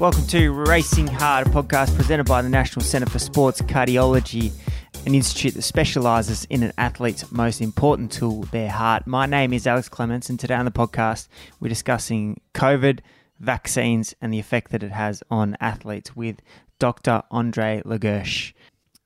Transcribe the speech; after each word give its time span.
Welcome 0.00 0.26
to 0.26 0.50
Racing 0.50 1.06
Heart, 1.06 1.46
a 1.46 1.50
podcast 1.50 1.94
presented 1.94 2.24
by 2.24 2.42
the 2.42 2.48
National 2.48 2.84
Centre 2.84 3.08
for 3.08 3.20
Sports 3.20 3.62
Cardiology, 3.62 4.50
an 5.06 5.14
institute 5.14 5.54
that 5.54 5.62
specialises 5.62 6.46
in 6.50 6.64
an 6.64 6.72
athlete's 6.76 7.30
most 7.30 7.60
important 7.60 8.10
tool, 8.10 8.42
their 8.50 8.68
heart. 8.68 9.06
My 9.06 9.26
name 9.26 9.52
is 9.52 9.68
Alex 9.68 9.88
Clements, 9.88 10.28
and 10.28 10.38
today 10.38 10.54
on 10.54 10.64
the 10.64 10.72
podcast, 10.72 11.28
we're 11.60 11.68
discussing 11.68 12.40
COVID, 12.54 13.00
vaccines, 13.38 14.16
and 14.20 14.34
the 14.34 14.40
effect 14.40 14.72
that 14.72 14.82
it 14.82 14.90
has 14.90 15.22
on 15.30 15.56
athletes 15.60 16.16
with 16.16 16.40
Dr. 16.80 17.22
Andre 17.30 17.80
La 17.84 17.96
Gerche. 17.96 18.52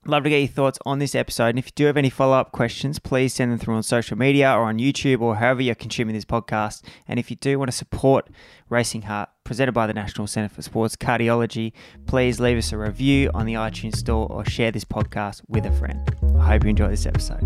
Love 0.09 0.25
to 0.25 0.31
get 0.31 0.39
your 0.39 0.49
thoughts 0.49 0.79
on 0.87 1.01
this 1.01 1.15
episode. 1.15 1.49
And 1.49 1.59
if 1.59 1.67
you 1.67 1.73
do 1.75 1.85
have 1.85 1.99
any 1.99 2.09
follow 2.09 2.35
up 2.35 2.51
questions, 2.51 2.99
please 2.99 3.35
send 3.35 3.53
them 3.53 3.59
through 3.59 3.75
on 3.75 3.83
social 3.83 4.17
media 4.17 4.51
or 4.51 4.63
on 4.63 4.79
YouTube 4.79 5.21
or 5.21 5.37
however 5.37 5.61
you're 5.61 5.75
consuming 5.75 6.15
this 6.15 6.25
podcast. 6.25 6.83
And 7.07 7.19
if 7.19 7.29
you 7.29 7.37
do 7.37 7.59
want 7.59 7.71
to 7.71 7.77
support 7.77 8.31
Racing 8.71 9.03
Heart, 9.03 9.29
presented 9.45 9.73
by 9.73 9.87
the 9.87 9.93
National 9.93 10.27
Centre 10.27 10.49
for 10.49 10.63
Sports 10.63 10.97
Cardiology, 10.97 11.75
please 12.07 12.41
leave 12.41 12.57
us 12.57 12.73
a 12.73 12.79
review 12.79 13.31
on 13.35 13.45
the 13.45 13.53
iTunes 13.53 13.97
Store 13.97 14.27
or 14.33 14.47
share 14.47 14.71
this 14.71 14.83
podcast 14.83 15.43
with 15.47 15.67
a 15.67 15.73
friend. 15.73 16.01
I 16.39 16.53
hope 16.53 16.65
you 16.65 16.71
enjoy 16.71 16.89
this 16.89 17.05
episode. 17.05 17.45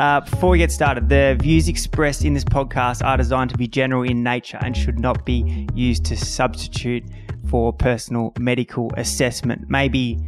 Uh, 0.00 0.22
before 0.22 0.50
we 0.50 0.58
get 0.58 0.72
started, 0.72 1.08
the 1.08 1.36
views 1.40 1.68
expressed 1.68 2.24
in 2.24 2.34
this 2.34 2.44
podcast 2.44 3.04
are 3.04 3.16
designed 3.16 3.50
to 3.50 3.56
be 3.56 3.68
general 3.68 4.02
in 4.02 4.24
nature 4.24 4.58
and 4.60 4.76
should 4.76 4.98
not 4.98 5.24
be 5.24 5.68
used 5.76 6.04
to 6.06 6.16
substitute 6.16 7.04
for 7.48 7.72
personal 7.72 8.32
medical 8.40 8.90
assessment. 8.96 9.68
Maybe 9.68 10.18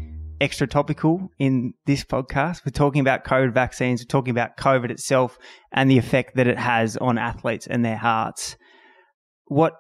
extra 0.41 0.67
topical 0.67 1.31
in 1.39 1.75
this 1.87 2.05
podcast. 2.05 2.65
We're 2.65 2.73
talking 2.73 3.01
about 3.01 3.25
COVID 3.25 3.53
vaccines, 3.53 4.01
we're 4.01 4.07
talking 4.07 4.31
about 4.31 4.57
COVID 4.57 4.91
itself 4.91 5.39
and 5.73 5.91
the 5.91 5.99
effect 5.99 6.37
that 6.37 6.47
it 6.47 6.59
has 6.59 6.97
on 6.97 7.19
athletes 7.19 7.67
and 7.67 7.85
their 7.85 7.97
hearts. 7.97 8.57
What 9.47 9.75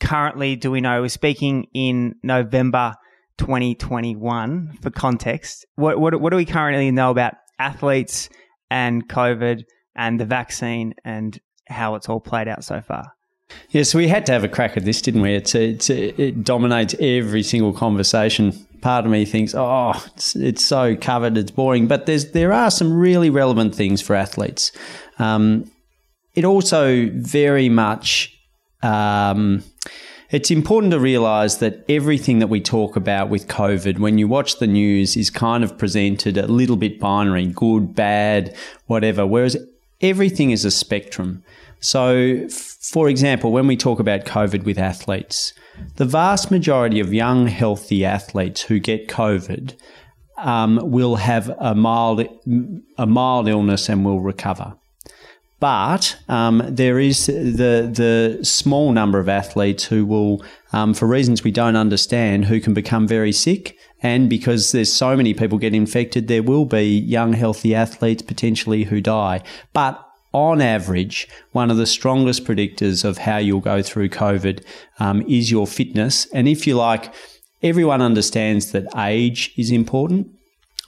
currently 0.00 0.56
do 0.56 0.70
we 0.70 0.80
know? 0.80 1.02
We're 1.02 1.08
speaking 1.08 1.66
in 1.74 2.16
November 2.22 2.94
2021 3.38 4.78
for 4.82 4.90
context. 4.90 5.66
What, 5.76 6.00
what, 6.00 6.20
what 6.20 6.30
do 6.30 6.36
we 6.36 6.44
currently 6.44 6.90
know 6.90 7.10
about 7.10 7.34
athletes 7.58 8.28
and 8.70 9.08
COVID 9.08 9.62
and 9.94 10.18
the 10.18 10.24
vaccine 10.24 10.94
and 11.04 11.38
how 11.68 11.94
it's 11.94 12.08
all 12.08 12.20
played 12.20 12.48
out 12.48 12.64
so 12.64 12.80
far? 12.80 13.12
Yeah, 13.70 13.84
so 13.84 13.98
we 13.98 14.08
had 14.08 14.26
to 14.26 14.32
have 14.32 14.42
a 14.42 14.48
crack 14.48 14.76
at 14.76 14.84
this, 14.84 15.00
didn't 15.00 15.22
we? 15.22 15.34
It's, 15.34 15.54
it's, 15.54 15.88
it 15.88 16.42
dominates 16.42 16.96
every 16.98 17.44
single 17.44 17.72
conversation 17.72 18.65
part 18.86 19.04
of 19.04 19.10
me 19.10 19.24
thinks, 19.24 19.52
oh, 19.52 20.00
it's, 20.14 20.36
it's, 20.36 20.64
so 20.64 20.94
covered, 20.94 21.36
it's 21.36 21.50
boring. 21.50 21.88
But 21.88 22.06
there's 22.06 22.30
there 22.30 22.52
are 22.52 22.70
some 22.70 22.96
really 22.96 23.30
relevant 23.30 23.74
things 23.74 24.00
for 24.00 24.14
athletes. 24.14 24.70
Um, 25.18 25.68
it 26.34 26.44
also 26.44 27.10
very 27.12 27.68
much. 27.68 28.32
Um, 28.84 29.64
it's 30.30 30.52
important 30.52 30.92
to 30.92 31.00
realize 31.00 31.58
that 31.58 31.84
everything 31.88 32.38
that 32.38 32.46
we 32.46 32.60
talk 32.60 32.94
about 32.94 33.28
with 33.28 33.48
COVID, 33.48 33.98
when 33.98 34.18
you 34.18 34.28
watch 34.28 34.60
the 34.60 34.68
news, 34.68 35.16
is 35.16 35.30
kind 35.30 35.64
of 35.64 35.76
presented 35.76 36.38
a 36.38 36.46
little 36.46 36.76
bit 36.76 37.00
binary 37.00 37.46
good, 37.46 37.92
bad, 37.92 38.54
whatever. 38.86 39.26
Whereas 39.26 39.56
everything 40.00 40.52
is 40.52 40.64
a 40.64 40.70
spectrum. 40.70 41.42
So, 41.80 42.46
for 42.48 43.08
example, 43.08 43.50
when 43.50 43.66
we 43.66 43.76
talk 43.76 43.98
about 43.98 44.26
COVID 44.26 44.62
with 44.62 44.78
athletes, 44.78 45.52
the 45.96 46.04
vast 46.04 46.50
majority 46.50 47.00
of 47.00 47.12
young, 47.12 47.46
healthy 47.46 48.04
athletes 48.04 48.62
who 48.62 48.78
get 48.78 49.08
COVID 49.08 49.74
um, 50.38 50.80
will 50.82 51.16
have 51.16 51.48
a 51.58 51.74
mild, 51.74 52.26
a 52.98 53.06
mild 53.06 53.48
illness 53.48 53.88
and 53.88 54.04
will 54.04 54.20
recover. 54.20 54.74
But 55.58 56.16
um, 56.28 56.62
there 56.68 56.98
is 56.98 57.26
the 57.26 57.90
the 57.90 58.44
small 58.44 58.92
number 58.92 59.18
of 59.18 59.28
athletes 59.28 59.84
who 59.84 60.04
will, 60.04 60.44
um, 60.72 60.92
for 60.92 61.06
reasons 61.06 61.42
we 61.42 61.50
don't 61.50 61.76
understand, 61.76 62.44
who 62.44 62.60
can 62.60 62.74
become 62.74 63.08
very 63.08 63.32
sick. 63.32 63.76
And 64.02 64.28
because 64.28 64.72
there's 64.72 64.92
so 64.92 65.16
many 65.16 65.32
people 65.32 65.56
get 65.56 65.74
infected, 65.74 66.28
there 66.28 66.42
will 66.42 66.66
be 66.66 66.84
young, 66.98 67.32
healthy 67.32 67.74
athletes 67.74 68.20
potentially 68.20 68.84
who 68.84 69.00
die. 69.00 69.42
But 69.72 70.06
on 70.32 70.60
average, 70.60 71.28
one 71.52 71.70
of 71.70 71.76
the 71.76 71.86
strongest 71.86 72.44
predictors 72.44 73.04
of 73.04 73.18
how 73.18 73.38
you'll 73.38 73.60
go 73.60 73.82
through 73.82 74.10
COVID 74.10 74.64
um, 74.98 75.22
is 75.22 75.50
your 75.50 75.66
fitness. 75.66 76.26
And 76.32 76.46
if 76.48 76.66
you 76.66 76.76
like, 76.76 77.12
everyone 77.62 78.02
understands 78.02 78.72
that 78.72 78.86
age 78.96 79.52
is 79.56 79.70
important. 79.70 80.28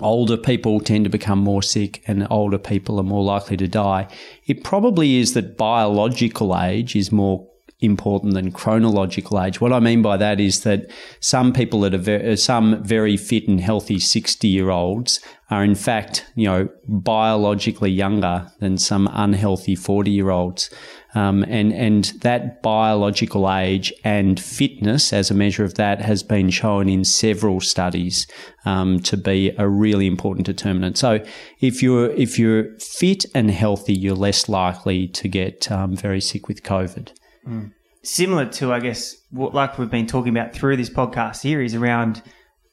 Older 0.00 0.36
people 0.36 0.80
tend 0.80 1.04
to 1.04 1.10
become 1.10 1.40
more 1.40 1.62
sick 1.62 2.02
and 2.06 2.26
older 2.30 2.58
people 2.58 3.00
are 3.00 3.04
more 3.04 3.24
likely 3.24 3.56
to 3.56 3.66
die. 3.66 4.06
It 4.46 4.62
probably 4.62 5.16
is 5.16 5.34
that 5.34 5.56
biological 5.56 6.56
age 6.56 6.94
is 6.94 7.10
more 7.10 7.48
important 7.80 8.34
than 8.34 8.50
chronological 8.50 9.40
age. 9.40 9.60
What 9.60 9.72
I 9.72 9.78
mean 9.78 10.02
by 10.02 10.16
that 10.16 10.40
is 10.40 10.62
that 10.62 10.90
some 11.20 11.52
people 11.52 11.80
that 11.80 11.94
are 11.94 11.98
very, 11.98 12.36
some 12.36 12.82
very 12.82 13.16
fit 13.16 13.46
and 13.46 13.60
healthy 13.60 14.00
60 14.00 14.48
year 14.48 14.70
olds 14.70 15.20
are 15.50 15.62
in 15.62 15.76
fact, 15.76 16.26
you 16.34 16.46
know, 16.46 16.68
biologically 16.88 17.90
younger 17.90 18.50
than 18.58 18.78
some 18.78 19.08
unhealthy 19.12 19.76
40 19.76 20.10
year 20.10 20.30
olds. 20.30 20.70
Um, 21.14 21.42
and, 21.44 21.72
and 21.72 22.04
that 22.20 22.62
biological 22.62 23.50
age 23.50 23.92
and 24.04 24.38
fitness 24.38 25.12
as 25.12 25.30
a 25.30 25.34
measure 25.34 25.64
of 25.64 25.74
that 25.74 26.02
has 26.02 26.22
been 26.22 26.50
shown 26.50 26.88
in 26.88 27.04
several 27.04 27.60
studies 27.60 28.26
um, 28.66 29.00
to 29.00 29.16
be 29.16 29.54
a 29.56 29.68
really 29.68 30.06
important 30.06 30.46
determinant. 30.46 30.98
So 30.98 31.24
if 31.60 31.82
you're, 31.82 32.10
if 32.10 32.38
you're 32.38 32.76
fit 32.78 33.24
and 33.34 33.50
healthy, 33.50 33.94
you're 33.94 34.14
less 34.14 34.48
likely 34.48 35.08
to 35.08 35.28
get 35.28 35.70
um, 35.72 35.96
very 35.96 36.20
sick 36.20 36.46
with 36.46 36.62
COVID. 36.62 37.12
Mm. 37.46 37.72
Similar 38.02 38.46
to, 38.46 38.72
I 38.72 38.80
guess, 38.80 39.16
what, 39.30 39.54
like 39.54 39.78
we've 39.78 39.90
been 39.90 40.06
talking 40.06 40.36
about 40.36 40.54
through 40.54 40.76
this 40.76 40.90
podcast 40.90 41.36
series 41.36 41.74
around 41.74 42.22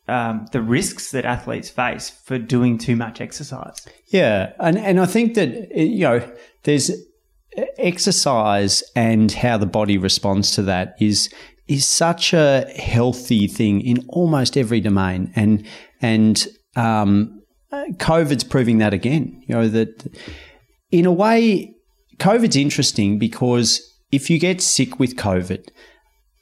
um, 0.08 0.46
the 0.52 0.62
risks 0.62 1.12
that 1.12 1.26
athletes 1.26 1.70
face 1.70 2.09
for 2.09 2.38
doing 2.38 2.78
too 2.78 2.96
much 2.96 3.22
exercise. 3.22 3.86
Yeah, 4.08 4.53
and 4.59 4.78
and 4.78 5.00
I 5.00 5.06
think 5.06 5.34
that 5.36 5.76
you 5.76 6.02
know 6.02 6.31
there's 6.64 6.92
exercise 7.78 8.84
and 8.96 9.31
how 9.31 9.58
the 9.58 9.66
body 9.66 9.98
responds 9.98 10.52
to 10.52 10.62
that 10.64 10.96
is 11.00 11.34
is 11.68 11.88
such 11.88 12.34
a 12.34 12.66
healthy 12.78 13.47
thing 13.47 13.82
in 13.82 14.06
almost 14.09 14.58
every 14.58 14.80
domain, 14.80 15.32
and 15.36 15.66
and 16.02 16.47
um, 16.76 17.42
COVID's 17.74 18.44
proving 18.44 18.78
that 18.80 18.94
again. 18.94 19.44
You 19.47 19.56
know 19.56 19.68
that 19.70 20.14
in 20.92 21.06
a 21.06 21.12
way, 21.12 21.74
COVID's 22.18 22.56
interesting 22.56 23.18
because 23.18 23.82
if 24.16 24.30
you 24.30 24.40
get 24.40 24.62
sick 24.62 24.98
with 25.00 25.18
COVID, 25.18 25.68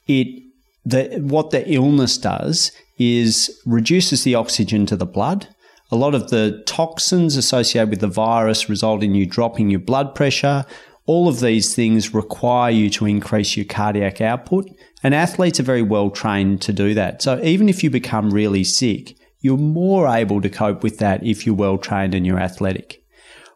it 0.06 0.42
the, 0.86 1.18
what 1.20 1.50
the 1.50 1.68
illness 1.68 2.16
does 2.18 2.70
is 2.98 3.60
reduces 3.66 4.22
the 4.22 4.34
oxygen 4.34 4.86
to 4.86 4.96
the 4.96 5.06
blood. 5.06 5.48
A 5.90 5.96
lot 5.96 6.14
of 6.14 6.30
the 6.30 6.62
toxins 6.66 7.36
associated 7.36 7.90
with 7.90 8.00
the 8.00 8.06
virus 8.06 8.68
result 8.68 9.02
in 9.02 9.14
you 9.14 9.26
dropping 9.26 9.70
your 9.70 9.80
blood 9.80 10.14
pressure. 10.14 10.64
All 11.06 11.28
of 11.28 11.40
these 11.40 11.74
things 11.74 12.14
require 12.14 12.70
you 12.70 12.90
to 12.90 13.06
increase 13.06 13.56
your 13.56 13.66
cardiac 13.66 14.20
output, 14.20 14.70
and 15.02 15.14
athletes 15.14 15.60
are 15.60 15.64
very 15.64 15.82
well 15.82 16.10
trained 16.10 16.62
to 16.62 16.72
do 16.72 16.94
that. 16.94 17.22
So 17.22 17.42
even 17.42 17.68
if 17.68 17.82
you 17.82 17.90
become 17.90 18.30
really 18.30 18.64
sick, 18.64 19.16
you're 19.40 19.58
more 19.58 20.08
able 20.08 20.40
to 20.40 20.48
cope 20.48 20.82
with 20.82 20.98
that 20.98 21.24
if 21.24 21.44
you're 21.44 21.54
well 21.54 21.78
trained 21.78 22.14
and 22.14 22.24
you're 22.24 22.40
athletic. 22.40 23.04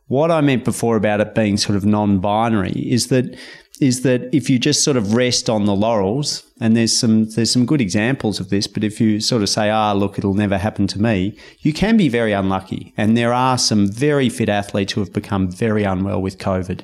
What 0.09 0.31
I 0.31 0.41
meant 0.41 0.65
before 0.65 0.97
about 0.97 1.21
it 1.21 1.35
being 1.35 1.59
sort 1.59 1.77
of 1.77 1.85
non 1.85 2.19
binary 2.19 2.73
is 2.73 3.09
that 3.09 3.39
is 3.81 4.03
that 4.03 4.35
if 4.35 4.51
you 4.51 4.59
just 4.59 4.83
sort 4.83 4.97
of 4.97 5.15
rest 5.15 5.49
on 5.49 5.65
the 5.65 5.75
laurels, 5.75 6.43
and 6.61 6.77
there's 6.77 6.97
some 6.97 7.27
there's 7.31 7.51
some 7.51 7.67
good 7.67 7.81
examples 7.81 8.41
of 8.41 8.51
this, 8.51 8.67
but 8.67 8.85
if 8.85 9.01
you 9.01 9.21
sort 9.21 9.43
of 9.43 9.49
say, 9.49 9.71
"Ah, 9.71 9.93
look, 9.93 10.19
it'll 10.19 10.35
never 10.35 10.59
happen 10.59 10.87
to 10.89 11.01
me," 11.01 11.37
you 11.61 11.73
can 11.73 11.97
be 11.97 12.09
very 12.09 12.33
unlucky. 12.33 12.93
And 12.97 13.17
there 13.17 13.33
are 13.33 13.59
some 13.59 13.91
very 13.91 14.29
fit 14.29 14.49
athletes 14.49 14.93
who 14.93 15.01
have 15.01 15.13
become 15.13 15.51
very 15.51 15.85
unwell 15.85 16.21
with 16.21 16.39
COVID. 16.39 16.81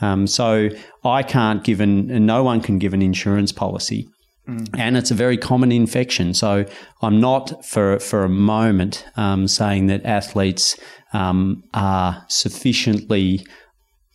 Um, 0.00 0.26
so 0.26 0.68
I 1.04 1.22
can't 1.22 1.64
give 1.64 1.80
an, 1.80 2.10
and 2.10 2.26
no 2.26 2.42
one 2.42 2.60
can 2.60 2.78
give 2.78 2.94
an 2.94 3.02
insurance 3.02 3.52
policy. 3.52 4.08
Mm. 4.48 4.68
And 4.78 4.96
it's 4.96 5.10
a 5.10 5.14
very 5.14 5.36
common 5.36 5.72
infection. 5.72 6.34
So 6.34 6.64
I'm 7.02 7.20
not 7.20 7.64
for 7.64 7.98
for 7.98 8.24
a 8.24 8.28
moment 8.28 9.04
um, 9.16 9.48
saying 9.48 9.86
that 9.86 10.04
athletes 10.04 10.78
um, 11.12 11.62
are 11.74 12.24
sufficiently 12.28 13.44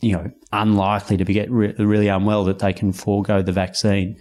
you 0.01 0.13
know, 0.13 0.31
unlikely 0.53 1.17
to 1.17 1.25
be 1.25 1.33
get 1.33 1.49
re- 1.51 1.73
really 1.77 2.07
unwell 2.07 2.43
that 2.45 2.59
they 2.59 2.73
can 2.73 2.91
forego 2.91 3.41
the 3.41 3.51
vaccine. 3.51 4.17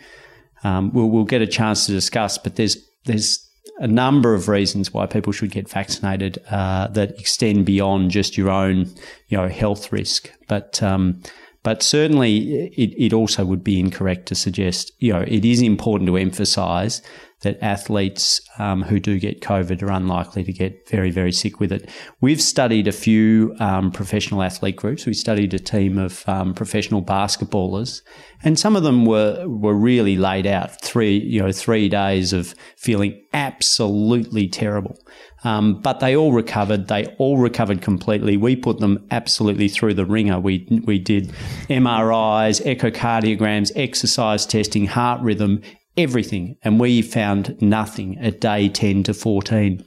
Um, 0.63 0.93
we'll, 0.93 1.09
we'll 1.09 1.25
get 1.25 1.43
a 1.43 1.47
chance 1.47 1.87
to 1.87 1.93
discuss, 1.93 2.39
but 2.39 2.57
there's 2.57 2.77
there's 3.05 3.47
a 3.79 3.87
number 3.87 4.35
of 4.35 4.49
reasons 4.49 4.93
why 4.93 5.07
people 5.07 5.33
should 5.33 5.51
get 5.51 5.69
vaccinated 5.69 6.39
uh, 6.51 6.89
that 6.89 7.19
extend 7.19 7.65
beyond 7.65 8.11
just 8.11 8.37
your 8.37 8.51
own, 8.51 8.87
you 9.29 9.39
know, 9.39 9.49
health 9.49 9.91
risk. 9.91 10.31
But 10.49 10.83
um, 10.83 11.23
but 11.63 11.83
certainly, 11.83 12.69
it, 12.69 12.95
it 12.97 13.13
also 13.13 13.45
would 13.45 13.63
be 13.63 13.79
incorrect 13.79 14.27
to 14.27 14.35
suggest, 14.35 14.93
you 14.99 15.13
know, 15.13 15.25
it 15.27 15.45
is 15.45 15.61
important 15.61 16.09
to 16.09 16.17
emphasise 16.17 17.03
that 17.41 17.59
athletes 17.63 18.41
um, 18.59 18.83
who 18.83 19.01
do 19.01 19.19
get 19.19 19.41
COVID 19.41 19.83
are 19.83 19.91
unlikely 19.91 20.45
to 20.45 20.53
get 20.53 20.89
very, 20.89 21.11
very 21.11 21.33
sick 21.33 21.59
with 21.59 21.73
it. 21.73 21.89
We've 22.21 22.41
studied 22.41 22.87
a 22.87 22.93
few 22.93 23.57
um, 23.61 23.91
professional 23.91 24.43
athlete 24.43 24.77
groups. 24.77 25.07
We 25.07 25.15
studied 25.15 25.55
a 25.55 25.59
team 25.59 25.97
of 25.97 26.29
um, 26.29 26.53
professional 26.53 27.03
basketballers, 27.03 28.03
and 28.43 28.59
some 28.59 28.77
of 28.77 28.83
them 28.83 29.07
were 29.07 29.47
were 29.49 29.75
really 29.75 30.17
laid 30.17 30.47
out 30.47 30.83
three 30.83 31.19
you 31.19 31.41
know 31.41 31.53
three 31.53 31.89
days 31.89 32.33
of 32.33 32.55
feeling 32.77 33.21
absolutely 33.33 34.49
terrible. 34.49 34.99
Um, 35.43 35.81
but 35.81 36.01
they 36.01 36.15
all 36.15 36.33
recovered. 36.33 36.89
They 36.89 37.07
all 37.19 37.39
recovered 37.39 37.81
completely. 37.81 38.37
We 38.37 38.57
put 38.57 38.81
them 38.81 39.07
absolutely 39.11 39.69
through 39.69 39.95
the 39.95 40.05
ringer. 40.05 40.39
We 40.39 40.67
we 40.85 40.99
did 40.99 41.29
MRIs, 41.71 42.63
echocardiograms, 42.67 43.73
exercise 43.75 44.45
testing, 44.45 44.87
heart 44.87 45.23
rhythm, 45.23 45.63
everything, 45.97 46.57
and 46.63 46.81
we 46.81 47.03
found 47.03 47.61
nothing 47.61 48.19
at 48.19 48.41
day 48.41 48.69
ten 48.69 49.03
to 49.05 49.15
fourteen 49.15 49.85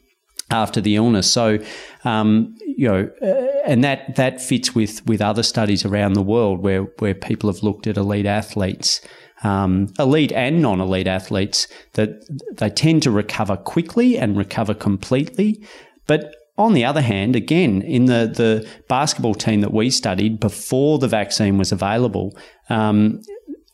after 0.51 0.81
the 0.81 0.95
illness. 0.95 1.31
So, 1.31 1.59
um, 2.03 2.55
you 2.65 2.87
know, 2.87 3.09
uh, 3.21 3.61
and 3.65 3.83
that 3.83 4.15
that 4.15 4.41
fits 4.41 4.75
with 4.75 5.05
with 5.05 5.21
other 5.21 5.43
studies 5.43 5.85
around 5.85 6.13
the 6.13 6.21
world 6.21 6.61
where 6.61 6.83
where 6.99 7.15
people 7.15 7.51
have 7.51 7.63
looked 7.63 7.87
at 7.87 7.97
elite 7.97 8.25
athletes 8.25 9.01
um, 9.43 9.93
elite 9.99 10.31
and 10.31 10.61
non 10.61 10.79
elite 10.79 11.07
athletes 11.07 11.67
that 11.93 12.25
they 12.57 12.69
tend 12.69 13.03
to 13.03 13.11
recover 13.11 13.57
quickly 13.57 14.17
and 14.17 14.37
recover 14.37 14.73
completely. 14.73 15.61
But 16.07 16.35
on 16.57 16.73
the 16.73 16.85
other 16.85 17.01
hand, 17.01 17.35
again, 17.35 17.81
in 17.81 18.05
the, 18.05 18.31
the 18.33 18.69
basketball 18.87 19.35
team 19.35 19.61
that 19.61 19.73
we 19.73 19.89
studied 19.89 20.39
before 20.39 20.99
the 20.99 21.07
vaccine 21.07 21.57
was 21.57 21.71
available, 21.71 22.37
um, 22.69 23.21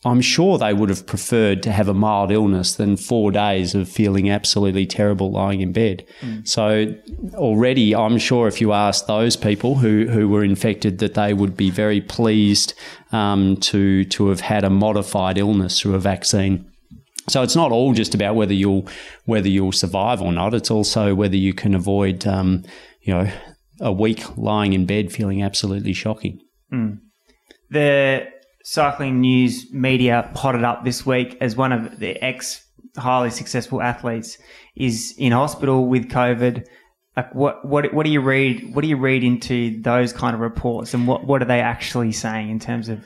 I'm 0.05 0.21
sure 0.21 0.57
they 0.57 0.73
would 0.73 0.87
have 0.87 1.05
preferred 1.05 1.61
to 1.63 1.73
have 1.73 1.89
a 1.89 1.93
mild 1.93 2.31
illness 2.31 2.75
than 2.75 2.95
four 2.95 3.31
days 3.31 3.75
of 3.75 3.89
feeling 3.89 4.29
absolutely 4.29 4.85
terrible 4.85 5.29
lying 5.29 5.59
in 5.59 5.73
bed. 5.73 6.05
Mm. 6.21 6.47
So 6.47 6.95
already, 7.33 7.93
I'm 7.93 8.17
sure 8.17 8.47
if 8.47 8.61
you 8.61 8.71
ask 8.71 9.07
those 9.07 9.35
people 9.35 9.75
who, 9.75 10.07
who 10.07 10.29
were 10.29 10.43
infected, 10.43 10.99
that 10.99 11.15
they 11.15 11.33
would 11.33 11.57
be 11.57 11.69
very 11.69 11.99
pleased 11.99 12.73
um, 13.11 13.57
to 13.57 14.05
to 14.05 14.29
have 14.29 14.39
had 14.39 14.63
a 14.63 14.69
modified 14.69 15.37
illness 15.37 15.81
through 15.81 15.95
a 15.95 15.99
vaccine. 15.99 16.65
So 17.27 17.43
it's 17.43 17.55
not 17.55 17.73
all 17.73 17.93
just 17.93 18.15
about 18.15 18.35
whether 18.35 18.53
you'll 18.53 18.87
whether 19.25 19.49
you'll 19.49 19.73
survive 19.73 20.21
or 20.21 20.31
not. 20.31 20.53
It's 20.53 20.71
also 20.71 21.13
whether 21.13 21.35
you 21.35 21.53
can 21.53 21.75
avoid, 21.75 22.25
um, 22.25 22.63
you 23.01 23.13
know, 23.13 23.29
a 23.81 23.91
week 23.91 24.37
lying 24.37 24.71
in 24.71 24.85
bed 24.85 25.11
feeling 25.11 25.43
absolutely 25.43 25.91
shocking. 25.91 26.39
Mm. 26.71 26.99
The 27.69 28.27
cycling 28.69 29.19
news 29.19 29.65
media 29.73 30.29
potted 30.35 30.63
up 30.63 30.85
this 30.85 31.03
week 31.03 31.35
as 31.41 31.55
one 31.55 31.71
of 31.71 31.97
the 31.97 32.23
ex 32.23 32.63
highly 32.97 33.31
successful 33.31 33.81
athletes 33.81 34.37
is 34.75 35.15
in 35.17 35.31
hospital 35.31 35.87
with 35.87 36.07
COVID. 36.09 36.67
Like 37.17 37.33
what, 37.33 37.65
what, 37.65 37.91
what 37.95 38.05
do 38.05 38.11
you 38.11 38.21
read? 38.21 38.75
What 38.75 38.83
do 38.83 38.87
you 38.87 38.97
read 38.97 39.23
into 39.23 39.81
those 39.81 40.13
kind 40.13 40.35
of 40.35 40.39
reports, 40.39 40.93
and 40.93 41.07
what, 41.07 41.25
what 41.25 41.41
are 41.41 41.45
they 41.45 41.61
actually 41.61 42.11
saying 42.11 42.51
in 42.51 42.59
terms 42.59 42.89
of 42.89 43.03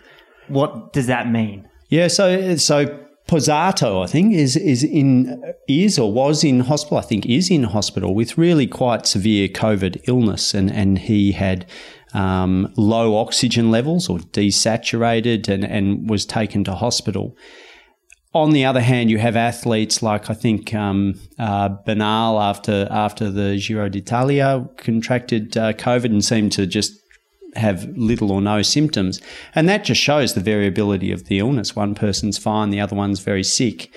what 0.49 0.91
does 0.91 1.07
that 1.07 1.29
mean? 1.29 1.67
Yeah, 1.87 2.09
so 2.09 2.57
so 2.57 2.99
Pozzato, 3.27 4.03
I 4.03 4.07
think, 4.07 4.33
is 4.33 4.57
is 4.57 4.83
in 4.83 5.41
is 5.69 5.97
or 5.97 6.11
was 6.11 6.43
in 6.43 6.59
hospital. 6.59 6.97
I 6.97 7.01
think 7.01 7.25
is 7.25 7.49
in 7.49 7.63
hospital 7.63 8.13
with 8.13 8.37
really 8.37 8.67
quite 8.67 9.07
severe 9.07 9.47
COVID 9.47 10.03
illness, 10.09 10.53
and 10.53 10.69
and 10.69 10.99
he 10.99 11.31
had 11.31 11.65
um, 12.13 12.71
low 12.77 13.17
oxygen 13.17 13.71
levels 13.71 14.09
or 14.09 14.19
desaturated 14.19 15.47
and, 15.47 15.63
and 15.63 16.09
was 16.09 16.25
taken 16.25 16.63
to 16.63 16.75
hospital. 16.75 17.35
On 18.33 18.51
the 18.51 18.65
other 18.65 18.81
hand, 18.81 19.11
you 19.11 19.19
have 19.19 19.35
athletes 19.35 20.01
like 20.01 20.29
I 20.29 20.33
think 20.33 20.73
um, 20.73 21.19
uh, 21.37 21.69
Bernal 21.85 22.41
after 22.41 22.87
after 22.89 23.29
the 23.29 23.57
Giro 23.59 23.89
d'Italia 23.89 24.67
contracted 24.77 25.55
uh, 25.55 25.73
COVID 25.73 26.05
and 26.05 26.25
seemed 26.25 26.51
to 26.53 26.65
just 26.65 26.99
have 27.55 27.85
little 27.95 28.31
or 28.31 28.41
no 28.41 28.63
symptoms, 28.63 29.21
and 29.53 29.69
that 29.69 29.83
just 29.83 30.01
shows 30.01 30.33
the 30.33 30.41
variability 30.41 31.11
of 31.11 31.25
the 31.25 31.37
illness. 31.37 31.75
One 31.75 31.93
person's 31.93 32.39
fine, 32.39 32.71
the 32.71 32.79
other 32.79 32.95
one's 32.95 33.19
very 33.19 33.43
sick. 33.43 33.93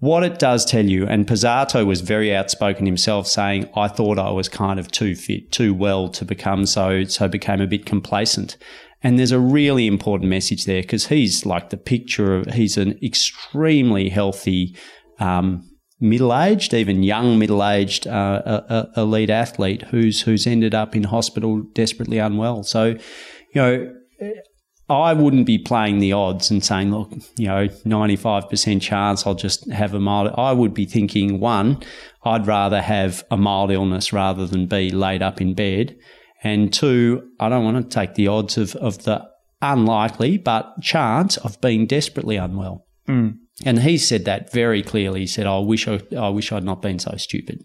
What 0.00 0.22
it 0.22 0.38
does 0.38 0.64
tell 0.64 0.84
you, 0.86 1.06
and 1.06 1.26
Pozzato 1.26 1.84
was 1.84 2.02
very 2.02 2.34
outspoken 2.34 2.86
himself, 2.86 3.26
saying, 3.26 3.68
"I 3.74 3.88
thought 3.88 4.18
I 4.18 4.30
was 4.30 4.48
kind 4.48 4.78
of 4.78 4.90
too 4.92 5.16
fit, 5.16 5.50
too 5.50 5.74
well 5.74 6.08
to 6.10 6.24
become 6.24 6.66
so, 6.66 7.04
so 7.04 7.26
became 7.26 7.60
a 7.60 7.66
bit 7.66 7.84
complacent." 7.84 8.56
And 9.02 9.18
there's 9.18 9.32
a 9.32 9.40
really 9.40 9.86
important 9.86 10.30
message 10.30 10.64
there 10.66 10.82
because 10.82 11.06
he's 11.06 11.44
like 11.44 11.70
the 11.70 11.76
picture 11.76 12.36
of 12.36 12.54
he's 12.54 12.76
an 12.76 12.98
extremely 13.02 14.08
healthy, 14.08 14.76
um, 15.18 15.68
middle-aged, 16.00 16.74
even 16.74 17.02
young 17.02 17.38
middle-aged 17.38 18.06
uh, 18.06 18.62
uh, 18.68 18.86
elite 18.96 19.30
athlete 19.30 19.82
who's 19.90 20.22
who's 20.22 20.46
ended 20.46 20.74
up 20.74 20.94
in 20.94 21.04
hospital 21.04 21.62
desperately 21.74 22.18
unwell. 22.18 22.62
So, 22.62 22.84
you 22.86 23.60
know, 23.62 23.92
I 24.88 25.12
wouldn't 25.12 25.46
be 25.46 25.58
playing 25.58 25.98
the 25.98 26.12
odds 26.12 26.50
and 26.50 26.64
saying, 26.64 26.92
look, 26.92 27.12
you 27.36 27.46
know, 27.46 27.68
95% 27.68 28.80
chance 28.80 29.26
I'll 29.26 29.34
just 29.34 29.70
have 29.70 29.92
a 29.92 30.00
mild. 30.00 30.32
I 30.36 30.52
would 30.52 30.72
be 30.72 30.86
thinking, 30.86 31.40
one, 31.40 31.82
I'd 32.24 32.46
rather 32.46 32.80
have 32.80 33.24
a 33.30 33.36
mild 33.36 33.70
illness 33.70 34.12
rather 34.12 34.46
than 34.46 34.66
be 34.66 34.90
laid 34.90 35.22
up 35.22 35.40
in 35.40 35.54
bed. 35.54 35.96
And 36.42 36.72
two, 36.72 37.28
I 37.38 37.48
don't 37.48 37.64
want 37.64 37.90
to 37.90 37.94
take 37.94 38.14
the 38.14 38.28
odds 38.28 38.56
of, 38.56 38.74
of 38.76 39.04
the 39.04 39.28
unlikely 39.60 40.38
but 40.38 40.80
chance 40.80 41.36
of 41.38 41.60
being 41.60 41.86
desperately 41.86 42.36
unwell. 42.36 42.86
Mm. 43.06 43.38
And 43.66 43.80
he 43.80 43.98
said 43.98 44.24
that 44.24 44.52
very 44.52 44.82
clearly. 44.82 45.20
He 45.20 45.26
said, 45.26 45.46
I 45.46 45.58
wish 45.58 45.86
I, 45.86 46.00
I 46.16 46.28
wish 46.28 46.52
I'd 46.52 46.64
not 46.64 46.80
been 46.80 46.98
so 46.98 47.14
stupid 47.16 47.64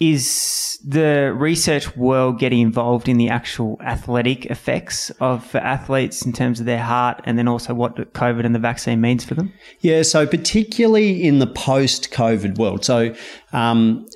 is 0.00 0.78
the 0.84 1.32
research 1.36 1.96
world 1.96 2.38
getting 2.38 2.60
involved 2.60 3.08
in 3.08 3.16
the 3.16 3.28
actual 3.28 3.80
athletic 3.82 4.46
effects 4.46 5.10
of 5.20 5.54
athletes 5.56 6.24
in 6.24 6.32
terms 6.32 6.60
of 6.60 6.66
their 6.66 6.82
heart 6.82 7.20
and 7.24 7.36
then 7.36 7.48
also 7.48 7.74
what 7.74 7.96
COVID 8.14 8.44
and 8.46 8.54
the 8.54 8.60
vaccine 8.60 9.00
means 9.00 9.24
for 9.24 9.34
them? 9.34 9.52
Yeah, 9.80 10.02
so 10.02 10.26
particularly 10.26 11.24
in 11.24 11.40
the 11.40 11.48
post 11.48 12.12
COVID 12.12 12.58
world. 12.58 12.84
So, 12.84 13.14
um, 13.52 14.06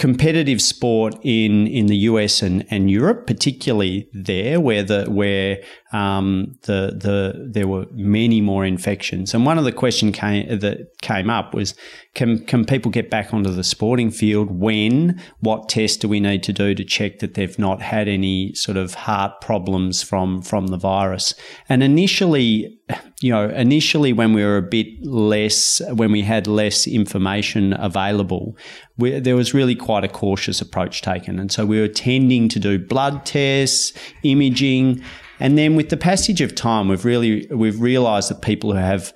competitive 0.00 0.62
sport 0.62 1.14
in, 1.22 1.66
in 1.66 1.84
the 1.84 1.96
US 1.96 2.40
and, 2.40 2.66
and 2.70 2.90
Europe, 2.90 3.26
particularly 3.26 4.08
there 4.14 4.58
where 4.58 4.82
the 4.82 5.04
where 5.10 5.58
um, 5.92 6.56
the 6.62 6.96
the 6.96 7.48
there 7.52 7.68
were 7.68 7.84
many 7.92 8.40
more 8.40 8.64
infections. 8.64 9.34
And 9.34 9.44
one 9.44 9.58
of 9.58 9.64
the 9.64 9.72
questions 9.72 10.16
came, 10.16 10.58
that 10.60 10.98
came 11.02 11.28
up 11.28 11.52
was, 11.52 11.74
can 12.14 12.44
can 12.44 12.64
people 12.64 12.90
get 12.90 13.08
back 13.08 13.32
onto 13.32 13.50
the 13.50 13.62
sporting 13.62 14.10
field? 14.10 14.50
When? 14.50 15.20
What 15.38 15.68
test 15.68 16.00
do 16.00 16.08
we 16.08 16.18
need 16.18 16.42
to 16.42 16.52
do 16.52 16.74
to 16.74 16.84
check 16.84 17.20
that 17.20 17.34
they've 17.34 17.58
not 17.58 17.80
had 17.80 18.08
any 18.08 18.52
sort 18.54 18.76
of 18.76 18.94
heart 18.94 19.40
problems 19.40 20.02
from 20.02 20.42
from 20.42 20.68
the 20.68 20.76
virus? 20.76 21.34
And 21.68 21.84
initially, 21.84 22.76
you 23.20 23.30
know, 23.30 23.48
initially 23.50 24.12
when 24.12 24.32
we 24.32 24.44
were 24.44 24.56
a 24.56 24.62
bit 24.62 24.88
less, 25.04 25.80
when 25.92 26.10
we 26.10 26.22
had 26.22 26.48
less 26.48 26.88
information 26.88 27.74
available, 27.74 28.56
we, 28.98 29.20
there 29.20 29.36
was 29.36 29.54
really 29.54 29.76
quite 29.76 30.02
a 30.02 30.08
cautious 30.08 30.60
approach 30.60 31.02
taken. 31.02 31.38
And 31.38 31.52
so 31.52 31.64
we 31.64 31.80
were 31.80 31.88
tending 31.88 32.48
to 32.48 32.58
do 32.58 32.76
blood 32.76 33.24
tests, 33.24 33.92
imaging. 34.24 35.00
And 35.38 35.56
then 35.56 35.76
with 35.76 35.90
the 35.90 35.96
passage 35.96 36.40
of 36.40 36.56
time, 36.56 36.88
we've 36.88 37.04
really, 37.04 37.46
we've 37.52 37.80
realized 37.80 38.30
that 38.30 38.42
people 38.42 38.72
who 38.72 38.78
have 38.78 39.14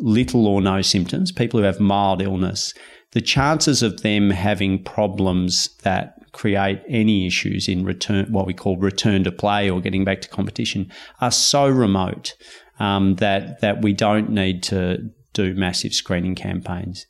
little 0.00 0.46
or 0.46 0.60
no 0.60 0.82
symptoms, 0.82 1.32
people 1.32 1.60
who 1.60 1.66
have 1.66 1.80
mild 1.80 2.22
illness, 2.22 2.74
the 3.12 3.20
chances 3.20 3.82
of 3.82 4.02
them 4.02 4.30
having 4.30 4.82
problems 4.82 5.70
that 5.82 6.14
create 6.32 6.82
any 6.88 7.26
issues 7.26 7.66
in 7.66 7.84
return, 7.84 8.30
what 8.30 8.46
we 8.46 8.52
call 8.52 8.76
return 8.76 9.24
to 9.24 9.32
play 9.32 9.70
or 9.70 9.80
getting 9.80 10.04
back 10.04 10.20
to 10.20 10.28
competition, 10.28 10.92
are 11.20 11.30
so 11.30 11.66
remote 11.66 12.34
um, 12.78 13.14
that 13.16 13.60
that 13.60 13.82
we 13.82 13.92
don't 13.92 14.30
need 14.30 14.62
to 14.62 14.98
do 15.32 15.54
massive 15.54 15.94
screening 15.94 16.34
campaigns. 16.34 17.06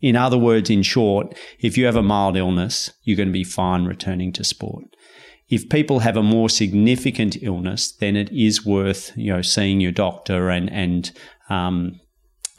In 0.00 0.16
other 0.16 0.38
words, 0.38 0.70
in 0.70 0.82
short, 0.82 1.36
if 1.58 1.76
you 1.76 1.84
have 1.84 1.96
a 1.96 2.02
mild 2.02 2.36
illness, 2.36 2.92
you're 3.02 3.16
going 3.16 3.28
to 3.28 3.32
be 3.32 3.44
fine 3.44 3.84
returning 3.84 4.32
to 4.34 4.44
sport. 4.44 4.84
If 5.48 5.68
people 5.68 5.98
have 5.98 6.16
a 6.16 6.22
more 6.22 6.48
significant 6.48 7.36
illness, 7.42 7.92
then 7.92 8.16
it 8.16 8.30
is 8.30 8.64
worth 8.64 9.12
you 9.16 9.32
know 9.32 9.42
seeing 9.42 9.80
your 9.80 9.92
doctor 9.92 10.48
and 10.48 10.70
and 10.70 11.10
um, 11.48 12.00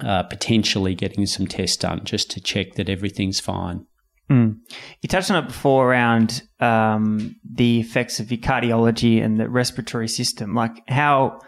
uh, 0.04 0.24
potentially 0.24 0.96
getting 0.96 1.26
some 1.26 1.48
tests 1.48 1.78
done 1.78 2.04
just 2.04 2.32
to 2.32 2.42
check 2.42 2.76
that 2.76 2.90
everything's 2.90 3.40
fine. 3.40 3.86
Mm. 4.30 4.60
You 5.02 5.10
touched 5.10 5.30
on 5.30 5.44
it 5.44 5.48
before 5.48 5.92
around 5.92 6.44
um, 6.60 7.36
the 7.44 7.80
effects 7.80 8.20
of 8.20 8.32
your 8.32 8.40
cardiology 8.40 9.24
and 9.24 9.40
the 9.40 9.50
respiratory 9.50 10.08
system. 10.08 10.56
Like 10.56 10.82
how 10.88 11.40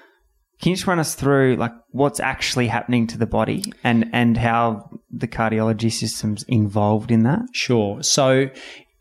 can 0.62 0.70
you 0.70 0.76
just 0.76 0.88
run 0.88 1.00
us 1.00 1.16
through 1.16 1.56
like 1.58 1.74
what's 1.90 2.20
actually 2.20 2.68
happening 2.68 3.08
to 3.08 3.18
the 3.18 3.26
body 3.26 3.64
and 3.84 4.10
and 4.14 4.38
how 4.38 4.90
the 5.12 5.28
cardiology 5.28 5.92
system's 5.92 6.44
involved 6.44 7.12
in 7.12 7.24
that? 7.24 7.42
Sure. 7.54 8.02
So 8.04 8.50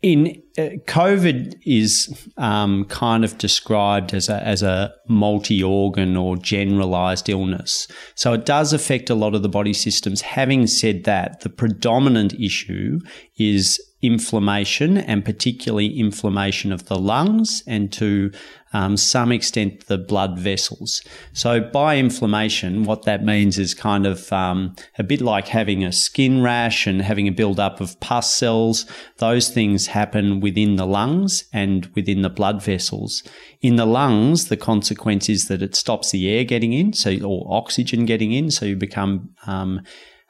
in 0.03 0.43
uh, 0.57 0.69
COVID 0.85 1.55
is 1.65 2.27
um, 2.37 2.85
kind 2.85 3.23
of 3.23 3.37
described 3.37 4.13
as 4.13 4.29
a, 4.29 4.45
as 4.45 4.61
a 4.61 4.93
multi-organ 5.07 6.15
or 6.17 6.35
generalized 6.35 7.29
illness. 7.29 7.87
So 8.13 8.33
it 8.33 8.45
does 8.45 8.73
affect 8.73 9.09
a 9.09 9.15
lot 9.15 9.33
of 9.33 9.41
the 9.41 9.49
body 9.49 9.73
systems. 9.73 10.21
Having 10.21 10.67
said 10.67 11.05
that, 11.05 11.39
the 11.39 11.49
predominant 11.49 12.33
issue 12.33 12.99
is 13.37 13.81
inflammation 14.03 14.97
and 14.97 15.23
particularly 15.23 15.97
inflammation 15.97 16.73
of 16.73 16.85
the 16.87 16.99
lungs 16.99 17.63
and 17.65 17.91
to 17.93 18.29
um, 18.73 18.97
some 18.97 19.31
extent 19.31 19.87
the 19.87 19.97
blood 19.97 20.37
vessels. 20.37 21.01
So 21.31 21.61
by 21.61 21.97
inflammation, 21.97 22.83
what 22.83 23.03
that 23.03 23.23
means 23.23 23.57
is 23.57 23.73
kind 23.73 24.05
of 24.05 24.31
um, 24.33 24.75
a 24.97 25.03
bit 25.03 25.21
like 25.21 25.47
having 25.47 25.83
a 25.83 25.91
skin 25.91 26.41
rash 26.41 26.87
and 26.87 27.01
having 27.01 27.27
a 27.27 27.31
build-up 27.31 27.79
of 27.79 27.99
pus 27.99 28.33
cells. 28.33 28.85
Those 29.17 29.49
things 29.49 29.87
happen 29.87 30.39
within 30.39 30.75
the 30.75 30.87
lungs 30.87 31.45
and 31.53 31.85
within 31.95 32.21
the 32.21 32.29
blood 32.29 32.61
vessels. 32.61 33.23
In 33.61 33.75
the 33.75 33.85
lungs, 33.85 34.49
the 34.49 34.57
consequence 34.57 35.29
is 35.29 35.47
that 35.47 35.61
it 35.61 35.75
stops 35.75 36.11
the 36.11 36.29
air 36.29 36.43
getting 36.43 36.73
in, 36.73 36.93
so 36.93 37.15
or 37.23 37.45
oxygen 37.49 38.05
getting 38.05 38.33
in, 38.33 38.51
so 38.51 38.65
you 38.65 38.75
become 38.75 39.29
um, 39.47 39.81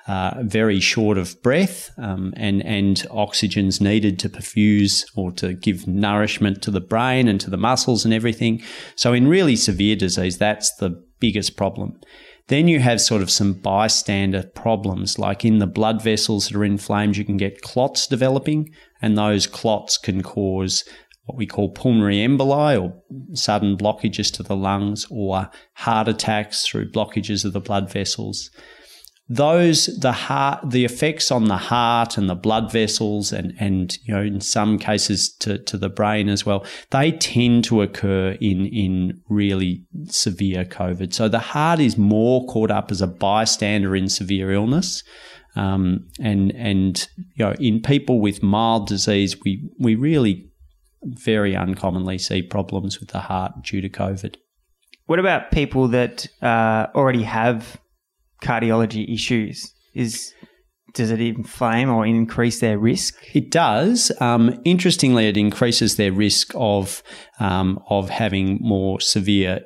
uh, 0.08 0.34
very 0.42 0.80
short 0.80 1.18
of 1.18 1.42
breath, 1.42 1.92
um, 1.98 2.34
and 2.36 2.64
and 2.66 3.06
oxygen's 3.10 3.80
needed 3.80 4.20
to 4.20 4.30
perfuse 4.30 5.06
or 5.16 5.32
to 5.32 5.54
give 5.54 5.88
nourishment 5.88 6.62
to 6.64 6.72
the 6.72 6.82
brain 6.82 7.28
and 7.28 7.40
to 7.42 7.50
the 7.50 7.58
muscles 7.58 8.04
and 8.04 8.14
everything. 8.14 8.62
So 8.96 9.14
in 9.14 9.28
really 9.28 9.56
severe 9.56 9.96
disease, 9.96 10.38
that's 10.38 10.76
the 10.76 11.02
biggest 11.20 11.56
problem. 11.56 12.00
Then 12.48 12.68
you 12.68 12.80
have 12.82 13.00
sort 13.00 13.22
of 13.22 13.32
some 13.32 13.54
bystander 13.54 14.44
problems, 14.44 15.18
like 15.18 15.46
in 15.46 15.60
the 15.60 15.68
blood 15.68 16.02
vessels 16.02 16.50
that 16.50 16.58
are 16.58 16.66
inflamed, 16.66 17.16
you 17.16 17.24
can 17.24 17.38
get 17.38 17.62
clots 17.62 18.06
developing, 18.06 18.70
and 19.02 19.18
those 19.18 19.48
clots 19.48 19.98
can 19.98 20.22
cause 20.22 20.84
what 21.26 21.38
we 21.38 21.46
call 21.46 21.70
pulmonary 21.70 22.18
emboli 22.18 22.82
or 22.82 22.94
sudden 23.34 23.78
blockages 23.78 24.30
to 24.34 24.44
the 24.44 24.58
lungs 24.58 25.08
or 25.10 25.50
heart 25.76 26.10
attacks 26.10 26.68
through 26.68 26.92
blockages 26.92 27.46
of 27.46 27.54
the 27.54 27.62
blood 27.62 27.90
vessels 27.90 28.50
those 29.30 29.86
the 30.00 30.12
heart 30.12 30.70
the 30.70 30.84
effects 30.84 31.32
on 31.32 31.46
the 31.46 31.58
heart 31.58 32.18
and 32.18 32.30
the 32.30 32.36
blood 32.36 32.70
vessels 32.72 33.32
and 33.32 33.54
and 33.58 33.98
you 34.04 34.14
know 34.14 34.22
in 34.22 34.42
some 34.42 34.78
cases 34.78 35.32
to, 35.32 35.58
to 35.60 35.78
the 35.78 35.88
brain 35.88 36.28
as 36.28 36.46
well 36.46 36.66
they 36.90 37.12
tend 37.14 37.64
to 37.64 37.82
occur 37.82 38.32
in 38.42 38.66
in 38.66 39.22
really 39.30 39.86
severe 40.06 40.66
covid. 40.66 41.14
So 41.14 41.30
the 41.30 41.40
heart 41.40 41.80
is 41.80 41.98
more 41.98 42.46
caught 42.48 42.70
up 42.70 42.92
as 42.92 43.02
a 43.02 43.08
bystander 43.08 43.96
in 43.96 44.10
severe 44.10 44.52
illness. 44.52 45.04
Um, 45.56 46.08
and 46.20 46.52
and 46.56 47.08
you 47.36 47.46
know 47.46 47.54
in 47.60 47.82
people 47.82 48.20
with 48.20 48.44
mild 48.44 48.88
disease 48.88 49.40
we 49.46 49.70
we 49.80 49.96
really 49.96 50.50
very 51.04 51.56
uncommonly 51.56 52.18
see 52.18 52.42
problems 52.42 53.00
with 53.00 53.10
the 53.10 53.20
heart 53.20 53.62
due 53.62 53.80
to 53.80 53.90
covid. 53.90 54.36
What 55.06 55.20
about 55.20 55.52
people 55.52 55.88
that 55.90 56.28
uh, 56.42 56.88
already 56.96 57.24
have 57.24 57.78
cardiology 58.44 59.12
issues? 59.14 59.74
Is 59.94 60.34
does 60.94 61.10
it 61.10 61.20
inflame 61.20 61.90
or 61.90 62.06
increase 62.06 62.60
their 62.60 62.78
risk? 62.78 63.16
It 63.34 63.50
does. 63.50 64.12
Um, 64.22 64.62
interestingly, 64.64 65.28
it 65.28 65.38
increases 65.38 65.96
their 65.96 66.12
risk 66.12 66.52
of 66.56 67.02
um, 67.40 67.80
of 67.90 68.10
having 68.10 68.60
more 68.62 69.00
severe 69.00 69.62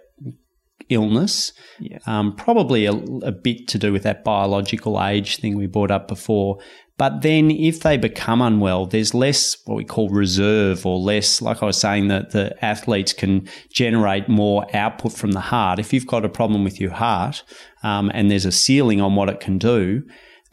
illness. 0.89 1.53
Yeah. 1.79 2.00
Um, 2.06 2.36
probably 2.36 2.86
a, 2.86 2.94
a, 2.94 3.32
bit 3.32 3.67
to 3.70 3.77
do 3.77 3.91
with 3.91 4.03
that 4.03 4.24
biological 4.24 5.03
age 5.03 5.38
thing 5.38 5.58
we 5.58 5.67
brought 5.67 5.91
up 5.91 6.08
before. 6.08 6.60
But 6.98 7.22
then 7.22 7.51
if 7.51 7.82
they 7.82 7.98
become 7.98 8.41
unwell, 8.41 8.88
there's 8.88 9.13
less 9.13 9.58
what 9.65 9.75
we 9.75 9.86
call 9.86 10.10
reserve 10.10 10.86
or 10.86 10.98
less, 10.98 11.41
like 11.41 11.62
I 11.62 11.67
was 11.67 11.77
saying, 11.77 12.08
that 12.08 12.32
the 12.32 12.65
athletes 12.65 13.13
can 13.13 13.48
generate 13.72 14.27
more 14.27 14.65
output 14.75 15.13
from 15.13 15.34
the 15.34 15.39
heart. 15.39 15.77
If 15.77 15.94
you've 15.94 16.08
got 16.08 16.25
a 16.25 16.29
problem 16.29 16.63
with 16.63 16.82
your 16.82 16.91
heart 16.91 17.44
um, 17.84 18.10
and 18.13 18.32
there's 18.32 18.46
a 18.46 18.51
ceiling 18.51 19.00
on 19.00 19.15
what 19.15 19.29
it 19.29 19.39
can 19.39 19.60
do, 19.60 20.03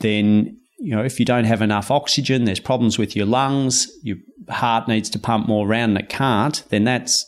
then 0.00 0.58
you 0.78 0.94
know, 0.94 1.02
if 1.02 1.18
you 1.18 1.24
don't 1.24 1.44
have 1.44 1.62
enough 1.62 1.90
oxygen, 1.90 2.44
there's 2.44 2.60
problems 2.60 2.98
with 2.98 3.16
your 3.16 3.24
lungs, 3.24 3.90
your 4.02 4.18
heart 4.50 4.86
needs 4.86 5.08
to 5.10 5.18
pump 5.18 5.48
more 5.48 5.66
around 5.66 5.90
and 5.90 5.98
it 5.98 6.08
can't, 6.10 6.62
then 6.68 6.84
that's 6.84 7.24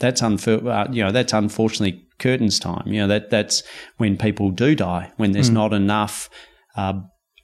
that's 0.00 0.20
unfor- 0.20 0.66
uh, 0.66 0.92
you 0.92 1.02
know 1.02 1.12
that's 1.12 1.32
unfortunately 1.32 2.03
curtains 2.18 2.58
time. 2.58 2.86
You 2.86 3.00
know 3.00 3.08
that 3.08 3.30
that's 3.30 3.62
when 3.96 4.16
people 4.16 4.50
do 4.50 4.74
die 4.74 5.12
when 5.16 5.32
there's 5.32 5.50
mm. 5.50 5.54
not 5.54 5.72
enough 5.72 6.30
uh, 6.76 6.94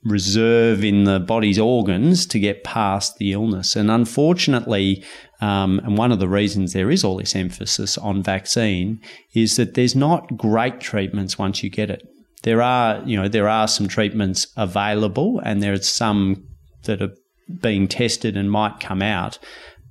reserve 0.05 0.83
in 0.83 1.05
the 1.05 1.21
body's 1.21 1.59
organs 1.59 2.25
to 2.27 2.39
get 2.39 2.65
past 2.65 3.19
the 3.19 3.33
illness. 3.33 3.77
And 3.77 3.91
unfortunately, 3.91 5.05
um, 5.41 5.81
and 5.85 5.99
one 5.99 6.12
of 6.12 6.21
the 6.21 6.29
reasons 6.29 6.73
there 6.73 6.91
is 6.91 7.05
all 7.05 7.19
this 7.19 7.37
emphasis 7.37 7.99
on 7.99 8.23
vaccine 8.23 9.00
is 9.35 9.57
that 9.57 9.75
there's 9.75 9.95
not 9.95 10.37
great 10.37 10.81
treatments 10.81 11.39
once 11.39 11.62
you 11.62 11.71
get 11.71 11.91
it. 11.91 12.03
There 12.43 12.62
are, 12.62 13.03
you 13.05 13.17
know, 13.17 13.29
there 13.29 13.49
are 13.49 13.69
some 13.69 13.89
treatments 13.89 14.47
available, 14.57 15.41
and 15.45 15.62
there's 15.62 15.87
some 15.87 16.47
that 16.85 17.03
are 17.03 17.15
being 17.61 17.87
tested 17.87 18.37
and 18.37 18.50
might 18.50 18.81
come 18.81 19.03
out, 19.03 19.39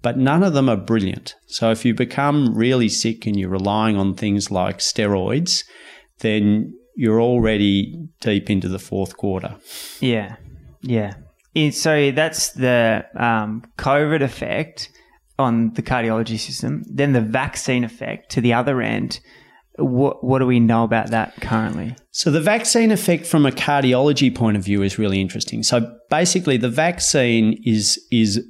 but 0.01 0.17
none 0.17 0.43
of 0.43 0.53
them 0.53 0.69
are 0.69 0.77
brilliant. 0.77 1.35
So 1.47 1.71
if 1.71 1.83
you 1.85 1.93
become 1.93 2.55
really 2.55 2.89
sick 2.89 3.25
and 3.25 3.37
you're 3.37 3.49
relying 3.49 3.97
on 3.97 4.13
things 4.13 4.49
like 4.49 4.79
steroids, 4.79 5.63
then 6.19 6.73
you're 6.95 7.21
already 7.21 8.07
deep 8.19 8.49
into 8.49 8.67
the 8.67 8.79
fourth 8.79 9.17
quarter. 9.17 9.55
Yeah, 9.99 10.35
yeah. 10.81 11.15
so 11.71 12.11
that's 12.11 12.51
the 12.51 13.05
um, 13.15 13.63
COVID 13.77 14.21
effect 14.21 14.89
on 15.37 15.73
the 15.73 15.81
cardiology 15.81 16.37
system. 16.37 16.83
Then 16.87 17.13
the 17.13 17.21
vaccine 17.21 17.83
effect 17.83 18.31
to 18.31 18.41
the 18.41 18.53
other 18.53 18.81
end. 18.81 19.21
What, 19.77 20.25
what 20.25 20.39
do 20.39 20.45
we 20.45 20.59
know 20.59 20.83
about 20.83 21.11
that 21.11 21.39
currently? 21.39 21.95
So, 22.11 22.31
the 22.31 22.41
vaccine 22.41 22.91
effect 22.91 23.25
from 23.25 23.45
a 23.45 23.51
cardiology 23.51 24.35
point 24.35 24.57
of 24.57 24.63
view 24.65 24.83
is 24.83 24.99
really 24.99 25.21
interesting. 25.21 25.63
So, 25.63 25.95
basically, 26.09 26.57
the 26.57 26.67
vaccine 26.67 27.61
is 27.63 27.97
is 28.11 28.45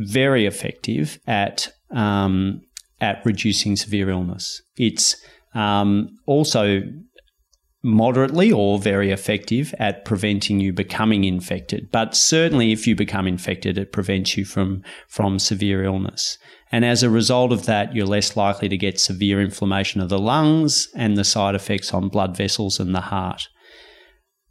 very 0.00 0.46
effective 0.46 1.18
at 1.26 1.68
um, 1.90 2.60
at 3.00 3.24
reducing 3.24 3.76
severe 3.76 4.10
illness. 4.10 4.62
It's 4.76 5.16
um, 5.54 6.10
also 6.26 6.82
moderately 7.82 8.52
or 8.52 8.78
very 8.78 9.10
effective 9.10 9.74
at 9.78 10.04
preventing 10.04 10.60
you 10.60 10.72
becoming 10.72 11.24
infected. 11.24 11.88
But 11.90 12.14
certainly 12.14 12.72
if 12.72 12.86
you 12.86 12.94
become 12.94 13.26
infected, 13.26 13.78
it 13.78 13.92
prevents 13.92 14.36
you 14.36 14.44
from, 14.44 14.82
from 15.08 15.38
severe 15.38 15.82
illness. 15.82 16.36
And 16.70 16.84
as 16.84 17.02
a 17.02 17.10
result 17.10 17.52
of 17.52 17.64
that, 17.66 17.94
you're 17.94 18.06
less 18.06 18.36
likely 18.36 18.68
to 18.68 18.76
get 18.76 19.00
severe 19.00 19.40
inflammation 19.40 20.00
of 20.00 20.10
the 20.10 20.18
lungs 20.18 20.88
and 20.94 21.16
the 21.16 21.24
side 21.24 21.54
effects 21.54 21.94
on 21.94 22.10
blood 22.10 22.36
vessels 22.36 22.78
and 22.78 22.94
the 22.94 23.00
heart. 23.00 23.48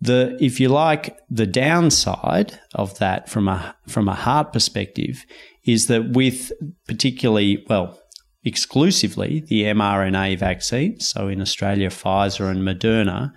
The, 0.02 0.38
if 0.40 0.60
you 0.60 0.70
like, 0.70 1.20
the 1.30 1.46
downside 1.46 2.60
of 2.74 2.98
that 3.00 3.30
from 3.30 3.48
a, 3.48 3.76
from 3.88 4.08
a 4.08 4.16
heart 4.16 4.54
perspective 4.54 5.26
is 5.66 5.88
that 5.88 6.12
with 6.12 6.52
particularly, 6.88 7.66
well, 7.68 8.00
exclusively 8.44 9.42
the 9.48 9.64
mRNA 9.64 10.40
vaccines, 10.40 11.10
so 11.10 11.28
in 11.28 11.42
Australia, 11.42 11.90
Pfizer 11.90 12.50
and 12.50 12.62
Moderna, 12.62 13.32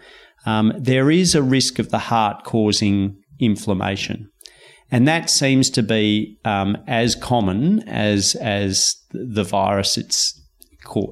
um, 0.46 0.72
there 0.78 1.10
is 1.10 1.34
a 1.34 1.42
risk 1.42 1.78
of 1.78 1.90
the 1.90 1.98
heart 1.98 2.44
causing 2.44 3.16
inflammation. 3.40 4.30
And 4.90 5.08
that 5.08 5.30
seems 5.30 5.70
to 5.70 5.82
be 5.82 6.38
um, 6.44 6.76
as 6.86 7.14
common 7.14 7.88
as, 7.88 8.34
as 8.36 8.96
the 9.10 9.44
virus 9.44 9.96
it's, 9.96 10.38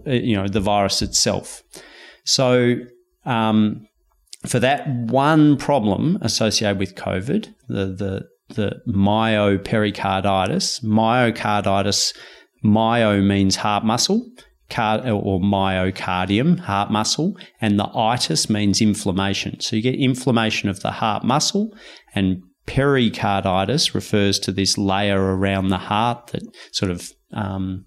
you 0.07 0.37
know, 0.37 0.49
the 0.49 0.61
virus 0.61 1.00
itself. 1.00 1.62
So, 2.25 2.76
um, 3.25 3.87
for 4.47 4.59
that 4.61 4.88
one 4.88 5.56
problem 5.56 6.18
associated 6.23 6.78
with 6.78 6.94
COVID, 6.94 7.52
the, 7.68 7.87
the, 7.87 8.28
the 8.54 8.80
myopericarditis, 8.88 10.82
myocarditis 10.82 12.14
Myo 12.62 13.23
means 13.23 13.56
heart 13.56 13.85
muscle, 13.85 14.30
or 14.78 15.40
myocardium, 15.40 16.59
heart 16.61 16.90
muscle, 16.90 17.37
and 17.61 17.78
the 17.78 17.90
itis 17.97 18.49
means 18.49 18.80
inflammation. 18.80 19.59
So 19.61 19.76
you 19.76 19.82
get 19.82 19.97
inflammation 19.97 20.68
of 20.68 20.80
the 20.80 20.92
heart 20.92 21.25
muscle, 21.25 21.75
and 22.14 22.42
pericarditis 22.66 23.94
refers 23.94 24.38
to 24.40 24.52
this 24.52 24.78
layer 24.78 25.37
around 25.37 25.68
the 25.68 25.78
heart 25.78 26.28
that 26.28 26.42
sort 26.73 26.90
of 26.90 27.11
um, 27.32 27.87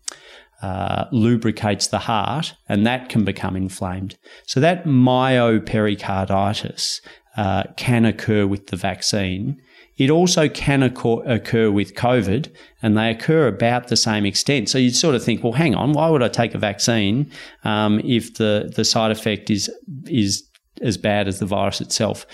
uh, 0.64 1.06
lubricates 1.12 1.88
the 1.88 2.00
heart, 2.00 2.56
and 2.68 2.88
that 2.88 3.10
can 3.10 3.24
become 3.24 3.56
inflamed. 3.56 4.18
So 4.48 4.60
that 4.60 4.86
myopericarditis 4.86 7.02
uh, 7.38 7.64
can 7.78 8.06
occur 8.06 8.48
with 8.48 8.68
the 8.68 8.78
vaccine 8.78 9.62
it 9.98 10.10
also 10.10 10.50
can 10.50 10.82
occur, 10.82 11.70
with 11.70 11.94
COVID, 11.94 12.52
and 12.82 12.98
they 12.98 13.12
occur 13.12 13.48
about 13.48 13.90
the 13.90 13.96
same 13.96 14.26
extent. 14.26 14.70
So 14.70 14.80
you'd 14.80 14.96
sort 14.96 15.14
of 15.14 15.24
think, 15.24 15.44
well, 15.44 15.54
hang 15.54 15.76
on, 15.76 15.94
why 15.94 16.10
would 16.10 16.24
I 16.24 16.30
take 16.30 16.56
a 16.56 16.58
vaccine 16.58 17.32
um, 17.64 18.02
if 18.04 18.36
the, 18.36 18.72
the 18.76 18.86
side 18.86 19.12
effect 19.12 19.50
is 19.50 19.70
is 20.08 20.44
as 20.82 20.98
bad 20.98 21.28
as 21.28 21.40
the 21.40 21.46
virus 21.46 21.80
itself? 21.80 22.26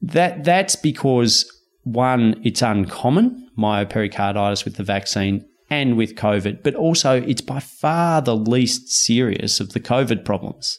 That 0.00 0.44
that's 0.44 0.74
because 0.74 1.50
one, 1.84 2.40
it's 2.44 2.62
uncommon, 2.62 3.50
myopericarditis 3.58 4.64
with 4.64 4.76
the 4.76 4.84
vaccine 4.84 5.44
and 5.72 5.96
with 5.96 6.16
COVID, 6.16 6.62
but 6.62 6.74
also 6.74 7.22
it's 7.22 7.40
by 7.40 7.58
far 7.58 8.20
the 8.20 8.36
least 8.36 8.90
serious 8.90 9.58
of 9.58 9.72
the 9.72 9.80
COVID 9.80 10.22
problems. 10.22 10.78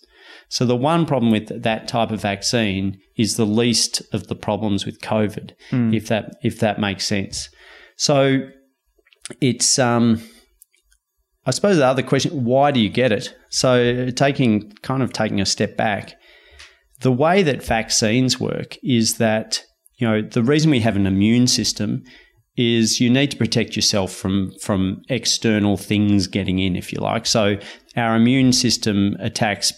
So 0.49 0.67
the 0.67 0.75
one 0.75 1.07
problem 1.07 1.31
with 1.31 1.63
that 1.63 1.87
type 1.87 2.11
of 2.11 2.21
vaccine 2.21 2.99
is 3.17 3.35
the 3.35 3.45
least 3.45 4.03
of 4.13 4.27
the 4.27 4.35
problems 4.35 4.85
with 4.85 5.01
COVID, 5.01 5.53
mm. 5.71 5.95
if 5.95 6.07
that 6.09 6.35
if 6.43 6.59
that 6.59 6.79
makes 6.79 7.07
sense. 7.07 7.49
So 7.97 8.47
it's 9.41 9.79
um, 9.79 10.21
I 11.47 11.51
suppose 11.51 11.77
the 11.77 11.87
other 11.87 12.03
question: 12.03 12.43
Why 12.45 12.69
do 12.69 12.79
you 12.79 12.89
get 12.89 13.11
it? 13.11 13.35
So 13.49 14.11
taking 14.11 14.73
kind 14.83 15.01
of 15.01 15.11
taking 15.11 15.41
a 15.41 15.45
step 15.45 15.75
back, 15.75 16.13
the 17.01 17.11
way 17.11 17.41
that 17.41 17.63
vaccines 17.63 18.39
work 18.39 18.77
is 18.83 19.17
that 19.17 19.63
you 19.97 20.07
know 20.07 20.21
the 20.21 20.43
reason 20.43 20.69
we 20.69 20.81
have 20.81 20.95
an 20.95 21.07
immune 21.07 21.47
system 21.47 22.03
is 22.55 22.99
you 22.99 23.09
need 23.09 23.31
to 23.31 23.37
protect 23.37 23.75
yourself 23.75 24.13
from 24.13 24.51
from 24.61 25.01
external 25.09 25.77
things 25.77 26.27
getting 26.27 26.59
in, 26.59 26.75
if 26.75 26.93
you 26.93 26.99
like. 26.99 27.25
So 27.25 27.57
our 27.95 28.15
immune 28.15 28.53
system 28.53 29.15
attacks 29.19 29.73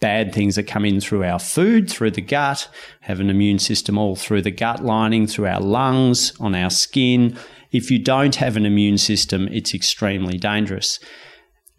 bad 0.00 0.34
things 0.34 0.56
that 0.56 0.64
come 0.64 0.84
in 0.84 1.00
through 1.00 1.24
our 1.24 1.38
food, 1.38 1.90
through 1.90 2.10
the 2.10 2.20
gut, 2.20 2.68
have 3.00 3.20
an 3.20 3.30
immune 3.30 3.58
system 3.58 3.96
all 3.96 4.14
through 4.14 4.42
the 4.42 4.50
gut 4.50 4.84
lining, 4.84 5.26
through 5.26 5.46
our 5.46 5.60
lungs, 5.60 6.38
on 6.40 6.54
our 6.54 6.70
skin. 6.70 7.38
If 7.72 7.90
you 7.90 7.98
don't 7.98 8.36
have 8.36 8.56
an 8.56 8.66
immune 8.66 8.98
system, 8.98 9.48
it's 9.48 9.74
extremely 9.74 10.36
dangerous. 10.36 11.00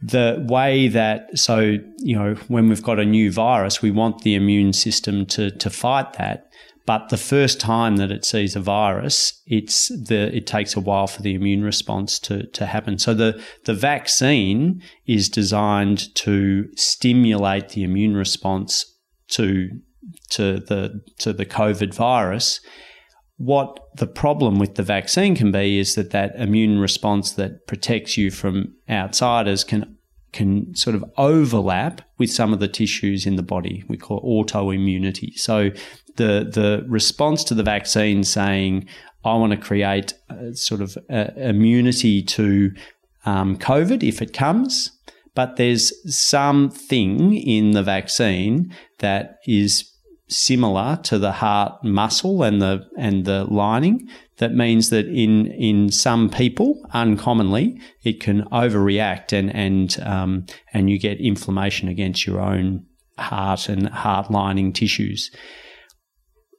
The 0.01 0.45
way 0.49 0.87
that, 0.87 1.37
so, 1.37 1.77
you 1.99 2.17
know, 2.17 2.33
when 2.47 2.67
we've 2.67 2.83
got 2.83 2.99
a 2.99 3.05
new 3.05 3.31
virus, 3.31 3.81
we 3.81 3.91
want 3.91 4.23
the 4.23 4.35
immune 4.35 4.73
system 4.73 5.25
to, 5.27 5.51
to 5.51 5.69
fight 5.69 6.13
that. 6.13 6.47
But 6.85 7.09
the 7.09 7.17
first 7.17 7.59
time 7.59 7.95
that 7.97 8.11
it 8.11 8.23
sees 8.23 8.55
a 8.55 8.59
virus, 8.59 9.41
it's 9.47 9.87
the 9.89 10.35
it 10.35 10.45
takes 10.45 10.75
a 10.75 10.79
while 10.79 11.07
for 11.07 11.23
the 11.23 11.33
immune 11.33 11.63
response 11.63 12.19
to, 12.19 12.45
to 12.47 12.65
happen. 12.67 12.99
So 12.99 13.13
the, 13.13 13.41
the 13.63 13.73
vaccine 13.73 14.83
is 15.07 15.27
designed 15.27 16.13
to 16.15 16.69
stimulate 16.75 17.69
the 17.69 17.83
immune 17.83 18.15
response 18.15 18.85
to 19.29 19.69
to 20.29 20.59
the 20.59 21.01
to 21.19 21.33
the 21.33 21.45
COVID 21.45 21.93
virus. 21.93 22.59
What 23.37 23.79
the 23.95 24.07
problem 24.07 24.59
with 24.59 24.75
the 24.75 24.83
vaccine 24.83 25.35
can 25.35 25.51
be 25.51 25.79
is 25.79 25.95
that 25.95 26.11
that 26.11 26.35
immune 26.35 26.79
response 26.79 27.31
that 27.33 27.67
protects 27.67 28.15
you 28.15 28.29
from 28.29 28.75
outsiders 28.87 29.63
can 29.63 29.97
can 30.31 30.75
sort 30.75 30.95
of 30.95 31.03
overlap 31.17 32.01
with 32.17 32.29
some 32.29 32.53
of 32.53 32.59
the 32.59 32.67
tissues 32.67 33.25
in 33.25 33.37
the 33.37 33.43
body. 33.43 33.83
We 33.87 33.97
call 33.97 34.17
it 34.17 34.23
autoimmunity. 34.23 35.37
So 35.39 35.71
the 36.15 36.49
the 36.51 36.85
response 36.87 37.43
to 37.45 37.53
the 37.53 37.63
vaccine 37.63 38.23
saying, 38.23 38.87
"I 39.23 39.35
want 39.35 39.51
to 39.51 39.57
create 39.57 40.13
sort 40.53 40.81
of 40.81 40.97
immunity 41.09 42.21
to 42.23 42.71
um, 43.25 43.57
COVID 43.57 44.03
if 44.03 44.21
it 44.21 44.33
comes," 44.33 44.91
but 45.33 45.57
there's 45.57 45.91
something 46.15 47.35
in 47.35 47.71
the 47.71 47.83
vaccine 47.83 48.73
that 48.99 49.39
is 49.45 49.91
similar 50.27 50.97
to 51.03 51.19
the 51.19 51.31
heart 51.31 51.83
muscle 51.83 52.41
and 52.41 52.61
the 52.61 52.83
and 52.97 53.25
the 53.25 53.43
lining 53.45 54.09
that 54.37 54.55
means 54.55 54.89
that 54.89 55.05
in 55.05 55.47
in 55.47 55.91
some 55.91 56.29
people 56.29 56.83
uncommonly 56.93 57.79
it 58.03 58.19
can 58.19 58.43
overreact 58.45 59.31
and 59.31 59.53
and 59.55 59.99
um, 60.01 60.45
and 60.73 60.89
you 60.89 60.97
get 60.97 61.19
inflammation 61.19 61.87
against 61.87 62.25
your 62.25 62.41
own 62.41 62.83
heart 63.19 63.69
and 63.69 63.87
heart 63.89 64.31
lining 64.31 64.73
tissues 64.73 65.29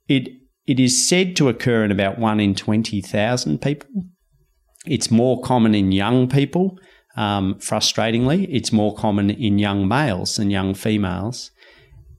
it 0.09 0.29
it 0.67 0.81
is 0.81 1.07
said 1.07 1.37
to 1.37 1.49
occur 1.49 1.85
in 1.85 1.91
about 1.91 2.19
one 2.19 2.41
in 2.41 2.55
twenty 2.55 3.01
thousand 3.01 3.61
people. 3.61 3.89
It's 4.87 5.11
more 5.11 5.41
common 5.41 5.75
in 5.75 5.93
young 5.93 6.29
people. 6.29 6.79
Um, 7.17 7.55
frustratingly, 7.57 8.47
it's 8.51 8.73
more 8.73 8.95
common 8.95 9.31
in 9.31 9.59
young 9.59 9.89
males 9.89 10.37
than 10.37 10.51
young 10.51 10.75
females. 10.75 11.51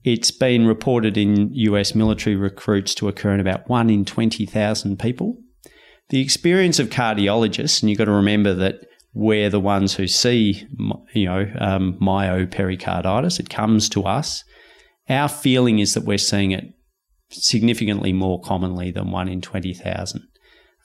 It's 0.03 0.32
been 0.32 0.65
reported 0.65 1.17
in 1.17 1.53
US 1.53 1.94
military 1.94 2.36
recruits 2.36 2.96
to 2.96 3.08
occur 3.08 3.34
in 3.34 3.39
about 3.39 3.70
one 3.70 3.89
in 3.89 4.06
20,000 4.06 4.98
people. 4.98 5.38
The 6.10 6.22
experience 6.22 6.79
of 6.79 6.89
cardiologists, 6.89 7.82
and 7.82 7.89
you've 7.89 8.00
got 8.00 8.06
to 8.06 8.12
remember 8.12 8.53
that 8.53 8.86
we're 9.13 9.50
the 9.50 9.60
ones 9.60 9.96
who 9.96 10.08
see, 10.08 10.65
you 11.13 11.25
know, 11.25 11.51
um, 11.60 11.98
myopericarditis. 12.00 13.39
It 13.39 13.50
comes 13.50 13.89
to 13.89 14.03
us. 14.03 14.44
Our 15.10 15.27
feeling 15.27 15.79
is 15.79 15.94
that 15.94 16.06
we're 16.06 16.17
seeing 16.17 16.51
it 16.51 16.74
significantly 17.29 18.13
more 18.13 18.41
commonly 18.41 18.91
than 18.91 19.12
one 19.12 19.27
in 19.27 19.41
20,000. 19.41 20.22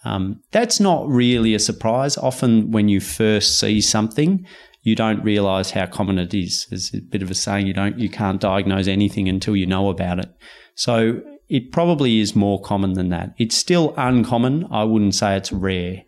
Um, 0.05 0.41
that's 0.51 0.81
not 0.81 1.09
really 1.09 1.55
a 1.55 1.59
surprise. 1.59 2.19
Often, 2.19 2.73
when 2.73 2.89
you 2.89 3.01
first 3.01 3.59
see 3.61 3.81
something, 3.81 4.45
you 4.83 4.97
don't 4.97 5.23
realize 5.23 5.71
how 5.71 5.87
common 5.87 6.19
it 6.19 6.35
is. 6.35 6.67
There's 6.69 6.93
a 6.93 7.01
bit 7.01 7.23
of 7.23 7.31
a 7.31 7.35
saying 7.35 7.67
you 7.67 7.73
don't, 7.73 7.99
you 7.99 8.09
can't 8.09 8.41
diagnose 8.41 8.89
anything 8.89 9.29
until 9.29 9.55
you 9.55 9.67
know 9.67 9.89
about 9.89 10.19
it. 10.19 10.31
So 10.75 11.21
it 11.49 11.71
probably 11.71 12.19
is 12.19 12.35
more 12.35 12.61
common 12.61 12.95
than 12.95 13.11
that. 13.11 13.35
It's 13.39 13.57
still 13.57 13.95
uncommon. 13.97 14.67
I 14.73 14.85
wouldn't 14.85 15.15
say 15.15 15.37
it's 15.37 15.53
rare. 15.53 16.03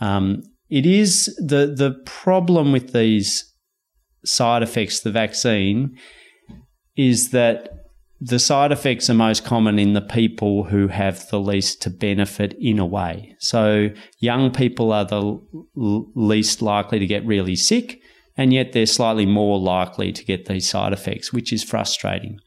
Um, 0.00 0.42
it 0.68 0.86
is 0.86 1.26
the 1.38 1.72
the 1.76 2.00
problem 2.04 2.72
with 2.72 2.92
these 2.92 3.52
side 4.24 4.62
effects, 4.62 5.00
the 5.00 5.10
vaccine, 5.10 5.96
is 6.96 7.30
that 7.30 7.75
the 8.20 8.38
side 8.38 8.72
effects 8.72 9.10
are 9.10 9.14
most 9.14 9.44
common 9.44 9.78
in 9.78 9.92
the 9.92 10.00
people 10.00 10.64
who 10.64 10.88
have 10.88 11.28
the 11.28 11.40
least 11.40 11.82
to 11.82 11.90
benefit 11.90 12.56
in 12.58 12.78
a 12.78 12.86
way. 12.86 13.36
So, 13.38 13.90
young 14.18 14.50
people 14.50 14.92
are 14.92 15.04
the 15.04 15.20
l- 15.20 16.10
least 16.14 16.62
likely 16.62 16.98
to 16.98 17.06
get 17.06 17.26
really 17.26 17.56
sick, 17.56 18.00
and 18.36 18.52
yet 18.52 18.72
they're 18.72 18.86
slightly 18.86 19.26
more 19.26 19.58
likely 19.58 20.12
to 20.12 20.24
get 20.24 20.46
these 20.46 20.68
side 20.68 20.92
effects, 20.92 21.32
which 21.32 21.52
is 21.52 21.62
frustrating. 21.62 22.40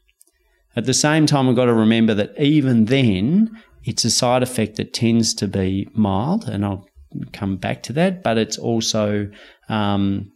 At 0.74 0.86
the 0.86 0.94
same 0.94 1.26
time, 1.26 1.46
we've 1.46 1.56
got 1.56 1.66
to 1.66 1.74
remember 1.74 2.14
that 2.14 2.32
even 2.38 2.86
then, 2.86 3.50
it's 3.84 4.04
a 4.04 4.10
side 4.10 4.42
effect 4.42 4.76
that 4.76 4.92
tends 4.92 5.34
to 5.34 5.46
be 5.46 5.88
mild, 5.94 6.48
and 6.48 6.64
I'll 6.64 6.88
come 7.32 7.56
back 7.56 7.82
to 7.84 7.92
that, 7.94 8.22
but 8.22 8.38
it's 8.38 8.58
also, 8.58 9.30
um, 9.68 10.32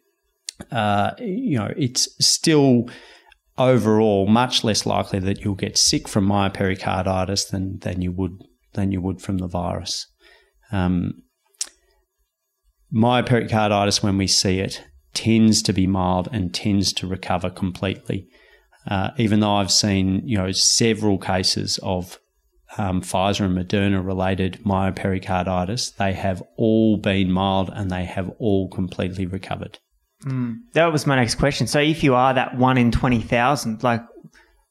uh, 0.71 1.13
you 1.19 1.59
know, 1.59 1.73
it's 1.77 2.09
still 2.25 2.89
overall 3.59 4.27
much 4.27 4.65
less 4.65 4.85
likely 4.85 5.19
that 5.21 5.45
you'll 5.45 5.55
get 5.55 5.79
sick 5.79 6.09
from 6.09 6.27
myopericarditis 6.27 7.51
than 7.51 7.79
than 7.81 8.03
you 8.03 8.13
would 8.13 8.43
than 8.75 8.93
you 8.93 9.01
would 9.01 9.21
from 9.21 9.39
the 9.39 9.47
virus. 9.47 10.07
Um, 10.73 11.23
myopericarditis, 12.93 14.03
when 14.03 14.19
we 14.19 14.27
see 14.27 14.59
it, 14.59 14.83
tends 15.13 15.63
to 15.63 15.73
be 15.73 15.87
mild 15.87 16.29
and 16.33 16.53
tends 16.53 16.93
to 16.95 17.07
recover 17.07 17.51
completely. 17.51 18.29
Uh, 18.87 19.11
even 19.17 19.41
though 19.41 19.55
I've 19.55 19.71
seen 19.73 20.23
you 20.27 20.37
know 20.37 20.53
several 20.53 21.19
cases 21.19 21.79
of 21.83 22.19
um, 22.77 23.03
Pfizer 23.03 23.47
and 23.47 23.57
Moderna 23.57 24.05
related 24.05 24.61
myopericarditis, 24.65 25.97
they 25.97 26.13
have 26.13 26.43
all 26.57 26.97
been 26.97 27.31
mild 27.31 27.71
and 27.73 27.91
they 27.91 28.05
have 28.05 28.31
all 28.39 28.69
completely 28.69 29.27
recovered. 29.27 29.79
Mm. 30.25 30.61
That 30.73 30.93
was 30.93 31.07
my 31.07 31.17
next 31.17 31.37
question. 31.37 31.67
So, 31.67 31.81
if 31.81 32.03
you 32.03 32.15
are 32.15 32.35
that 32.35 32.57
one 32.57 32.79
in 32.79 32.91
20,000, 32.91 33.83
like, 33.83 34.03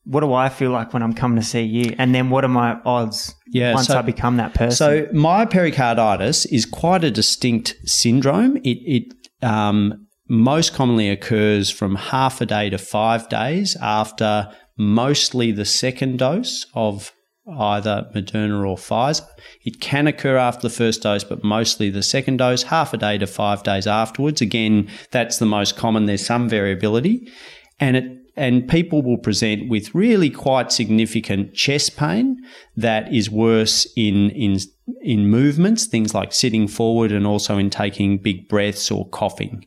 what 0.05 0.19
do 0.19 0.33
I 0.33 0.49
feel 0.49 0.71
like 0.71 0.93
when 0.93 1.01
I'm 1.01 1.13
coming 1.13 1.37
to 1.37 1.45
see 1.45 1.61
you? 1.61 1.95
And 1.97 2.13
then 2.13 2.29
what 2.29 2.43
are 2.43 2.49
my 2.49 2.79
odds 2.83 3.33
yeah, 3.47 3.73
once 3.73 3.87
so, 3.87 3.97
I 3.97 4.01
become 4.01 4.37
that 4.37 4.53
person? 4.53 4.75
So, 4.75 5.03
myopericarditis 5.13 6.45
is 6.51 6.65
quite 6.65 7.03
a 7.03 7.11
distinct 7.11 7.75
syndrome. 7.85 8.57
It, 8.57 8.79
it 8.85 9.13
um, 9.43 10.07
most 10.27 10.73
commonly 10.73 11.09
occurs 11.09 11.69
from 11.69 11.95
half 11.95 12.41
a 12.41 12.45
day 12.45 12.69
to 12.69 12.77
five 12.77 13.29
days 13.29 13.77
after 13.81 14.51
mostly 14.77 15.51
the 15.51 15.65
second 15.65 16.19
dose 16.19 16.65
of 16.73 17.11
either 17.51 18.09
Moderna 18.15 18.65
or 18.67 18.77
Pfizer. 18.77 19.27
It 19.63 19.81
can 19.81 20.07
occur 20.07 20.37
after 20.37 20.67
the 20.67 20.73
first 20.73 21.01
dose, 21.03 21.23
but 21.23 21.43
mostly 21.43 21.89
the 21.89 22.03
second 22.03 22.37
dose, 22.37 22.63
half 22.63 22.93
a 22.93 22.97
day 22.97 23.17
to 23.17 23.27
five 23.27 23.63
days 23.63 23.87
afterwards. 23.87 24.41
Again, 24.41 24.89
that's 25.11 25.39
the 25.39 25.45
most 25.45 25.75
common. 25.75 26.05
There's 26.05 26.25
some 26.25 26.47
variability. 26.47 27.31
And 27.79 27.97
it 27.97 28.19
and 28.35 28.67
people 28.67 29.03
will 29.03 29.17
present 29.17 29.69
with 29.69 29.93
really 29.93 30.29
quite 30.29 30.71
significant 30.71 31.53
chest 31.53 31.95
pain 31.97 32.43
that 32.75 33.13
is 33.13 33.29
worse 33.29 33.85
in 33.95 34.31
in 34.31 34.57
in 35.01 35.27
movements, 35.27 35.85
things 35.85 36.13
like 36.13 36.33
sitting 36.33 36.67
forward 36.67 37.11
and 37.11 37.27
also 37.27 37.57
in 37.57 37.69
taking 37.69 38.17
big 38.17 38.49
breaths 38.49 38.89
or 38.89 39.07
coughing. 39.09 39.65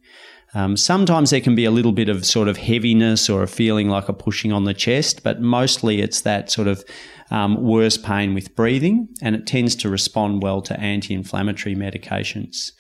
Um, 0.55 0.77
sometimes 0.77 1.31
there 1.31 1.41
can 1.41 1.55
be 1.55 1.65
a 1.65 1.71
little 1.71 1.93
bit 1.93 2.09
of 2.09 2.25
sort 2.25 2.49
of 2.49 2.57
heaviness 2.57 3.29
or 3.29 3.43
a 3.43 3.49
feeling 3.49 3.89
like 3.89 4.09
a 4.09 4.13
pushing 4.15 4.53
on 4.53 4.65
the 4.65 4.75
chest, 4.75 5.23
but 5.23 5.41
mostly 5.41 6.01
it's 6.01 6.23
that 6.23 6.51
sort 6.51 6.67
of 6.67 6.85
um, 7.31 7.63
worse 7.63 7.97
pain 7.97 8.35
with 8.35 8.55
breathing, 8.55 9.09
and 9.23 9.35
it 9.35 9.47
tends 9.47 9.75
to 9.77 9.89
respond 9.89 10.43
well 10.43 10.63
to 10.63 10.79
anti 10.79 11.15
inflammatory 11.15 11.75
medications. 11.75 12.73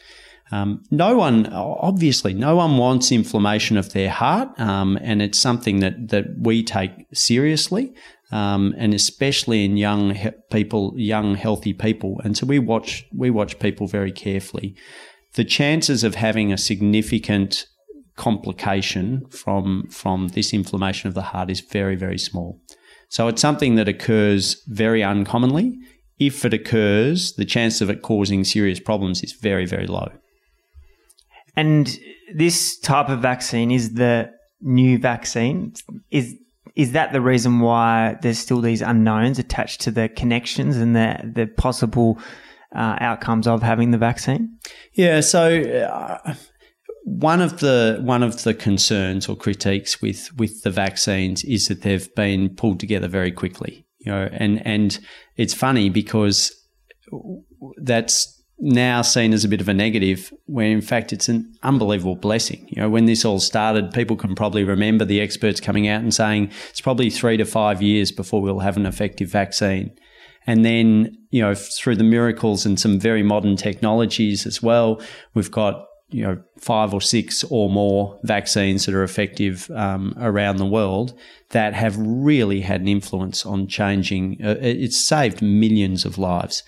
Um, 0.52 0.84
no 0.92 1.16
one, 1.16 1.46
obviously, 1.52 2.32
no 2.32 2.54
one 2.54 2.76
wants 2.76 3.10
inflammation 3.10 3.76
of 3.76 3.92
their 3.92 4.10
heart, 4.10 4.48
um, 4.60 4.96
and 5.02 5.20
it's 5.20 5.38
something 5.38 5.80
that, 5.80 6.08
that 6.08 6.26
we 6.38 6.62
take 6.62 6.92
seriously. 7.12 7.92
um, 8.32 8.74
and 8.76 8.94
especially 8.94 9.64
in 9.64 9.76
young 9.76 10.14
he- 10.14 10.30
people, 10.50 10.92
young 10.96 11.36
healthy 11.36 11.72
people. 11.72 12.20
And 12.24 12.36
so 12.36 12.46
we 12.46 12.58
watch 12.58 13.06
we 13.14 13.30
watch 13.30 13.58
people 13.58 13.86
very 13.86 14.12
carefully. 14.12 14.74
The 15.34 15.44
chances 15.44 16.02
of 16.02 16.14
having 16.14 16.52
a 16.52 16.58
significant 16.58 17.66
complication 18.16 19.26
from 19.30 19.86
from 19.90 20.28
this 20.28 20.52
inflammation 20.52 21.08
of 21.08 21.14
the 21.14 21.22
heart 21.22 21.50
is 21.50 21.60
very 21.60 21.96
very 21.96 22.18
small. 22.18 22.60
So 23.08 23.28
it's 23.28 23.40
something 23.40 23.76
that 23.76 23.88
occurs 23.88 24.62
very 24.66 25.02
uncommonly. 25.02 25.78
If 26.18 26.44
it 26.44 26.54
occurs, 26.54 27.34
the 27.34 27.44
chance 27.44 27.80
of 27.80 27.90
it 27.90 28.02
causing 28.02 28.44
serious 28.44 28.80
problems 28.80 29.22
is 29.22 29.32
very 29.32 29.66
very 29.66 29.86
low. 29.86 30.10
And 31.56 31.98
this 32.34 32.78
type 32.78 33.08
of 33.08 33.20
vaccine 33.20 33.70
is 33.70 33.94
the 33.94 34.30
new 34.60 34.98
vaccine. 34.98 35.74
Is 36.10 36.34
is 36.74 36.92
that 36.92 37.12
the 37.12 37.20
reason 37.20 37.60
why 37.60 38.18
there's 38.20 38.38
still 38.38 38.60
these 38.60 38.82
unknowns 38.82 39.38
attached 39.38 39.80
to 39.82 39.90
the 39.90 40.08
connections 40.08 40.76
and 40.76 40.94
the 40.94 41.18
the 41.34 41.46
possible 41.46 42.18
uh, 42.74 42.96
outcomes 43.00 43.46
of 43.46 43.62
having 43.62 43.90
the 43.90 43.98
vaccine? 43.98 44.58
Yeah. 44.92 45.20
So. 45.20 45.60
Uh, 45.60 46.34
one 47.06 47.40
of 47.40 47.60
the 47.60 48.00
one 48.02 48.24
of 48.24 48.42
the 48.42 48.52
concerns 48.52 49.28
or 49.28 49.36
critiques 49.36 50.02
with 50.02 50.28
with 50.36 50.62
the 50.64 50.72
vaccines 50.72 51.44
is 51.44 51.68
that 51.68 51.82
they've 51.82 52.12
been 52.16 52.48
pulled 52.48 52.80
together 52.80 53.06
very 53.06 53.30
quickly. 53.30 53.86
You 54.00 54.10
know, 54.10 54.28
and 54.32 54.66
and 54.66 54.98
it's 55.36 55.54
funny 55.54 55.88
because 55.88 56.52
that's 57.76 58.42
now 58.58 59.02
seen 59.02 59.32
as 59.32 59.44
a 59.44 59.48
bit 59.48 59.60
of 59.60 59.68
a 59.68 59.74
negative, 59.74 60.32
when 60.46 60.72
in 60.72 60.80
fact 60.80 61.12
it's 61.12 61.28
an 61.28 61.54
unbelievable 61.62 62.16
blessing. 62.16 62.66
You 62.70 62.82
know, 62.82 62.90
when 62.90 63.06
this 63.06 63.24
all 63.24 63.38
started, 63.38 63.92
people 63.92 64.16
can 64.16 64.34
probably 64.34 64.64
remember 64.64 65.04
the 65.04 65.20
experts 65.20 65.60
coming 65.60 65.86
out 65.86 66.02
and 66.02 66.12
saying 66.12 66.50
it's 66.70 66.80
probably 66.80 67.08
three 67.08 67.36
to 67.36 67.44
five 67.44 67.82
years 67.82 68.10
before 68.10 68.42
we'll 68.42 68.60
have 68.60 68.76
an 68.76 68.86
effective 68.86 69.30
vaccine. 69.30 69.94
And 70.44 70.64
then, 70.64 71.16
you 71.30 71.40
know, 71.40 71.54
through 71.54 71.96
the 71.96 72.04
miracles 72.04 72.66
and 72.66 72.80
some 72.80 72.98
very 72.98 73.22
modern 73.22 73.56
technologies 73.56 74.44
as 74.44 74.60
well, 74.60 75.00
we've 75.34 75.50
got, 75.50 75.86
you 76.10 76.22
know, 76.22 76.40
five 76.58 76.94
or 76.94 77.00
six 77.00 77.44
or 77.50 77.68
more 77.68 78.18
vaccines 78.22 78.86
that 78.86 78.94
are 78.94 79.02
effective 79.02 79.70
um, 79.72 80.14
around 80.18 80.56
the 80.56 80.66
world 80.66 81.18
that 81.50 81.74
have 81.74 81.96
really 81.98 82.60
had 82.60 82.80
an 82.80 82.88
influence 82.88 83.44
on 83.44 83.66
changing. 83.66 84.38
Uh, 84.42 84.56
it's 84.60 85.04
saved 85.04 85.42
millions 85.42 86.04
of 86.04 86.16
lives. 86.16 86.62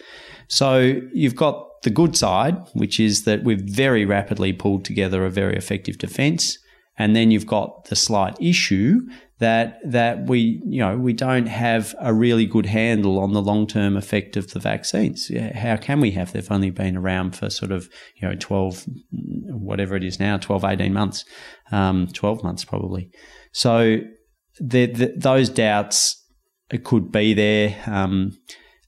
So 0.48 1.00
you've 1.12 1.36
got 1.36 1.82
the 1.82 1.90
good 1.90 2.16
side, 2.16 2.56
which 2.72 2.98
is 2.98 3.24
that 3.24 3.44
we've 3.44 3.60
very 3.60 4.04
rapidly 4.04 4.52
pulled 4.52 4.84
together 4.84 5.24
a 5.24 5.30
very 5.30 5.56
effective 5.56 5.98
defence. 5.98 6.58
And 6.96 7.14
then 7.14 7.30
you've 7.30 7.46
got 7.46 7.84
the 7.84 7.96
slight 7.96 8.36
issue 8.40 9.02
that 9.38 9.78
that 9.84 10.26
we 10.26 10.60
you 10.66 10.80
know 10.80 10.96
we 10.96 11.12
don't 11.12 11.46
have 11.46 11.94
a 12.00 12.12
really 12.12 12.44
good 12.44 12.66
handle 12.66 13.18
on 13.18 13.32
the 13.32 13.42
long 13.42 13.66
term 13.66 13.96
effect 13.96 14.36
of 14.36 14.50
the 14.50 14.58
vaccines. 14.58 15.30
How 15.54 15.76
can 15.76 16.00
we 16.00 16.10
have? 16.12 16.32
They've 16.32 16.50
only 16.50 16.70
been 16.70 16.96
around 16.96 17.36
for 17.36 17.48
sort 17.50 17.70
of 17.70 17.88
you 18.16 18.28
know 18.28 18.34
twelve, 18.34 18.84
whatever 19.10 19.96
it 19.96 20.04
is 20.04 20.18
now, 20.18 20.38
12, 20.38 20.64
18 20.64 20.92
months, 20.92 21.24
um, 21.70 22.08
twelve 22.08 22.42
months 22.42 22.64
probably. 22.64 23.10
So 23.52 23.98
the, 24.60 24.86
the, 24.86 25.14
those 25.16 25.48
doubts 25.48 26.20
could 26.84 27.12
be 27.12 27.32
there. 27.32 27.76
Um, 27.86 28.32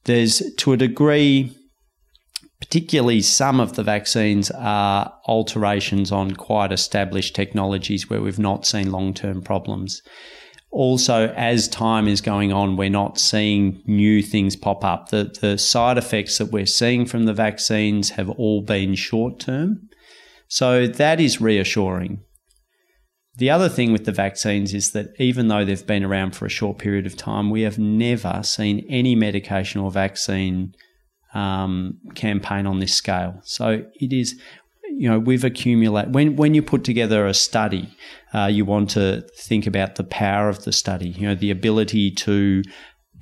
there's 0.04 0.42
to 0.58 0.72
a 0.72 0.76
degree 0.76 1.54
particularly 2.60 3.22
some 3.22 3.58
of 3.58 3.74
the 3.74 3.82
vaccines 3.82 4.50
are 4.50 5.12
alterations 5.26 6.12
on 6.12 6.32
quite 6.32 6.72
established 6.72 7.34
technologies 7.34 8.08
where 8.08 8.20
we've 8.20 8.38
not 8.38 8.66
seen 8.66 8.92
long 8.92 9.14
term 9.14 9.42
problems. 9.42 10.02
Also, 10.72 11.28
as 11.37 11.66
time 11.66 12.06
is 12.06 12.20
going 12.20 12.52
on, 12.52 12.76
we're 12.76 12.88
not 12.88 13.18
seeing 13.18 13.83
new 13.87 14.22
things 14.22 14.54
pop 14.54 14.85
up. 14.85 15.09
The, 15.09 15.37
the 15.40 15.59
side 15.59 15.98
effects 15.98 16.38
that 16.38 16.52
we're 16.52 16.66
seeing 16.66 17.06
from 17.06 17.24
the 17.24 17.35
vaccines 17.35 18.11
have 18.11 18.30
all 18.30 18.62
been 18.62 18.94
short 18.94 19.40
term. 19.40 19.88
So 20.46 20.87
that 20.87 21.20
is 21.20 21.40
reassuring. 21.40 22.22
The 23.37 23.50
other 23.50 23.68
thing 23.68 23.92
with 23.92 24.04
the 24.04 24.12
vaccines 24.12 24.74
is 24.74 24.92
that 24.92 25.09
even 25.18 25.48
though 25.48 25.64
they've 25.64 25.87
been 25.87 26.04
around 26.04 26.37
for 26.37 26.46
a 26.46 26.50
short 26.50 26.78
period 26.78 27.06
of 27.06 27.16
time, 27.16 27.50
we 27.50 27.62
have 27.62 27.78
never 27.78 28.42
seen 28.42 28.85
any 28.88 29.14
medication 29.14 29.80
or 29.80 29.90
vaccine 29.90 30.74
um, 31.33 31.98
campaign 32.14 32.66
on 32.66 32.80
this 32.80 32.94
scale. 32.94 33.40
So 33.44 33.85
it 33.94 34.12
is, 34.12 34.40
you 34.90 35.09
know, 35.09 35.18
we've 35.18 35.44
accumulated 35.44 36.14
when 36.14 36.37
when 36.37 36.55
you 36.55 36.62
put 36.62 36.85
together 36.85 37.26
a 37.26 37.35
study, 37.35 37.88
uh, 38.35 38.46
you 38.46 38.64
want 38.64 38.90
to 38.90 39.22
think 39.37 39.66
about 39.66 39.96
the 39.96 40.05
power 40.05 40.48
of 40.48 40.64
the 40.64 40.72
study. 40.72 41.11
You 41.11 41.29
know, 41.29 41.35
the 41.35 41.50
ability 41.50 42.11
to 42.12 42.62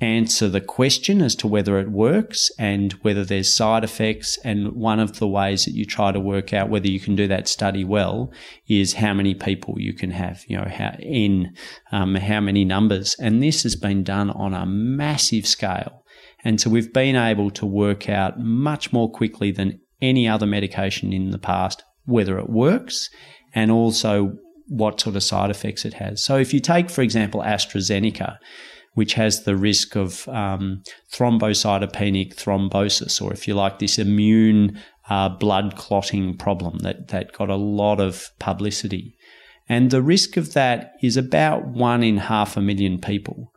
answer 0.01 0.47
the 0.47 0.61
question 0.61 1.21
as 1.21 1.35
to 1.35 1.47
whether 1.47 1.77
it 1.77 1.91
works 1.91 2.49
and 2.57 2.93
whether 3.01 3.25
there's 3.25 3.53
side 3.53 3.83
effects. 3.83 4.37
And 4.43 4.71
one 4.73 4.99
of 4.99 5.19
the 5.19 5.27
ways 5.27 5.65
that 5.65 5.73
you 5.73 5.85
try 5.85 6.11
to 6.11 6.19
work 6.19 6.53
out 6.53 6.69
whether 6.69 6.87
you 6.87 6.99
can 6.99 7.15
do 7.15 7.27
that 7.27 7.47
study 7.47 7.83
well 7.83 8.31
is 8.67 8.93
how 8.93 9.13
many 9.13 9.33
people 9.33 9.75
you 9.77 9.93
can 9.93 10.11
have, 10.11 10.43
you 10.47 10.57
know, 10.57 10.69
how 10.69 10.95
in 10.99 11.53
um, 11.91 12.15
how 12.15 12.39
many 12.39 12.63
numbers. 12.65 13.15
And 13.19 13.43
this 13.43 13.63
has 13.63 13.75
been 13.75 14.03
done 14.03 14.29
on 14.29 14.53
a 14.53 14.65
massive 14.65 15.45
scale. 15.45 16.03
And 16.43 16.61
so 16.61 16.69
we've 16.69 16.93
been 16.93 17.17
able 17.17 17.51
to 17.51 17.65
work 17.65 18.09
out 18.09 18.39
much 18.39 18.93
more 18.93 19.11
quickly 19.11 19.51
than 19.51 19.81
any 20.01 20.27
other 20.27 20.45
medication 20.45 21.13
in 21.13 21.31
the 21.31 21.39
past 21.39 21.83
whether 22.05 22.39
it 22.39 22.49
works 22.49 23.09
and 23.53 23.71
also 23.71 24.37
what 24.67 24.99
sort 24.99 25.15
of 25.15 25.23
side 25.23 25.49
effects 25.49 25.85
it 25.85 25.93
has. 25.95 26.23
So 26.23 26.37
if 26.37 26.53
you 26.53 26.59
take, 26.59 26.89
for 26.89 27.01
example, 27.01 27.41
AstraZeneca, 27.41 28.37
which 28.93 29.13
has 29.13 29.43
the 29.43 29.55
risk 29.55 29.95
of 29.95 30.27
um, 30.27 30.83
thrombocytopenic 31.11 32.35
thrombosis, 32.35 33.21
or 33.21 33.31
if 33.33 33.47
you 33.47 33.53
like, 33.53 33.79
this 33.79 33.97
immune 33.97 34.79
uh, 35.09 35.29
blood 35.29 35.75
clotting 35.75 36.37
problem 36.37 36.79
that, 36.79 37.07
that 37.09 37.31
got 37.31 37.49
a 37.49 37.55
lot 37.55 37.99
of 37.99 38.29
publicity. 38.39 39.15
And 39.67 39.91
the 39.91 40.01
risk 40.01 40.37
of 40.37 40.53
that 40.53 40.93
is 41.01 41.17
about 41.17 41.67
one 41.67 42.03
in 42.03 42.17
half 42.17 42.57
a 42.57 42.61
million 42.61 42.99
people 42.99 43.51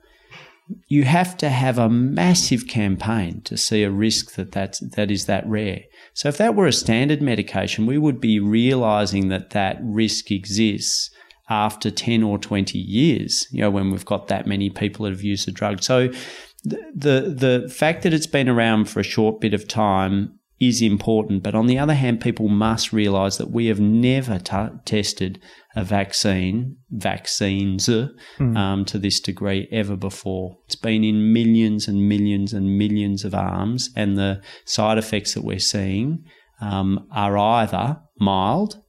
you 0.89 1.05
have 1.05 1.37
to 1.39 1.49
have 1.49 1.79
a 1.79 1.89
massive 1.89 2.67
campaign 2.67 3.43
to 3.43 3.57
see 3.57 3.83
a 3.83 3.91
risk 3.91 4.35
that 4.35 4.53
that's, 4.53 4.81
that 4.81 5.11
is 5.11 5.27
that 5.27 5.47
rare. 5.47 5.83
So 6.15 6.29
if 6.29 6.37
that 6.39 6.55
were 6.55 6.67
a 6.67 6.73
standard 6.73 7.23
medication, 7.23 7.87
we 7.87 7.99
would 7.99 8.21
be 8.21 8.39
realizing 8.39 9.29
that 9.29 9.51
that 9.51 9.79
risk 9.83 10.31
exists 10.31 11.11
after 11.49 11.91
10 11.91 12.23
or 12.23 12.39
20 12.39 12.79
years, 12.79 13.47
you 13.51 13.61
know, 13.61 13.71
when 13.71 13.91
we've 13.91 14.05
got 14.05 14.29
that 14.29 14.47
many 14.47 14.71
people 14.71 15.05
that 15.05 15.13
have 15.13 15.23
used 15.23 15.47
the 15.47 15.53
drug. 15.53 15.83
So 15.83 16.09
the, 16.65 16.79
the, 16.95 17.61
the 17.63 17.69
fact 17.69 18.03
that 18.03 18.15
it's 18.15 18.27
been 18.27 18.49
around 18.49 18.89
for 18.89 19.01
a 19.01 19.05
short 19.05 19.41
bit 19.41 19.55
of 19.55 19.69
time 19.69 20.39
is 20.61 20.81
important. 20.81 21.43
But 21.43 21.55
on 21.55 21.67
the 21.67 21.79
other 21.79 21.95
hand, 21.95 22.21
people 22.21 22.49
must 22.49 22.93
realize 22.93 23.39
that 23.39 23.51
we 23.51 23.67
have 23.67 23.81
never 23.81 24.39
t- 24.39 24.79
tested 24.85 25.41
a 25.75 25.85
vaccine, 25.85 26.77
vaccines 26.91 27.89
mm. 27.89 28.57
um, 28.57 28.85
to 28.85 28.99
this 28.99 29.21
degree 29.21 29.69
ever 29.73 29.97
before. 29.97 30.59
It's 30.67 30.77
been 30.77 31.05
in 31.05 31.33
millions 31.33 31.89
and 31.89 32.09
millions 32.09 32.53
and 32.53 32.79
millions 32.79 33.25
of 33.25 33.35
arms, 33.35 33.91
and 33.97 34.19
the 34.19 34.43
side 34.65 34.99
effects 34.99 35.35
that 35.35 35.45
we're 35.45 35.59
seeing 35.59 36.25
um, 36.61 37.07
are 37.13 37.37
either 37.39 38.01
mild, 38.21 38.83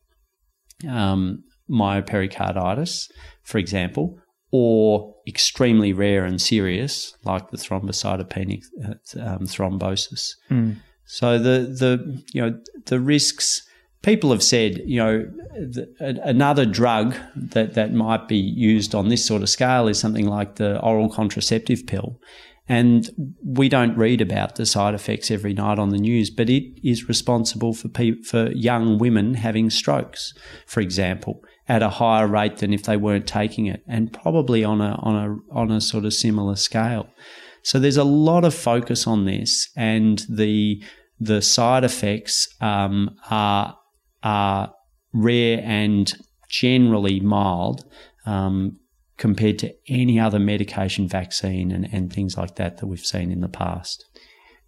um, 0.87 1.43
myopericarditis, 1.69 3.09
for 3.43 3.57
example, 3.57 4.19
or 4.51 5.15
extremely 5.27 5.93
rare 5.93 6.25
and 6.25 6.39
serious, 6.41 7.15
like 7.23 7.49
the 7.49 7.57
thrombocytopenic 7.57 8.61
uh, 8.85 8.93
um, 9.19 9.39
thrombosis. 9.39 10.35
Mm. 10.51 10.77
So 11.05 11.37
the 11.37 11.59
the 11.59 12.23
you 12.33 12.41
know 12.41 12.59
the 12.85 12.99
risks 12.99 13.63
people 14.03 14.31
have 14.31 14.43
said 14.43 14.81
you 14.85 14.97
know 14.97 15.25
the, 15.55 16.19
another 16.23 16.65
drug 16.65 17.15
that 17.35 17.73
that 17.73 17.93
might 17.93 18.27
be 18.27 18.37
used 18.37 18.93
on 18.93 19.09
this 19.09 19.25
sort 19.25 19.41
of 19.41 19.49
scale 19.49 19.87
is 19.87 19.99
something 19.99 20.27
like 20.27 20.55
the 20.55 20.79
oral 20.81 21.09
contraceptive 21.09 21.87
pill. 21.87 22.19
And 22.69 23.35
we 23.43 23.67
don't 23.67 23.97
read 23.97 24.21
about 24.21 24.55
the 24.55 24.65
side 24.65 24.93
effects 24.93 25.29
every 25.29 25.53
night 25.53 25.79
on 25.79 25.89
the 25.89 25.97
news, 25.97 26.29
but 26.29 26.49
it 26.49 26.63
is 26.81 27.09
responsible 27.09 27.73
for 27.73 27.89
pe- 27.89 28.21
for 28.21 28.51
young 28.51 28.97
women 28.97 29.33
having 29.33 29.69
strokes, 29.69 30.33
for 30.65 30.79
example, 30.79 31.43
at 31.67 31.83
a 31.83 31.89
higher 31.89 32.25
rate 32.25 32.57
than 32.57 32.73
if 32.73 32.83
they 32.83 32.95
weren't 32.95 33.27
taking 33.27 33.65
it, 33.65 33.83
and 33.85 34.13
probably 34.13 34.63
on 34.63 34.79
a 34.79 34.97
on 35.01 35.15
a 35.15 35.53
on 35.53 35.71
a 35.71 35.81
sort 35.81 36.05
of 36.05 36.13
similar 36.13 36.55
scale. 36.55 37.09
So 37.63 37.79
there's 37.79 37.97
a 37.97 38.05
lot 38.05 38.45
of 38.45 38.53
focus 38.53 39.07
on 39.07 39.25
this, 39.25 39.69
and 39.75 40.25
the 40.29 40.81
the 41.19 41.41
side 41.41 41.83
effects 41.83 42.47
um, 42.61 43.17
are 43.29 43.75
are 44.23 44.73
rare 45.13 45.61
and 45.63 46.13
generally 46.49 47.19
mild 47.19 47.85
um, 48.25 48.79
compared 49.17 49.59
to 49.59 49.73
any 49.87 50.19
other 50.19 50.39
medication, 50.39 51.07
vaccine, 51.07 51.71
and, 51.71 51.87
and 51.91 52.11
things 52.11 52.37
like 52.37 52.55
that 52.55 52.77
that 52.77 52.87
we've 52.87 53.05
seen 53.05 53.31
in 53.31 53.41
the 53.41 53.47
past. 53.49 54.05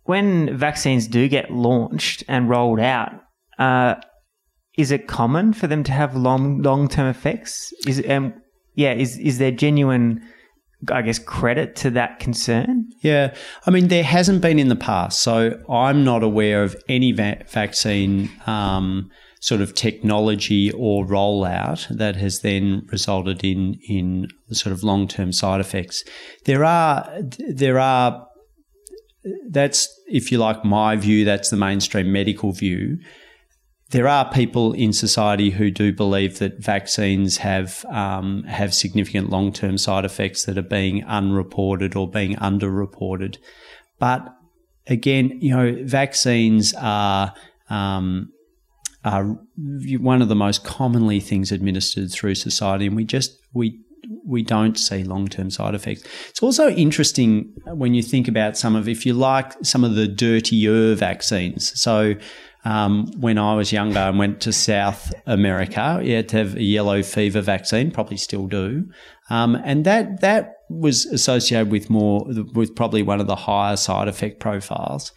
When 0.03 0.55
vaccines 0.55 1.07
do 1.07 1.27
get 1.27 1.51
launched 1.51 2.23
and 2.27 2.49
rolled 2.49 2.79
out, 2.79 3.11
uh, 3.57 3.95
is 4.77 4.91
it 4.91 5.07
common 5.07 5.53
for 5.53 5.67
them 5.67 5.83
to 5.83 5.91
have 5.91 6.15
long 6.15 6.61
long 6.61 6.87
term 6.87 7.07
effects? 7.07 7.73
Is 7.87 8.03
um, 8.07 8.33
yeah, 8.75 8.93
is 8.93 9.17
is 9.17 9.37
there 9.39 9.51
genuine 9.51 10.21
I 10.91 11.01
guess, 11.01 11.19
credit 11.19 11.75
to 11.77 11.89
that 11.91 12.19
concern? 12.19 12.89
Yeah. 13.01 13.33
I 13.65 13.71
mean, 13.71 13.87
there 13.87 14.03
hasn't 14.03 14.41
been 14.41 14.59
in 14.59 14.67
the 14.67 14.75
past. 14.75 15.19
So 15.19 15.59
I'm 15.69 16.03
not 16.03 16.23
aware 16.23 16.63
of 16.63 16.75
any 16.87 17.11
va- 17.11 17.43
vaccine 17.47 18.29
um, 18.45 19.09
sort 19.45 19.61
of 19.61 19.75
technology 19.75 20.71
or 20.71 21.05
rollout 21.05 21.87
that 21.95 22.15
has 22.15 22.39
then 22.39 22.81
resulted 22.91 23.43
in, 23.43 23.79
in 23.87 24.27
sort 24.51 24.73
of 24.73 24.83
long 24.83 25.07
term 25.07 25.31
side 25.31 25.61
effects. 25.61 26.03
There 26.45 26.65
are, 26.65 27.07
there 27.47 27.77
are, 27.77 28.25
that's, 29.51 29.87
if 30.07 30.31
you 30.31 30.39
like, 30.39 30.65
my 30.65 30.95
view, 30.95 31.25
that's 31.25 31.51
the 31.51 31.57
mainstream 31.57 32.11
medical 32.11 32.53
view 32.53 32.97
there 33.91 34.07
are 34.07 34.31
people 34.31 34.73
in 34.73 34.91
society 34.91 35.51
who 35.51 35.69
do 35.69 35.93
believe 35.93 36.39
that 36.39 36.57
vaccines 36.57 37.37
have 37.37 37.85
um, 37.85 38.41
have 38.45 38.73
significant 38.73 39.29
long 39.29 39.53
term 39.53 39.77
side 39.77 40.05
effects 40.05 40.45
that 40.45 40.57
are 40.57 40.63
being 40.63 41.03
unreported 41.03 41.95
or 41.95 42.09
being 42.09 42.35
underreported. 42.37 43.37
But 43.99 44.27
again, 44.87 45.37
you 45.39 45.55
know, 45.55 45.83
vaccines 45.83 46.73
are 46.73 47.35
um, 47.69 48.31
one 49.05 50.21
of 50.21 50.27
the 50.27 50.35
most 50.35 50.63
commonly 50.63 51.19
things 51.19 51.51
administered 51.51 52.11
through 52.11 52.35
society, 52.35 52.87
and 52.87 52.95
we 52.95 53.05
just 53.05 53.39
we 53.53 53.79
we 54.25 54.43
don't 54.43 54.77
see 54.77 55.03
long 55.03 55.27
term 55.27 55.49
side 55.49 55.75
effects. 55.75 56.03
It's 56.29 56.41
also 56.41 56.69
interesting 56.69 57.53
when 57.65 57.93
you 57.93 58.01
think 58.01 58.27
about 58.27 58.57
some 58.57 58.75
of, 58.75 58.87
if 58.87 59.05
you 59.05 59.13
like, 59.13 59.53
some 59.63 59.83
of 59.83 59.95
the 59.95 60.07
dirtier 60.07 60.95
vaccines. 60.95 61.79
So 61.79 62.15
um, 62.65 63.11
when 63.19 63.37
I 63.37 63.53
was 63.55 63.71
younger 63.71 63.99
and 63.99 64.17
went 64.17 64.41
to 64.41 64.51
South 64.51 65.13
America. 65.27 66.01
You 66.03 66.15
had 66.15 66.29
to 66.29 66.37
have 66.37 66.55
a 66.55 66.63
yellow 66.63 67.03
fever 67.03 67.41
vaccine, 67.41 67.91
probably 67.91 68.17
still 68.17 68.47
do, 68.47 68.89
um, 69.29 69.55
and 69.63 69.85
that 69.85 70.21
that 70.21 70.53
was 70.69 71.05
associated 71.05 71.71
with 71.71 71.91
more 71.91 72.25
with 72.53 72.75
probably 72.75 73.03
one 73.03 73.21
of 73.21 73.27
the 73.27 73.35
higher 73.35 73.77
side 73.77 74.07
effect 74.07 74.39
profiles. 74.39 75.11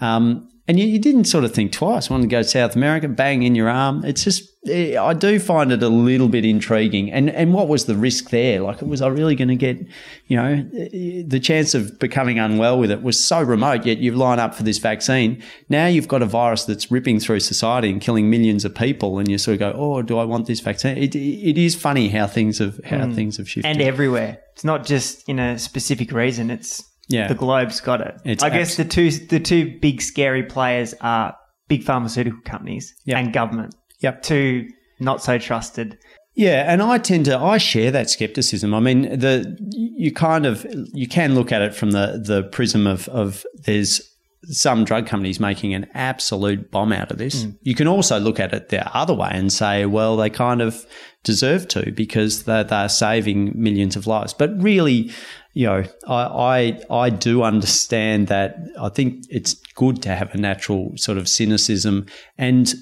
Um, 0.00 0.48
and 0.66 0.80
you, 0.80 0.86
you, 0.86 0.98
didn't 0.98 1.24
sort 1.24 1.44
of 1.44 1.52
think 1.52 1.72
twice. 1.72 2.08
Wanted 2.08 2.22
to 2.22 2.28
go 2.28 2.42
to 2.42 2.48
South 2.48 2.74
America? 2.74 3.06
Bang 3.06 3.42
in 3.42 3.54
your 3.54 3.68
arm. 3.68 4.02
It's 4.02 4.24
just 4.24 4.50
eh, 4.66 4.98
I 4.98 5.12
do 5.12 5.38
find 5.38 5.70
it 5.70 5.82
a 5.82 5.90
little 5.90 6.28
bit 6.28 6.46
intriguing. 6.46 7.12
And 7.12 7.28
and 7.28 7.52
what 7.52 7.68
was 7.68 7.84
the 7.84 7.94
risk 7.94 8.30
there? 8.30 8.60
Like, 8.60 8.80
was 8.80 9.02
I 9.02 9.08
really 9.08 9.34
going 9.34 9.48
to 9.48 9.56
get, 9.56 9.78
you 10.26 10.36
know, 10.36 10.66
eh, 10.74 11.22
the 11.26 11.38
chance 11.38 11.74
of 11.74 11.98
becoming 11.98 12.38
unwell 12.38 12.78
with 12.78 12.90
it 12.90 13.02
was 13.02 13.22
so 13.22 13.42
remote. 13.42 13.84
Yet 13.84 13.98
you 13.98 14.12
line 14.12 14.38
up 14.38 14.54
for 14.54 14.62
this 14.62 14.78
vaccine. 14.78 15.42
Now 15.68 15.86
you've 15.86 16.08
got 16.08 16.22
a 16.22 16.26
virus 16.26 16.64
that's 16.64 16.90
ripping 16.90 17.20
through 17.20 17.40
society 17.40 17.90
and 17.90 18.00
killing 18.00 18.30
millions 18.30 18.64
of 18.64 18.74
people, 18.74 19.18
and 19.18 19.28
you 19.28 19.36
sort 19.36 19.54
of 19.54 19.58
go, 19.58 19.72
oh, 19.76 20.00
do 20.00 20.16
I 20.16 20.24
want 20.24 20.46
this 20.46 20.60
vaccine? 20.60 20.96
It, 20.96 21.14
it 21.14 21.58
is 21.58 21.74
funny 21.74 22.08
how 22.08 22.26
things 22.26 22.58
have 22.58 22.80
how 22.84 23.00
mm. 23.00 23.14
things 23.14 23.36
have 23.36 23.48
shifted 23.50 23.68
and 23.68 23.82
everywhere. 23.82 24.38
It's 24.54 24.64
not 24.64 24.86
just 24.86 25.28
in 25.28 25.38
a 25.38 25.58
specific 25.58 26.10
reason. 26.10 26.50
It's 26.50 26.82
yeah. 27.08 27.28
the 27.28 27.34
globe's 27.34 27.80
got 27.80 28.00
it. 28.00 28.20
It's 28.24 28.42
I 28.42 28.50
guess 28.50 28.76
the 28.76 28.84
two 28.84 29.10
the 29.10 29.40
two 29.40 29.78
big 29.80 30.02
scary 30.02 30.42
players 30.42 30.94
are 31.00 31.36
big 31.68 31.84
pharmaceutical 31.84 32.40
companies 32.44 32.94
yep. 33.04 33.18
and 33.18 33.32
government. 33.32 33.74
Yep. 34.00 34.22
Two 34.22 34.68
not 35.00 35.22
so 35.22 35.38
trusted. 35.38 35.98
Yeah, 36.36 36.70
and 36.70 36.82
I 36.82 36.98
tend 36.98 37.26
to 37.26 37.38
I 37.38 37.58
share 37.58 37.90
that 37.92 38.10
skepticism. 38.10 38.74
I 38.74 38.80
mean, 38.80 39.02
the 39.02 39.56
you 39.70 40.12
kind 40.12 40.46
of 40.46 40.66
you 40.92 41.06
can 41.06 41.34
look 41.34 41.52
at 41.52 41.62
it 41.62 41.74
from 41.74 41.92
the 41.92 42.20
the 42.24 42.42
prism 42.44 42.86
of 42.86 43.08
of 43.08 43.44
there's 43.54 44.00
some 44.46 44.84
drug 44.84 45.06
companies 45.06 45.40
making 45.40 45.74
an 45.74 45.86
absolute 45.94 46.70
bomb 46.70 46.92
out 46.92 47.10
of 47.10 47.18
this. 47.18 47.44
Mm. 47.44 47.58
You 47.62 47.74
can 47.74 47.88
also 47.88 48.18
look 48.18 48.38
at 48.38 48.52
it 48.52 48.68
the 48.68 48.86
other 48.96 49.14
way 49.14 49.30
and 49.32 49.52
say, 49.52 49.86
well, 49.86 50.16
they 50.16 50.30
kind 50.30 50.60
of 50.60 50.84
deserve 51.22 51.66
to 51.68 51.92
because 51.92 52.44
they're, 52.44 52.64
they're 52.64 52.88
saving 52.88 53.52
millions 53.54 53.96
of 53.96 54.06
lives. 54.06 54.34
But 54.34 54.50
really, 54.62 55.10
you 55.54 55.66
know, 55.66 55.84
I, 56.06 56.80
I, 56.90 57.04
I 57.04 57.10
do 57.10 57.42
understand 57.42 58.26
that. 58.26 58.56
I 58.78 58.88
think 58.88 59.24
it's 59.30 59.54
good 59.74 60.02
to 60.02 60.14
have 60.14 60.34
a 60.34 60.38
natural 60.38 60.92
sort 60.96 61.16
of 61.16 61.28
cynicism 61.28 62.06
and 62.36 62.74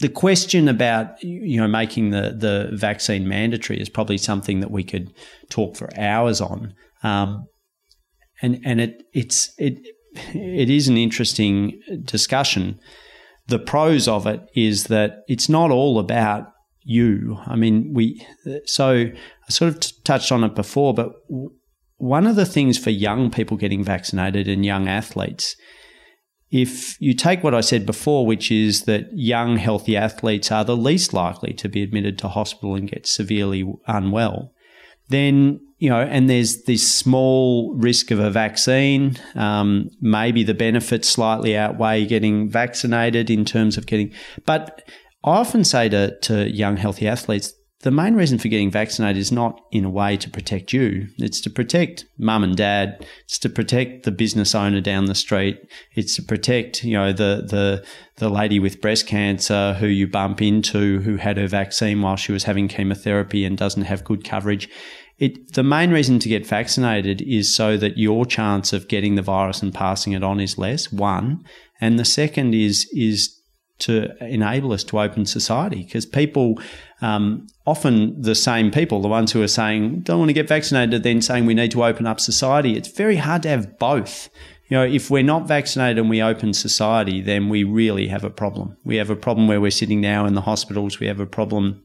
the 0.00 0.08
question 0.08 0.68
about 0.68 1.22
you 1.22 1.56
know 1.60 1.68
making 1.68 2.10
the 2.10 2.34
the 2.36 2.76
vaccine 2.76 3.28
mandatory 3.28 3.80
is 3.80 3.88
probably 3.88 4.18
something 4.18 4.60
that 4.60 4.70
we 4.70 4.82
could 4.82 5.12
talk 5.50 5.76
for 5.76 5.88
hours 5.98 6.40
on, 6.40 6.74
um, 7.02 7.46
and 8.42 8.60
and 8.64 8.80
it 8.80 9.04
it's 9.12 9.52
it 9.56 9.78
it 10.34 10.68
is 10.68 10.88
an 10.88 10.96
interesting 10.96 11.80
discussion. 12.02 12.78
The 13.46 13.58
pros 13.58 14.08
of 14.08 14.26
it 14.26 14.40
is 14.54 14.84
that 14.84 15.18
it's 15.28 15.48
not 15.48 15.70
all 15.70 15.98
about 15.98 16.48
you. 16.82 17.38
I 17.46 17.56
mean, 17.56 17.92
we 17.94 18.26
so 18.66 18.88
I 18.88 19.50
sort 19.50 19.74
of 19.74 19.80
t- 19.80 19.92
touched 20.02 20.32
on 20.32 20.42
it 20.42 20.54
before, 20.54 20.92
but 20.92 21.12
one 21.96 22.26
of 22.26 22.36
the 22.36 22.46
things 22.46 22.78
for 22.78 22.90
young 22.90 23.30
people 23.30 23.56
getting 23.56 23.84
vaccinated 23.84 24.48
and 24.48 24.64
young 24.64 24.88
athletes, 24.88 25.56
if 26.50 27.00
you 27.00 27.14
take 27.14 27.42
what 27.42 27.54
I 27.54 27.60
said 27.60 27.84
before, 27.86 28.26
which 28.26 28.50
is 28.50 28.82
that 28.82 29.08
young, 29.12 29.56
healthy 29.56 29.96
athletes 29.96 30.52
are 30.52 30.64
the 30.64 30.76
least 30.76 31.12
likely 31.12 31.52
to 31.54 31.68
be 31.68 31.82
admitted 31.82 32.18
to 32.18 32.28
hospital 32.28 32.74
and 32.74 32.88
get 32.88 33.06
severely 33.06 33.64
unwell, 33.86 34.52
then, 35.08 35.60
you 35.78 35.90
know, 35.90 36.00
and 36.00 36.30
there's 36.30 36.62
this 36.62 36.88
small 36.90 37.74
risk 37.76 38.10
of 38.10 38.20
a 38.20 38.30
vaccine, 38.30 39.16
um, 39.34 39.90
maybe 40.00 40.42
the 40.44 40.54
benefits 40.54 41.08
slightly 41.08 41.56
outweigh 41.56 42.06
getting 42.06 42.48
vaccinated 42.48 43.30
in 43.30 43.44
terms 43.44 43.76
of 43.76 43.86
getting, 43.86 44.12
but 44.46 44.88
I 45.24 45.30
often 45.38 45.64
say 45.64 45.88
to, 45.88 46.18
to 46.20 46.50
young, 46.50 46.76
healthy 46.76 47.08
athletes, 47.08 47.52
the 47.84 47.90
main 47.90 48.14
reason 48.14 48.38
for 48.38 48.48
getting 48.48 48.70
vaccinated 48.70 49.20
is 49.20 49.30
not 49.30 49.60
in 49.70 49.84
a 49.84 49.90
way 49.90 50.16
to 50.16 50.30
protect 50.30 50.72
you. 50.72 51.06
It's 51.18 51.38
to 51.42 51.50
protect 51.50 52.06
mum 52.16 52.42
and 52.42 52.56
dad. 52.56 53.06
It's 53.24 53.38
to 53.40 53.50
protect 53.50 54.04
the 54.04 54.10
business 54.10 54.54
owner 54.54 54.80
down 54.80 55.04
the 55.04 55.14
street. 55.14 55.60
It's 55.94 56.16
to 56.16 56.22
protect, 56.22 56.82
you 56.82 56.94
know, 56.94 57.12
the, 57.12 57.44
the, 57.46 57.84
the 58.16 58.30
lady 58.30 58.58
with 58.58 58.80
breast 58.80 59.06
cancer 59.06 59.74
who 59.74 59.86
you 59.86 60.06
bump 60.06 60.40
into 60.40 61.00
who 61.00 61.16
had 61.16 61.36
her 61.36 61.46
vaccine 61.46 62.00
while 62.00 62.16
she 62.16 62.32
was 62.32 62.44
having 62.44 62.68
chemotherapy 62.68 63.44
and 63.44 63.58
doesn't 63.58 63.82
have 63.82 64.02
good 64.02 64.24
coverage. 64.24 64.66
It, 65.18 65.52
the 65.52 65.62
main 65.62 65.90
reason 65.90 66.18
to 66.20 66.28
get 66.30 66.46
vaccinated 66.46 67.20
is 67.20 67.54
so 67.54 67.76
that 67.76 67.98
your 67.98 68.24
chance 68.24 68.72
of 68.72 68.88
getting 68.88 69.16
the 69.16 69.22
virus 69.22 69.60
and 69.60 69.74
passing 69.74 70.14
it 70.14 70.24
on 70.24 70.40
is 70.40 70.56
less, 70.56 70.90
one. 70.90 71.44
And 71.82 71.98
the 71.98 72.06
second 72.06 72.54
is, 72.54 72.88
is 72.94 73.38
to 73.80 74.10
enable 74.24 74.72
us 74.72 74.84
to 74.84 75.00
open 75.00 75.26
society 75.26 75.82
because 75.82 76.06
people 76.06 76.60
um, 77.04 77.46
often 77.66 78.20
the 78.20 78.34
same 78.34 78.70
people 78.70 79.02
the 79.02 79.08
ones 79.08 79.32
who 79.32 79.42
are 79.42 79.48
saying 79.48 80.00
don't 80.00 80.18
want 80.18 80.30
to 80.30 80.34
get 80.34 80.48
vaccinated 80.48 81.02
then 81.02 81.20
saying 81.20 81.44
we 81.44 81.54
need 81.54 81.70
to 81.70 81.84
open 81.84 82.06
up 82.06 82.18
society 82.18 82.76
it's 82.76 82.88
very 82.88 83.16
hard 83.16 83.42
to 83.42 83.48
have 83.48 83.78
both 83.78 84.30
you 84.68 84.76
know 84.76 84.84
if 84.84 85.10
we're 85.10 85.22
not 85.22 85.46
vaccinated 85.46 85.98
and 85.98 86.08
we 86.08 86.22
open 86.22 86.54
society 86.54 87.20
then 87.20 87.48
we 87.50 87.62
really 87.62 88.08
have 88.08 88.24
a 88.24 88.30
problem 88.30 88.76
we 88.84 88.96
have 88.96 89.10
a 89.10 89.16
problem 89.16 89.46
where 89.46 89.60
we're 89.60 89.70
sitting 89.70 90.00
now 90.00 90.24
in 90.24 90.34
the 90.34 90.40
hospitals 90.40 90.98
we 90.98 91.06
have 91.06 91.20
a 91.20 91.26
problem 91.26 91.84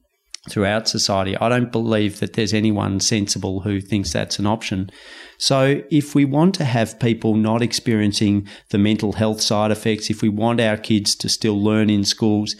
throughout 0.50 0.88
society. 0.88 1.36
I 1.38 1.50
don't 1.50 1.72
believe 1.72 2.22
that 2.22 2.34
there's 2.34 2.54
anyone 2.54 3.02
sensible 3.02 3.60
who 3.60 3.82
thinks 3.82 4.14
that's 4.14 4.40
an 4.40 4.48
option. 4.48 4.90
So, 5.38 5.84
if 5.92 6.16
we 6.16 6.24
want 6.24 6.56
to 6.56 6.64
have 6.64 7.00
people 7.00 7.36
not 7.36 7.62
experiencing 7.62 8.48
the 8.70 8.78
mental 8.78 9.14
health 9.14 9.42
side 9.42 9.70
effects, 9.70 10.10
if 10.10 10.22
we 10.22 10.30
want 10.30 10.62
our 10.62 10.78
kids 10.78 11.14
to 11.18 11.30
still 11.30 11.62
learn 11.62 11.90
in 11.90 12.06
schools, 12.06 12.56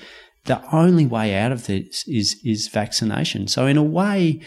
the 0.50 0.62
only 0.76 1.06
way 1.06 1.36
out 1.36 1.52
of 1.52 1.68
this 1.68 2.06
is 2.08 2.42
is 2.44 2.68
vaccination. 2.68 3.48
So, 3.48 3.66
in 3.66 3.78
a 3.78 3.84
way, 3.84 4.42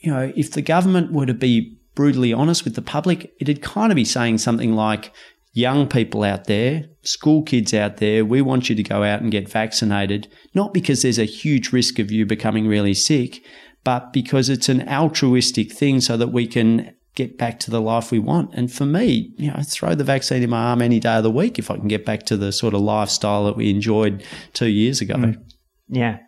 you 0.00 0.12
know, 0.12 0.32
if 0.36 0.50
the 0.50 0.62
government 0.62 1.12
were 1.12 1.26
to 1.26 1.34
be 1.34 1.78
brutally 1.94 2.32
honest 2.32 2.64
with 2.64 2.74
the 2.74 2.82
public, 2.82 3.32
it'd 3.40 3.62
kind 3.62 3.90
of 3.92 3.96
be 3.96 4.04
saying 4.04 4.38
something 4.38 4.74
like, 4.74 5.12
young 5.54 5.86
people 5.88 6.24
out 6.24 6.44
there, 6.44 6.84
school 7.02 7.42
kids 7.42 7.72
out 7.72 7.98
there, 7.98 8.24
we 8.24 8.42
want 8.42 8.68
you 8.68 8.74
to 8.74 8.82
go 8.82 9.04
out 9.04 9.22
and 9.22 9.30
get 9.30 9.48
vaccinated, 9.48 10.28
not 10.52 10.74
because 10.74 11.02
there's 11.02 11.18
a 11.18 11.24
huge 11.24 11.72
risk 11.72 12.00
of 12.00 12.10
you 12.10 12.26
becoming 12.26 12.66
really 12.66 12.92
sick, 12.92 13.40
but 13.84 14.12
because 14.12 14.48
it's 14.48 14.68
an 14.68 14.86
altruistic 14.88 15.72
thing 15.72 16.00
so 16.00 16.16
that 16.16 16.32
we 16.32 16.46
can 16.46 16.92
get 17.14 17.38
back 17.38 17.60
to 17.60 17.70
the 17.70 17.80
life 17.80 18.10
we 18.10 18.18
want. 18.18 18.52
And 18.54 18.72
for 18.72 18.84
me, 18.86 19.32
you 19.36 19.50
know, 19.50 19.60
throw 19.64 19.94
the 19.94 20.04
vaccine 20.04 20.42
in 20.42 20.50
my 20.50 20.64
arm 20.64 20.82
any 20.82 21.00
day 21.00 21.16
of 21.16 21.22
the 21.22 21.30
week 21.30 21.58
if 21.58 21.70
I 21.70 21.76
can 21.76 21.88
get 21.88 22.04
back 22.04 22.24
to 22.24 22.36
the 22.36 22.52
sort 22.52 22.74
of 22.74 22.80
lifestyle 22.80 23.44
that 23.44 23.56
we 23.56 23.70
enjoyed 23.70 24.24
two 24.52 24.68
years 24.68 25.00
ago. 25.00 25.14
Mm. 25.14 25.42
Yeah. 25.88 26.18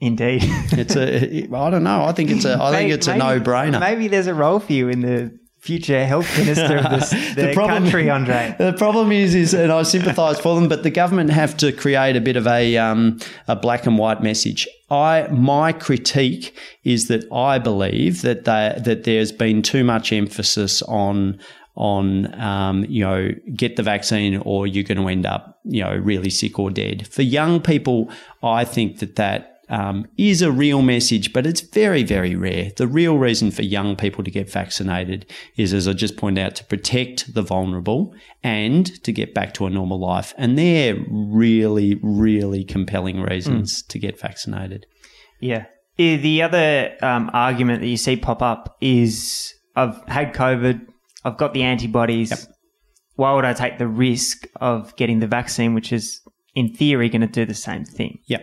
Indeed. 0.00 0.42
it's 0.44 0.94
a 0.94 1.44
I 1.52 1.70
don't 1.70 1.82
know. 1.82 2.04
I 2.04 2.12
think 2.12 2.30
it's 2.30 2.44
a 2.44 2.62
I 2.62 2.70
think 2.70 2.92
it's 2.92 3.08
a 3.08 3.16
no 3.16 3.40
brainer. 3.40 3.80
Maybe 3.80 4.08
there's 4.08 4.28
a 4.28 4.34
role 4.34 4.60
for 4.60 4.72
you 4.72 4.88
in 4.88 5.00
the 5.00 5.38
future 5.58 6.06
health 6.06 6.38
minister 6.38 6.78
of 6.78 6.90
this, 6.90 7.10
the, 7.34 7.50
problem, 7.52 7.82
country, 7.82 8.08
Andre. 8.18 8.54
The 8.58 8.72
problem 8.72 9.12
is, 9.12 9.34
is, 9.34 9.54
and 9.54 9.72
I 9.72 9.82
sympathise 9.82 10.38
for 10.40 10.54
them, 10.54 10.68
but 10.68 10.82
the 10.82 10.90
government 10.90 11.30
have 11.30 11.56
to 11.58 11.72
create 11.72 12.16
a 12.16 12.20
bit 12.20 12.36
of 12.36 12.46
a 12.46 12.76
um, 12.76 13.18
a 13.48 13.56
black 13.56 13.86
and 13.86 13.98
white 13.98 14.22
message. 14.22 14.66
I 14.90 15.28
my 15.30 15.72
critique 15.72 16.56
is 16.84 17.08
that 17.08 17.30
I 17.32 17.58
believe 17.58 18.22
that 18.22 18.44
they, 18.44 18.80
that 18.82 19.04
there's 19.04 19.32
been 19.32 19.62
too 19.62 19.84
much 19.84 20.12
emphasis 20.12 20.82
on 20.82 21.38
on 21.74 22.34
um, 22.40 22.84
you 22.88 23.04
know 23.04 23.30
get 23.54 23.76
the 23.76 23.82
vaccine 23.82 24.36
or 24.44 24.66
you're 24.66 24.84
going 24.84 24.98
to 24.98 25.08
end 25.08 25.26
up 25.26 25.60
you 25.64 25.82
know 25.82 25.94
really 25.96 26.30
sick 26.30 26.58
or 26.58 26.70
dead. 26.70 27.06
For 27.08 27.22
young 27.22 27.60
people, 27.60 28.10
I 28.42 28.64
think 28.64 29.00
that 29.00 29.16
that 29.16 29.57
um, 29.68 30.06
is 30.16 30.42
a 30.42 30.50
real 30.50 30.82
message, 30.82 31.32
but 31.32 31.46
it's 31.46 31.60
very, 31.60 32.02
very 32.02 32.34
rare. 32.34 32.70
The 32.76 32.86
real 32.86 33.18
reason 33.18 33.50
for 33.50 33.62
young 33.62 33.96
people 33.96 34.24
to 34.24 34.30
get 34.30 34.50
vaccinated 34.50 35.30
is, 35.56 35.74
as 35.74 35.86
I 35.86 35.92
just 35.92 36.16
pointed 36.16 36.44
out, 36.44 36.54
to 36.56 36.64
protect 36.64 37.34
the 37.34 37.42
vulnerable 37.42 38.14
and 38.42 38.86
to 39.04 39.12
get 39.12 39.34
back 39.34 39.54
to 39.54 39.66
a 39.66 39.70
normal 39.70 40.00
life. 40.00 40.34
And 40.36 40.58
they're 40.58 40.96
really, 41.10 41.98
really 42.02 42.64
compelling 42.64 43.20
reasons 43.20 43.82
mm. 43.82 43.88
to 43.88 43.98
get 43.98 44.18
vaccinated. 44.18 44.86
Yeah. 45.40 45.66
The 45.96 46.42
other 46.42 46.96
um, 47.02 47.30
argument 47.32 47.80
that 47.80 47.88
you 47.88 47.96
see 47.96 48.16
pop 48.16 48.40
up 48.40 48.76
is 48.80 49.52
I've 49.74 50.00
had 50.06 50.32
COVID, 50.32 50.80
I've 51.24 51.36
got 51.36 51.54
the 51.54 51.64
antibodies. 51.64 52.30
Yep. 52.30 52.40
Why 53.16 53.34
would 53.34 53.44
I 53.44 53.52
take 53.52 53.78
the 53.78 53.88
risk 53.88 54.46
of 54.60 54.94
getting 54.94 55.18
the 55.18 55.26
vaccine, 55.26 55.74
which 55.74 55.92
is 55.92 56.20
in 56.54 56.72
theory 56.72 57.08
going 57.08 57.22
to 57.22 57.26
do 57.26 57.44
the 57.44 57.54
same 57.54 57.84
thing? 57.84 58.20
Yep. 58.26 58.42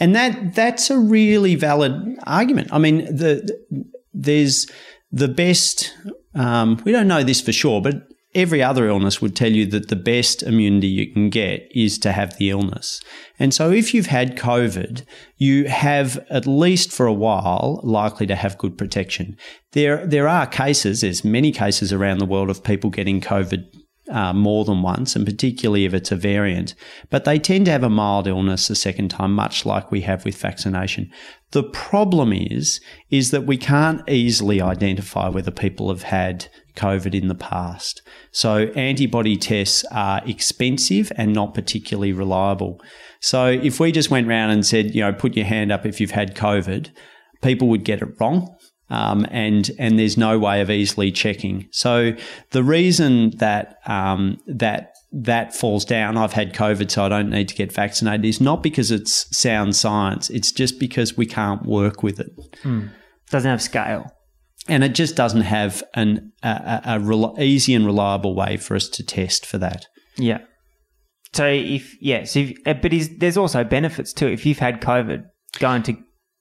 And 0.00 0.14
that 0.14 0.54
that's 0.54 0.90
a 0.90 0.98
really 0.98 1.54
valid 1.54 1.92
argument. 2.26 2.68
I 2.72 2.78
mean, 2.78 3.04
the, 3.04 3.86
there's 4.12 4.66
the 5.10 5.28
best. 5.28 5.94
Um, 6.34 6.80
we 6.84 6.92
don't 6.92 7.08
know 7.08 7.22
this 7.22 7.40
for 7.40 7.52
sure, 7.52 7.80
but 7.80 8.08
every 8.34 8.62
other 8.62 8.88
illness 8.88 9.20
would 9.20 9.34
tell 9.34 9.50
you 9.50 9.66
that 9.66 9.88
the 9.88 9.96
best 9.96 10.42
immunity 10.42 10.86
you 10.86 11.12
can 11.12 11.30
get 11.30 11.66
is 11.74 11.98
to 11.98 12.12
have 12.12 12.36
the 12.36 12.50
illness. 12.50 13.00
And 13.38 13.54
so 13.54 13.70
if 13.70 13.94
you've 13.94 14.06
had 14.06 14.36
COVID, 14.36 15.04
you 15.36 15.66
have 15.68 16.18
at 16.30 16.46
least 16.46 16.92
for 16.92 17.06
a 17.06 17.12
while 17.12 17.80
likely 17.82 18.26
to 18.26 18.36
have 18.36 18.58
good 18.58 18.76
protection. 18.76 19.36
There 19.72 20.06
there 20.06 20.28
are 20.28 20.46
cases, 20.46 21.00
there's 21.00 21.24
many 21.24 21.52
cases 21.52 21.92
around 21.92 22.18
the 22.18 22.26
world 22.26 22.50
of 22.50 22.62
people 22.62 22.90
getting 22.90 23.20
COVID 23.20 23.64
uh, 24.10 24.32
more 24.32 24.64
than 24.64 24.82
once, 24.82 25.14
and 25.16 25.24
particularly 25.24 25.84
if 25.84 25.94
it's 25.94 26.12
a 26.12 26.16
variant. 26.16 26.74
But 27.10 27.24
they 27.24 27.38
tend 27.38 27.66
to 27.66 27.72
have 27.72 27.82
a 27.82 27.90
mild 27.90 28.26
illness 28.26 28.68
the 28.68 28.74
second 28.74 29.08
time, 29.08 29.34
much 29.34 29.66
like 29.66 29.90
we 29.90 30.02
have 30.02 30.24
with 30.24 30.36
vaccination. 30.36 31.10
The 31.50 31.62
problem 31.62 32.32
is, 32.32 32.80
is 33.10 33.30
that 33.30 33.46
we 33.46 33.56
can't 33.56 34.08
easily 34.08 34.60
identify 34.60 35.28
whether 35.28 35.50
people 35.50 35.88
have 35.88 36.02
had 36.02 36.48
COVID 36.76 37.14
in 37.14 37.28
the 37.28 37.34
past. 37.34 38.02
So 38.30 38.68
antibody 38.76 39.36
tests 39.36 39.84
are 39.90 40.22
expensive 40.26 41.10
and 41.16 41.32
not 41.32 41.54
particularly 41.54 42.12
reliable. 42.12 42.80
So 43.20 43.46
if 43.46 43.80
we 43.80 43.92
just 43.92 44.10
went 44.10 44.28
around 44.28 44.50
and 44.50 44.64
said, 44.64 44.94
you 44.94 45.00
know, 45.00 45.12
put 45.12 45.36
your 45.36 45.46
hand 45.46 45.72
up 45.72 45.84
if 45.84 46.00
you've 46.00 46.12
had 46.12 46.36
COVID, 46.36 46.90
people 47.42 47.68
would 47.68 47.84
get 47.84 48.02
it 48.02 48.20
wrong 48.20 48.56
um, 48.90 49.26
and 49.30 49.70
and 49.78 49.98
there's 49.98 50.16
no 50.16 50.38
way 50.38 50.60
of 50.60 50.70
easily 50.70 51.12
checking. 51.12 51.68
So 51.70 52.12
the 52.50 52.62
reason 52.62 53.36
that 53.38 53.78
um, 53.86 54.38
that 54.46 54.94
that 55.12 55.54
falls 55.54 55.84
down, 55.84 56.16
I've 56.16 56.32
had 56.32 56.52
COVID, 56.52 56.90
so 56.90 57.04
I 57.04 57.08
don't 57.08 57.30
need 57.30 57.48
to 57.48 57.54
get 57.54 57.72
vaccinated, 57.72 58.24
is 58.24 58.40
not 58.40 58.62
because 58.62 58.90
it's 58.90 59.34
sound 59.36 59.74
science. 59.76 60.30
It's 60.30 60.52
just 60.52 60.78
because 60.78 61.16
we 61.16 61.26
can't 61.26 61.64
work 61.64 62.02
with 62.02 62.20
it. 62.20 62.30
Mm. 62.62 62.90
Doesn't 63.30 63.50
have 63.50 63.62
scale. 63.62 64.12
And 64.70 64.84
it 64.84 64.94
just 64.94 65.16
doesn't 65.16 65.42
have 65.42 65.82
an 65.94 66.32
a, 66.42 66.82
a, 66.84 67.00
a 67.00 67.42
easy 67.42 67.74
and 67.74 67.86
reliable 67.86 68.34
way 68.34 68.58
for 68.58 68.76
us 68.76 68.88
to 68.90 69.02
test 69.02 69.46
for 69.46 69.56
that. 69.58 69.86
Yeah. 70.16 70.40
So 71.32 71.46
if 71.46 71.96
yes, 72.02 72.36
if, 72.36 72.56
uh, 72.66 72.74
but 72.74 72.92
is, 72.92 73.18
there's 73.18 73.36
also 73.36 73.64
benefits 73.64 74.12
too. 74.12 74.26
If 74.26 74.44
you've 74.44 74.58
had 74.58 74.80
COVID, 74.80 75.24
going 75.58 75.82
to 75.84 75.96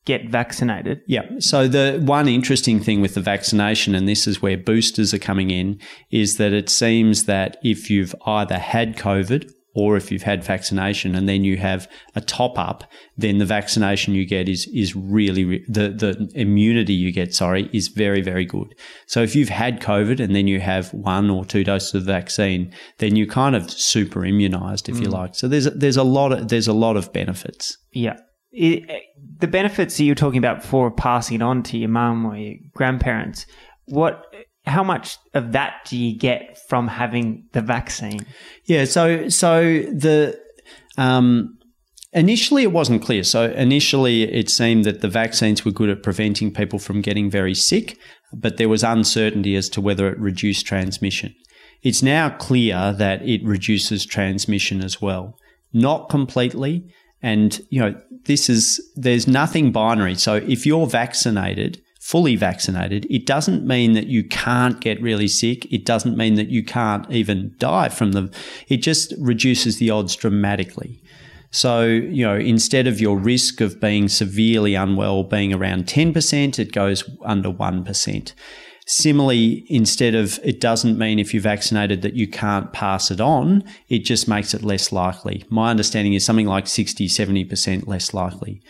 get 0.07 0.29
vaccinated. 0.29 1.01
Yeah. 1.05 1.23
So 1.39 1.67
the 1.67 2.01
one 2.01 2.29
interesting 2.29 2.79
thing 2.79 3.01
with 3.01 3.13
the 3.13 3.21
vaccination, 3.21 3.93
and 3.93 4.07
this 4.07 4.25
is 4.25 4.41
where 4.41 4.57
boosters 4.57 5.13
are 5.13 5.19
coming 5.19 5.51
in, 5.51 5.79
is 6.11 6.37
that 6.37 6.53
it 6.53 6.69
seems 6.69 7.25
that 7.25 7.57
if 7.61 7.89
you've 7.89 8.15
either 8.25 8.57
had 8.57 8.95
COVID 8.95 9.51
or 9.75 9.97
if 9.97 10.09
you've 10.09 10.23
had 10.23 10.45
vaccination 10.45 11.13
and 11.13 11.27
then 11.27 11.43
you 11.43 11.57
have 11.57 11.89
a 12.15 12.21
top 12.21 12.57
up, 12.57 12.85
then 13.17 13.37
the 13.37 13.45
vaccination 13.45 14.13
you 14.13 14.25
get 14.25 14.47
is 14.47 14.65
is 14.73 14.95
really 14.95 15.43
the 15.67 15.89
the 15.89 16.31
immunity 16.35 16.93
you 16.93 17.11
get, 17.11 17.33
sorry, 17.33 17.69
is 17.73 17.89
very 17.89 18.21
very 18.21 18.45
good. 18.45 18.73
So 19.07 19.21
if 19.21 19.35
you've 19.35 19.49
had 19.49 19.81
COVID 19.81 20.21
and 20.21 20.33
then 20.33 20.47
you 20.47 20.61
have 20.61 20.93
one 20.93 21.29
or 21.29 21.43
two 21.43 21.65
doses 21.65 21.93
of 21.95 22.03
vaccine, 22.03 22.73
then 22.99 23.17
you're 23.17 23.27
kind 23.27 23.57
of 23.57 23.69
super 23.69 24.25
immunized, 24.25 24.87
if 24.87 24.95
mm. 24.95 25.01
you 25.01 25.09
like. 25.09 25.35
So 25.35 25.49
there's 25.49 25.65
there's 25.65 25.97
a 25.97 26.09
lot 26.17 26.31
of 26.31 26.47
there's 26.47 26.69
a 26.69 26.79
lot 26.85 26.95
of 26.95 27.11
benefits. 27.11 27.77
Yeah 27.91 28.17
it, 28.51 29.03
the 29.39 29.47
benefits 29.47 29.97
that 29.97 30.03
you 30.03 30.11
were 30.11 30.15
talking 30.15 30.39
about 30.39 30.61
before 30.61 30.89
passing 30.91 31.35
it 31.35 31.41
on 31.41 31.63
to 31.63 31.77
your 31.77 31.89
mum 31.89 32.25
or 32.25 32.37
your 32.37 32.55
grandparents, 32.73 33.45
what 33.85 34.25
how 34.65 34.83
much 34.83 35.17
of 35.33 35.53
that 35.53 35.75
do 35.85 35.97
you 35.97 36.17
get 36.17 36.59
from 36.67 36.87
having 36.87 37.45
the 37.53 37.61
vaccine? 37.61 38.19
Yeah, 38.65 38.85
so 38.85 39.29
so 39.29 39.61
the 39.61 40.39
um, 40.97 41.57
initially 42.13 42.63
it 42.63 42.71
wasn't 42.71 43.03
clear. 43.03 43.23
So 43.23 43.51
initially 43.51 44.23
it 44.23 44.49
seemed 44.49 44.85
that 44.85 45.01
the 45.01 45.07
vaccines 45.07 45.63
were 45.63 45.71
good 45.71 45.89
at 45.89 46.03
preventing 46.03 46.53
people 46.53 46.79
from 46.79 47.01
getting 47.01 47.29
very 47.29 47.53
sick, 47.53 47.97
but 48.33 48.57
there 48.57 48.69
was 48.69 48.83
uncertainty 48.83 49.55
as 49.55 49.69
to 49.69 49.81
whether 49.81 50.09
it 50.09 50.19
reduced 50.19 50.65
transmission. 50.65 51.33
It's 51.83 52.01
now 52.01 52.29
clear 52.29 52.91
that 52.91 53.21
it 53.21 53.43
reduces 53.45 54.05
transmission 54.05 54.83
as 54.83 55.01
well. 55.01 55.37
Not 55.73 56.09
completely, 56.09 56.83
and, 57.21 57.61
you 57.69 57.79
know, 57.79 57.95
this 58.27 58.49
is, 58.49 58.79
there's 58.95 59.27
nothing 59.27 59.71
binary. 59.71 60.15
So 60.15 60.35
if 60.35 60.65
you're 60.65 60.87
vaccinated, 60.87 61.81
fully 61.99 62.35
vaccinated, 62.35 63.05
it 63.09 63.25
doesn't 63.25 63.65
mean 63.65 63.93
that 63.93 64.07
you 64.07 64.23
can't 64.23 64.79
get 64.79 65.01
really 65.01 65.27
sick. 65.27 65.65
It 65.71 65.85
doesn't 65.85 66.15
mean 66.15 66.35
that 66.35 66.49
you 66.49 66.63
can't 66.63 67.09
even 67.11 67.55
die 67.57 67.89
from 67.89 68.11
the, 68.11 68.33
it 68.67 68.77
just 68.77 69.13
reduces 69.17 69.77
the 69.77 69.89
odds 69.89 70.15
dramatically. 70.15 71.01
So, 71.51 71.85
you 71.85 72.25
know, 72.25 72.35
instead 72.35 72.87
of 72.87 73.01
your 73.01 73.17
risk 73.17 73.61
of 73.61 73.79
being 73.79 74.09
severely 74.09 74.75
unwell 74.75 75.23
being 75.23 75.53
around 75.53 75.85
10%, 75.85 76.59
it 76.59 76.71
goes 76.71 77.09
under 77.23 77.49
1%. 77.49 78.33
Similarly, 78.89 79.65
instead 79.67 80.15
of 80.15 80.39
it 80.43 80.61
doesn't 80.61 80.97
mean 80.97 81.19
if 81.19 81.33
you're 81.33 81.43
vaccinated 81.43 82.01
that 82.03 82.13
you 82.13 82.25
can't 82.25 82.71
pass 82.71 83.11
it 83.11 83.19
on, 83.19 83.65
it 83.89 83.99
just 83.99 84.29
makes 84.29 84.53
it 84.53 84.63
less 84.63 84.93
likely. 84.93 85.43
My 85.49 85.71
understanding 85.71 86.13
is 86.13 86.23
something 86.23 86.47
like 86.47 86.67
60, 86.67 87.05
70% 87.09 87.85
less 87.85 88.13
likely. 88.13 88.61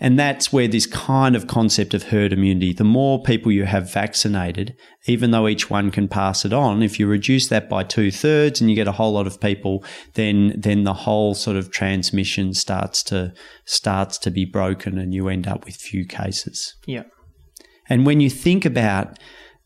And 0.00 0.18
that's 0.18 0.50
where 0.52 0.68
this 0.68 0.86
kind 0.86 1.36
of 1.36 1.48
concept 1.48 1.92
of 1.92 2.04
herd 2.04 2.32
immunity, 2.32 2.72
the 2.72 2.84
more 2.84 3.22
people 3.22 3.52
you 3.52 3.66
have 3.66 3.92
vaccinated, 3.92 4.74
even 5.06 5.32
though 5.32 5.46
each 5.46 5.68
one 5.68 5.90
can 5.90 6.08
pass 6.08 6.46
it 6.46 6.52
on, 6.54 6.82
if 6.82 6.98
you 6.98 7.06
reduce 7.06 7.48
that 7.48 7.68
by 7.68 7.82
two 7.82 8.10
thirds 8.10 8.62
and 8.62 8.70
you 8.70 8.76
get 8.76 8.88
a 8.88 8.92
whole 8.92 9.12
lot 9.12 9.26
of 9.26 9.38
people, 9.38 9.84
then 10.14 10.54
then 10.56 10.84
the 10.84 10.94
whole 10.94 11.34
sort 11.34 11.58
of 11.58 11.70
transmission 11.70 12.54
starts 12.54 13.02
to 13.02 13.34
starts 13.66 14.16
to 14.18 14.30
be 14.30 14.46
broken 14.46 14.96
and 14.96 15.12
you 15.12 15.28
end 15.28 15.46
up 15.46 15.66
with 15.66 15.74
few 15.74 16.06
cases. 16.06 16.74
Yeah. 16.86 17.02
And 17.88 18.06
when 18.06 18.20
you 18.20 18.30
think 18.30 18.64
about 18.64 19.18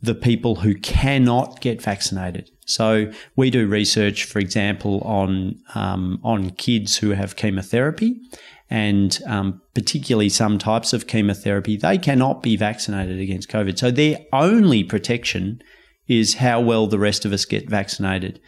the 0.03 0.15
people 0.15 0.57
who 0.57 0.75
cannot 0.75 1.61
get 1.61 1.81
vaccinated. 1.81 2.51
So 2.67 3.11
we 3.37 3.51
do 3.51 3.67
research, 3.67 4.25
for 4.25 4.41
example, 4.41 5.01
on 5.03 5.61
um, 5.75 6.21
on 6.23 6.51
kids 6.51 6.97
who 6.97 7.11
have 7.11 7.37
chemotherapy, 7.37 8.21
and 8.69 9.19
um, 9.27 9.61
particularly 9.75 10.29
some 10.29 10.59
types 10.59 10.93
of 10.93 11.07
chemotherapy. 11.07 11.77
They 11.77 11.99
cannot 11.99 12.43
be 12.43 12.57
vaccinated 12.57 13.21
against 13.21 13.49
COVID. 13.49 13.79
So 13.79 13.91
their 13.91 14.19
only 14.33 14.83
protection 14.83 15.63
is 16.09 16.35
how 16.35 16.61
well 16.61 16.87
the 16.87 16.99
rest 16.99 17.25
of 17.25 17.33
us 17.33 17.45
get 17.45 17.69
vaccinated. 17.69 18.41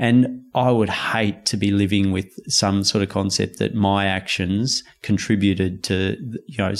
And 0.00 0.46
I 0.54 0.70
would 0.70 0.88
hate 0.88 1.44
to 1.44 1.58
be 1.58 1.70
living 1.70 2.10
with 2.10 2.32
some 2.50 2.84
sort 2.84 3.02
of 3.04 3.10
concept 3.10 3.58
that 3.58 3.74
my 3.74 4.06
actions 4.06 4.82
contributed 5.02 5.84
to, 5.84 6.16
you 6.46 6.56
know, 6.56 6.72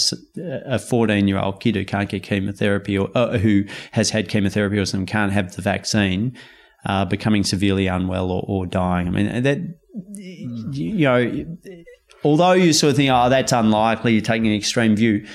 a 0.65 0.79
14 0.79 1.27
year 1.27 1.37
old 1.37 1.59
kid 1.59 1.75
who 1.75 1.85
can't 1.85 2.09
get 2.09 2.23
chemotherapy 2.23 2.97
or 2.97 3.11
uh, 3.13 3.37
who 3.37 3.65
has 3.91 4.09
had 4.09 4.27
chemotherapy 4.27 4.79
or 4.79 4.87
some 4.87 5.05
can't 5.05 5.31
have 5.31 5.55
the 5.55 5.61
vaccine, 5.61 6.35
uh, 6.85 7.05
becoming 7.05 7.43
severely 7.43 7.85
unwell 7.85 8.31
or, 8.31 8.43
or, 8.47 8.65
dying. 8.65 9.07
I 9.07 9.11
mean, 9.11 9.43
that, 9.43 9.59
you 10.15 11.05
know, 11.05 11.57
although 12.23 12.53
you 12.53 12.73
sort 12.73 12.89
of 12.89 12.97
think, 12.97 13.11
oh, 13.13 13.29
that's 13.29 13.51
unlikely, 13.51 14.13
you're 14.13 14.23
taking 14.23 14.47
an 14.47 14.53
extreme 14.53 14.95
view 14.95 15.27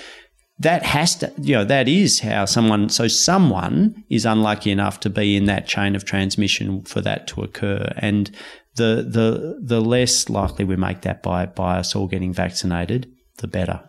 that 0.59 0.83
has 0.85 1.17
to, 1.17 1.33
you 1.39 1.55
know, 1.55 1.65
that 1.65 1.87
is 1.87 2.21
how 2.21 2.47
someone, 2.47 2.89
so 2.89 3.09
someone 3.09 4.05
is 4.09 4.25
unlucky 4.25 4.71
enough 4.71 5.01
to 5.01 5.11
be 5.11 5.37
in 5.37 5.45
that 5.47 5.67
chain 5.67 5.95
of 5.95 6.05
transmission 6.05 6.83
for 6.83 7.01
that 7.03 7.27
to 7.29 7.43
occur. 7.43 7.93
And 7.99 8.31
the, 8.77 9.07
the, 9.09 9.59
the 9.63 9.81
less 9.81 10.29
likely 10.31 10.65
we 10.65 10.77
make 10.77 11.03
that 11.03 11.23
by, 11.23 11.47
by 11.47 11.79
us 11.79 11.95
all 11.95 12.07
getting 12.07 12.33
vaccinated, 12.33 13.11
the 13.39 13.47
better. 13.47 13.83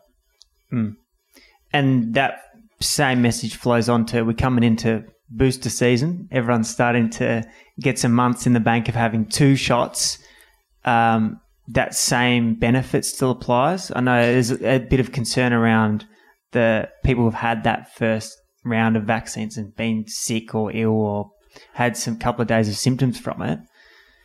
Mm. 0.72 0.96
And 1.72 2.14
that 2.16 2.42
same 2.82 3.22
message 3.22 3.56
flows 3.56 3.88
on 3.88 4.06
to 4.08 4.24
we're 4.24 4.34
coming 4.34 4.64
into 4.64 5.06
booster 5.30 5.70
season. 5.70 6.28
Everyone's 6.32 6.70
starting 6.70 7.10
to 7.12 7.46
get 7.80 7.98
some 7.98 8.14
months 8.14 8.46
in 8.46 8.54
the 8.54 8.60
bank 8.60 8.90
of 8.90 8.96
having 8.96 9.26
two 9.26 9.56
shots. 9.56 10.20
Um, 10.84 11.40
that 11.70 11.96
same 11.96 12.56
benefit 12.56 13.06
still 13.06 13.32
applies. 13.32 13.92
I 13.96 14.02
know 14.02 14.22
there's 14.22 14.52
a 14.52 14.80
bit 14.80 15.00
of 15.00 15.12
concern 15.12 15.54
around 15.54 16.06
the 16.52 16.89
people 17.04 17.23
who've 17.23 17.33
had 17.33 17.63
that 17.63 17.93
first 17.95 18.35
round 18.63 18.98
of 18.98 19.04
vaccines 19.04 19.58
and 19.58 19.75
been 19.75 20.06
sick 20.08 20.54
or 20.54 20.71
ill 20.73 20.91
or 20.91 21.31
had 21.73 21.98
some 21.98 22.17
couple 22.17 22.41
of 22.41 22.48
days 22.48 22.69
of 22.69 22.75
symptoms 22.75 23.19
from 23.19 23.41
it. 23.41 23.60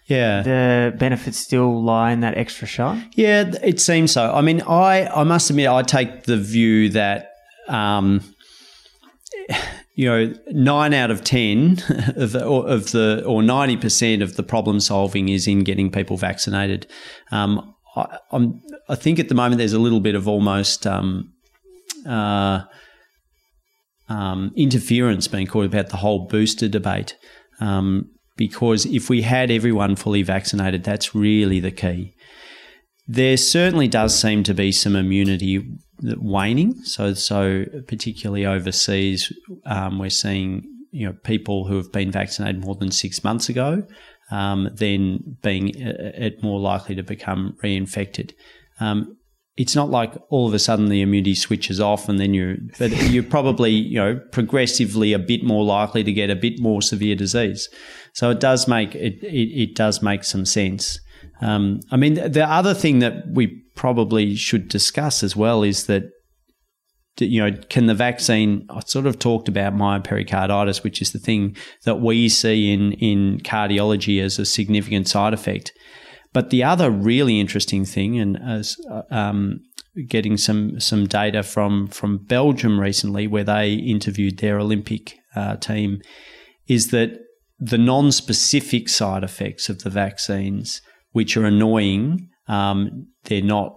Yeah. 0.07 0.43
the 0.43 0.95
benefits 0.99 1.39
still 1.39 1.83
lie 1.83 2.11
in 2.11 2.21
that 2.21 2.37
extra 2.37 2.67
shot. 2.67 2.99
Yeah, 3.15 3.53
it 3.63 3.81
seems 3.81 4.13
so. 4.13 4.33
I 4.33 4.41
mean, 4.41 4.61
I, 4.63 5.07
I 5.07 5.23
must 5.23 5.49
admit, 5.49 5.69
I 5.69 5.83
take 5.83 6.25
the 6.25 6.37
view 6.37 6.91
that, 6.91 7.31
um, 7.69 8.21
you 9.95 10.09
know, 10.09 10.35
nine 10.49 10.93
out 10.93 11.11
of 11.11 11.23
10 11.25 11.83
of 12.17 12.33
the, 12.33 12.45
or, 12.45 12.69
of 12.69 12.91
the, 12.91 13.25
or 13.25 13.43
90% 13.43 14.23
of 14.23 14.37
the 14.37 14.43
problem 14.43 14.81
solving 14.81 15.29
is 15.29 15.47
in 15.47 15.61
getting 15.61 15.91
people 15.91 16.17
vaccinated. 16.17 16.87
Um, 17.31 17.75
I, 17.95 18.19
I'm, 18.33 18.61
I 18.89 18.97
think 18.97 19.19
at 19.19 19.29
the 19.29 19.35
moment 19.35 19.59
there's 19.59 19.73
a 19.73 19.79
little 19.79 20.01
bit 20.01 20.15
of 20.15 20.27
almost, 20.27 20.87
um, 20.87 21.33
uh, 22.07 22.65
um, 24.09 24.53
interference 24.57 25.29
being 25.29 25.47
called 25.47 25.67
about 25.67 25.89
the 25.89 25.97
whole 25.97 26.27
booster 26.27 26.69
debate. 26.69 27.17
Um, 27.61 28.11
because 28.37 28.87
if 28.87 29.09
we 29.09 29.23
had 29.23 29.51
everyone 29.51 29.97
fully 29.97 30.23
vaccinated, 30.23 30.85
that's 30.85 31.15
really 31.15 31.61
the 31.61 31.71
key. 31.71 32.15
There 33.07 33.37
certainly 33.37 33.89
does 33.89 34.19
seem 34.19 34.43
to 34.45 34.55
be 34.55 34.73
some 34.73 34.97
immunity 34.97 35.65
waning. 36.03 36.83
So, 36.85 37.15
so 37.15 37.67
particularly 37.87 38.47
overseas, 38.47 39.33
um, 39.67 39.99
we're 39.99 40.11
seeing 40.11 40.65
you 40.93 41.07
know 41.07 41.15
people 41.25 41.67
who 41.67 41.77
have 41.77 41.91
been 41.93 42.11
vaccinated 42.11 42.65
more 42.65 42.75
than 42.75 42.91
six 42.91 43.25
months 43.25 43.49
ago, 43.49 43.87
um, 44.31 44.71
then 44.75 45.37
being 45.43 45.83
uh, 45.83 46.31
more 46.43 46.61
likely 46.61 46.95
to 46.95 47.03
become 47.03 47.57
reinfected. 47.63 48.33
Um, 48.81 49.17
it's 49.63 49.77
not 49.77 49.91
like 49.91 50.13
all 50.29 50.49
of 50.49 50.55
a 50.55 50.59
sudden 50.59 50.89
the 50.89 51.03
immunity 51.03 51.37
switches 51.37 51.81
off 51.81 52.09
and 52.09 52.19
then 52.19 52.35
you're 52.35 52.57
but 52.81 52.91
you're 53.13 53.23
probably 53.23 53.71
you 53.71 53.97
know 53.97 54.21
progressively 54.33 55.13
a 55.13 55.21
bit 55.21 55.45
more 55.45 55.65
likely 55.65 56.03
to 56.03 56.13
get 56.13 56.31
a 56.31 56.35
bit 56.35 56.59
more 56.59 56.83
severe 56.83 57.15
disease. 57.15 57.69
So 58.13 58.31
it 58.31 58.41
does 58.41 58.67
make 58.67 58.97
it 58.97 59.23
it, 59.23 59.63
it 59.63 59.75
does 59.77 60.03
make 60.03 60.25
some 60.25 60.45
sense. 60.45 60.99
Um, 61.41 61.81
i 61.93 61.97
mean 61.97 62.15
the 62.15 62.49
other 62.49 62.75
thing 62.75 62.99
that 62.99 63.15
we 63.29 63.47
probably 63.77 64.35
should 64.35 64.69
discuss 64.69 65.23
as 65.23 65.37
well 65.37 65.63
is 65.63 65.87
that 65.87 66.05
you 67.19 67.41
know 67.41 67.57
can 67.69 67.87
the 67.87 67.95
vaccine 67.95 68.67
i 68.71 68.81
sort 68.81 69.07
of 69.07 69.19
talked 69.19 69.49
about 69.49 69.75
myopericarditis 69.75 70.83
which 70.83 71.01
is 71.03 71.13
the 71.13 71.19
thing 71.19 71.57
that 71.85 72.01
we 72.01 72.29
see 72.29 72.73
in 72.73 72.93
in 72.93 73.39
cardiology 73.41 74.21
as 74.21 74.39
a 74.39 74.45
significant 74.45 75.09
side 75.09 75.35
effect 75.35 75.73
but 76.33 76.51
the 76.51 76.65
other 76.65 76.91
really 76.91 77.41
interesting 77.41 77.85
thing, 77.85 78.19
and 78.19 78.39
as 78.43 78.77
um, 79.11 79.61
getting 80.09 80.37
some 80.37 80.81
some 80.81 81.07
data 81.07 81.43
from 81.43 81.89
from 81.89 82.19
Belgium 82.19 82.81
recently, 82.81 83.27
where 83.27 83.45
they 83.45 83.75
interviewed 83.75 84.39
their 84.39 84.59
Olympic 84.59 85.19
uh, 85.37 85.57
team, 85.57 86.01
is 86.69 86.91
that 86.91 87.19
the 87.59 87.79
non-specific 87.79 88.89
side 88.89 89.23
effects 89.23 89.69
of 89.69 89.83
the 89.83 89.91
vaccines, 89.91 90.81
which 91.13 91.37
are 91.37 91.45
annoying, 91.45 92.29
um, 92.49 93.07
they're 93.25 93.43
not 93.43 93.77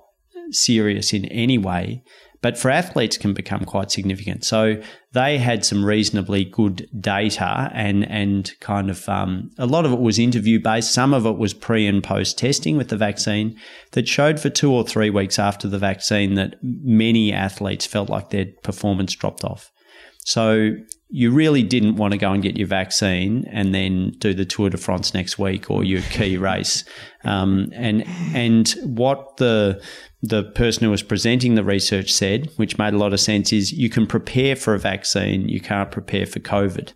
serious 0.51 1.13
in 1.13 1.25
any 1.25 1.57
way, 1.57 2.03
but 2.45 2.59
for 2.59 2.69
athletes 2.69 3.17
can 3.17 3.33
become 3.33 3.65
quite 3.65 3.89
significant. 3.89 4.45
So 4.45 4.79
they 5.13 5.39
had 5.39 5.65
some 5.65 5.83
reasonably 5.83 6.45
good 6.45 6.87
data 7.01 7.71
and 7.73 8.07
and 8.07 8.53
kind 8.59 8.91
of 8.91 9.09
um, 9.09 9.49
a 9.57 9.65
lot 9.65 9.83
of 9.83 9.91
it 9.91 9.99
was 9.99 10.19
interview 10.19 10.59
based. 10.59 10.93
Some 10.93 11.11
of 11.15 11.25
it 11.25 11.39
was 11.39 11.55
pre 11.55 11.87
and 11.87 12.03
post 12.03 12.37
testing 12.37 12.77
with 12.77 12.89
the 12.89 12.97
vaccine 12.97 13.57
that 13.93 14.07
showed 14.07 14.39
for 14.39 14.51
two 14.51 14.71
or 14.71 14.85
three 14.85 15.09
weeks 15.09 15.39
after 15.39 15.67
the 15.67 15.79
vaccine 15.79 16.35
that 16.35 16.57
many 16.61 17.33
athletes 17.33 17.87
felt 17.87 18.11
like 18.11 18.29
their 18.29 18.45
performance 18.61 19.15
dropped 19.15 19.43
off. 19.43 19.71
So 20.19 20.75
you 21.09 21.31
really 21.31 21.63
didn't 21.63 21.95
want 21.95 22.13
to 22.13 22.17
go 22.17 22.31
and 22.31 22.41
get 22.41 22.57
your 22.57 22.67
vaccine 22.67 23.45
and 23.51 23.75
then 23.75 24.11
do 24.17 24.33
the 24.33 24.45
Tour 24.45 24.69
de 24.69 24.77
France 24.77 25.13
next 25.13 25.37
week 25.37 25.69
or 25.69 25.83
your 25.83 26.01
key 26.03 26.37
race. 26.51 26.83
Um, 27.23 27.69
and 27.73 28.03
and 28.33 28.69
what 28.83 29.37
the 29.37 29.81
the 30.21 30.43
person 30.43 30.83
who 30.83 30.89
was 30.89 31.03
presenting 31.03 31.55
the 31.55 31.63
research 31.63 32.11
said, 32.11 32.49
which 32.55 32.79
made 32.79 32.93
a 32.93 32.97
lot 32.97 33.13
of 33.13 33.19
sense, 33.19 33.53
is 33.53 33.71
you 33.71 33.89
can 33.89 34.07
prepare 34.07 34.55
for 34.55 34.73
a 34.73 34.79
vaccine, 34.79 35.47
you 35.47 35.61
can't 35.61 35.91
prepare 35.91 36.25
for 36.25 36.39
COVID. 36.39 36.93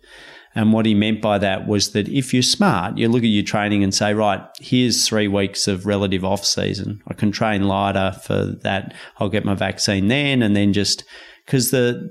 And 0.56 0.72
what 0.72 0.84
he 0.84 0.94
meant 0.94 1.22
by 1.22 1.38
that 1.38 1.68
was 1.68 1.92
that 1.92 2.08
if 2.08 2.34
you're 2.34 2.42
smart, 2.42 2.98
you 2.98 3.08
look 3.08 3.22
at 3.22 3.26
your 3.26 3.44
training 3.44 3.84
and 3.84 3.94
say, 3.94 4.14
right, 4.14 4.40
here's 4.58 5.06
three 5.06 5.28
weeks 5.28 5.68
of 5.68 5.86
relative 5.86 6.24
off 6.24 6.44
season. 6.44 7.00
I 7.06 7.14
can 7.14 7.30
train 7.30 7.68
lighter 7.68 8.16
for 8.24 8.46
that. 8.46 8.92
I'll 9.18 9.28
get 9.28 9.44
my 9.44 9.54
vaccine 9.54 10.08
then, 10.08 10.42
and 10.42 10.56
then 10.56 10.72
just 10.72 11.04
because 11.46 11.70
the 11.70 12.10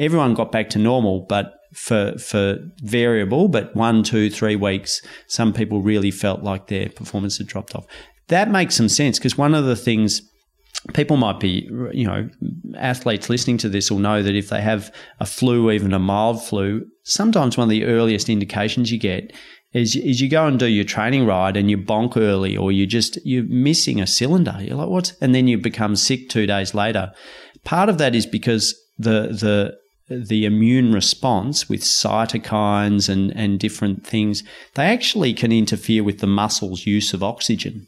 everyone 0.00 0.34
got 0.34 0.50
back 0.50 0.70
to 0.70 0.78
normal, 0.78 1.26
but 1.28 1.54
for 1.72 2.18
for 2.18 2.58
variable, 2.82 3.46
but 3.46 3.74
one, 3.76 4.02
two, 4.02 4.28
three 4.30 4.56
weeks, 4.56 5.00
some 5.28 5.52
people 5.52 5.80
really 5.82 6.10
felt 6.10 6.42
like 6.42 6.66
their 6.66 6.88
performance 6.88 7.38
had 7.38 7.46
dropped 7.46 7.76
off. 7.76 7.86
That 8.26 8.50
makes 8.50 8.74
some 8.74 8.88
sense 8.88 9.18
because 9.18 9.38
one 9.38 9.54
of 9.54 9.64
the 9.64 9.76
things 9.76 10.22
people 10.94 11.16
might 11.16 11.38
be, 11.40 11.68
you 11.92 12.06
know, 12.06 12.28
athletes 12.76 13.28
listening 13.28 13.58
to 13.58 13.68
this 13.68 13.90
will 13.90 13.98
know 13.98 14.22
that 14.22 14.34
if 14.34 14.48
they 14.48 14.60
have 14.60 14.92
a 15.20 15.26
flu, 15.26 15.70
even 15.70 15.92
a 15.92 15.98
mild 15.98 16.42
flu, 16.42 16.86
sometimes 17.04 17.56
one 17.56 17.66
of 17.66 17.70
the 17.70 17.84
earliest 17.84 18.28
indications 18.28 18.90
you 18.90 18.98
get 18.98 19.32
is, 19.72 19.94
is 19.96 20.20
you 20.20 20.28
go 20.28 20.46
and 20.46 20.58
do 20.58 20.66
your 20.66 20.84
training 20.84 21.26
ride 21.26 21.56
and 21.56 21.70
you 21.70 21.76
bonk 21.76 22.16
early 22.16 22.56
or 22.56 22.72
you 22.72 22.86
just, 22.86 23.18
you're 23.24 23.44
missing 23.44 24.00
a 24.00 24.06
cylinder. 24.06 24.56
You're 24.60 24.76
like, 24.76 24.88
what? 24.88 25.12
And 25.20 25.34
then 25.34 25.48
you 25.48 25.58
become 25.58 25.96
sick 25.96 26.28
two 26.28 26.46
days 26.46 26.74
later. 26.74 27.12
Part 27.64 27.88
of 27.88 27.98
that 27.98 28.14
is 28.14 28.26
because 28.26 28.74
the, 28.98 29.28
the, 29.28 29.76
the 30.10 30.44
immune 30.44 30.92
response 30.92 31.68
with 31.68 31.82
cytokines 31.82 33.08
and, 33.08 33.34
and 33.36 33.58
different 33.58 34.06
things, 34.06 34.42
they 34.74 34.86
actually 34.86 35.32
can 35.32 35.52
interfere 35.52 36.04
with 36.04 36.18
the 36.18 36.26
muscle's 36.26 36.86
use 36.86 37.14
of 37.14 37.22
oxygen. 37.22 37.86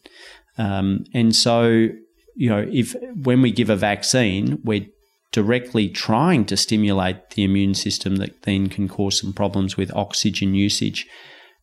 Um, 0.56 1.04
and 1.12 1.34
so 1.34 1.88
you 2.34 2.48
know, 2.48 2.66
if 2.70 2.94
when 3.14 3.42
we 3.42 3.52
give 3.52 3.70
a 3.70 3.76
vaccine, 3.76 4.60
we're 4.64 4.86
directly 5.32 5.88
trying 5.88 6.44
to 6.46 6.56
stimulate 6.56 7.30
the 7.30 7.44
immune 7.44 7.74
system 7.74 8.16
that 8.16 8.42
then 8.42 8.68
can 8.68 8.88
cause 8.88 9.18
some 9.18 9.32
problems 9.32 9.76
with 9.76 9.94
oxygen 9.94 10.54
usage. 10.54 11.06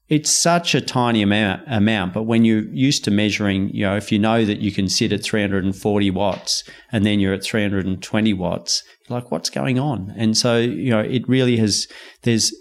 It's 0.07 0.32
such 0.32 0.74
a 0.74 0.82
tiny 0.82 1.22
amount, 1.22 1.62
amount, 1.68 2.14
but 2.14 2.24
when 2.24 2.43
you're 2.43 2.68
used 2.74 3.03
to 3.03 3.12
measuring, 3.12 3.70
you 3.70 3.86
know, 3.86 3.95
if 3.95 4.12
you 4.12 4.18
know 4.18 4.43
that 4.43 4.60
you 4.60 4.72
can 4.72 4.89
sit 4.89 5.14
at 5.14 5.24
340 5.24 6.10
watts 6.10 6.64
and 6.91 7.05
then 7.05 7.20
you're 7.20 7.34
at 7.34 7.43
320 7.43 8.34
watts, 8.34 8.84
like, 9.10 9.32
what's 9.32 9.49
going 9.49 9.80
on? 9.80 10.14
And 10.18 10.38
so, 10.38 10.57
you 10.57 10.89
know, 10.89 10.99
it 10.99 11.28
really 11.28 11.57
has, 11.57 11.88
there's 12.24 12.53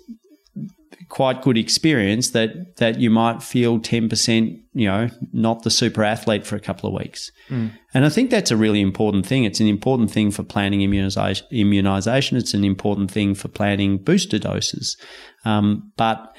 quite 1.08 1.40
good 1.42 1.56
experience 1.56 2.30
that 2.30 2.76
that 2.76 3.00
you 3.00 3.08
might 3.08 3.42
feel 3.42 3.78
10% 3.78 4.62
you 4.74 4.86
know 4.86 5.08
not 5.32 5.62
the 5.62 5.70
super 5.70 6.04
athlete 6.04 6.46
for 6.46 6.54
a 6.54 6.60
couple 6.60 6.86
of 6.86 6.94
weeks 6.94 7.30
mm. 7.48 7.70
and 7.94 8.04
i 8.04 8.08
think 8.08 8.30
that's 8.30 8.50
a 8.50 8.56
really 8.56 8.80
important 8.80 9.24
thing 9.24 9.44
it's 9.44 9.60
an 9.60 9.66
important 9.66 10.10
thing 10.10 10.30
for 10.30 10.42
planning 10.42 10.82
immunization 10.82 11.46
immunization 11.50 12.36
it's 12.36 12.52
an 12.52 12.64
important 12.64 13.10
thing 13.10 13.34
for 13.34 13.48
planning 13.48 13.96
booster 13.96 14.38
doses 14.38 14.96
um, 15.44 15.90
but 15.96 16.36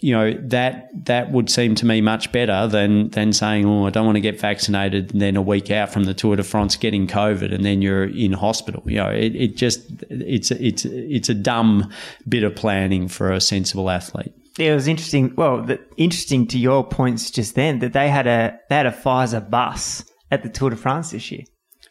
you 0.00 0.12
know 0.12 0.32
that 0.48 0.90
that 1.06 1.32
would 1.32 1.48
seem 1.48 1.74
to 1.76 1.86
me 1.86 2.00
much 2.00 2.30
better 2.32 2.66
than 2.66 3.10
than 3.10 3.32
saying, 3.32 3.64
"Oh, 3.64 3.86
I 3.86 3.90
don't 3.90 4.04
want 4.04 4.16
to 4.16 4.20
get 4.20 4.38
vaccinated," 4.38 5.12
and 5.12 5.20
then 5.20 5.36
a 5.36 5.42
week 5.42 5.70
out 5.70 5.90
from 5.90 6.04
the 6.04 6.14
Tour 6.14 6.36
de 6.36 6.42
France 6.42 6.76
getting 6.76 7.06
COVID, 7.06 7.54
and 7.54 7.64
then 7.64 7.82
you're 7.82 8.04
in 8.04 8.32
hospital. 8.32 8.82
You 8.86 8.96
know, 8.96 9.08
it, 9.08 9.34
it 9.34 9.56
just 9.56 9.80
it's 10.10 10.50
it's 10.50 10.84
it's 10.84 11.28
a 11.28 11.34
dumb 11.34 11.90
bit 12.28 12.42
of 12.42 12.54
planning 12.54 13.08
for 13.08 13.32
a 13.32 13.40
sensible 13.40 13.88
athlete. 13.90 14.32
Yeah, 14.58 14.72
it 14.72 14.74
was 14.74 14.88
interesting. 14.88 15.34
Well, 15.36 15.62
the, 15.62 15.80
interesting 15.96 16.46
to 16.48 16.58
your 16.58 16.84
points 16.84 17.30
just 17.30 17.54
then 17.54 17.78
that 17.80 17.92
they 17.92 18.08
had 18.08 18.26
a 18.26 18.58
they 18.68 18.76
had 18.76 18.86
a 18.86 18.92
Pfizer 18.92 19.48
bus 19.48 20.04
at 20.30 20.42
the 20.42 20.48
Tour 20.48 20.70
de 20.70 20.76
France 20.76 21.10
this 21.10 21.30
year. 21.30 21.42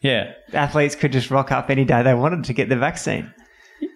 Yeah, 0.02 0.32
athletes 0.52 0.94
could 0.94 1.12
just 1.12 1.30
rock 1.30 1.50
up 1.50 1.70
any 1.70 1.84
day 1.84 2.02
they 2.02 2.14
wanted 2.14 2.44
to 2.44 2.52
get 2.52 2.68
the 2.68 2.76
vaccine. 2.76 3.32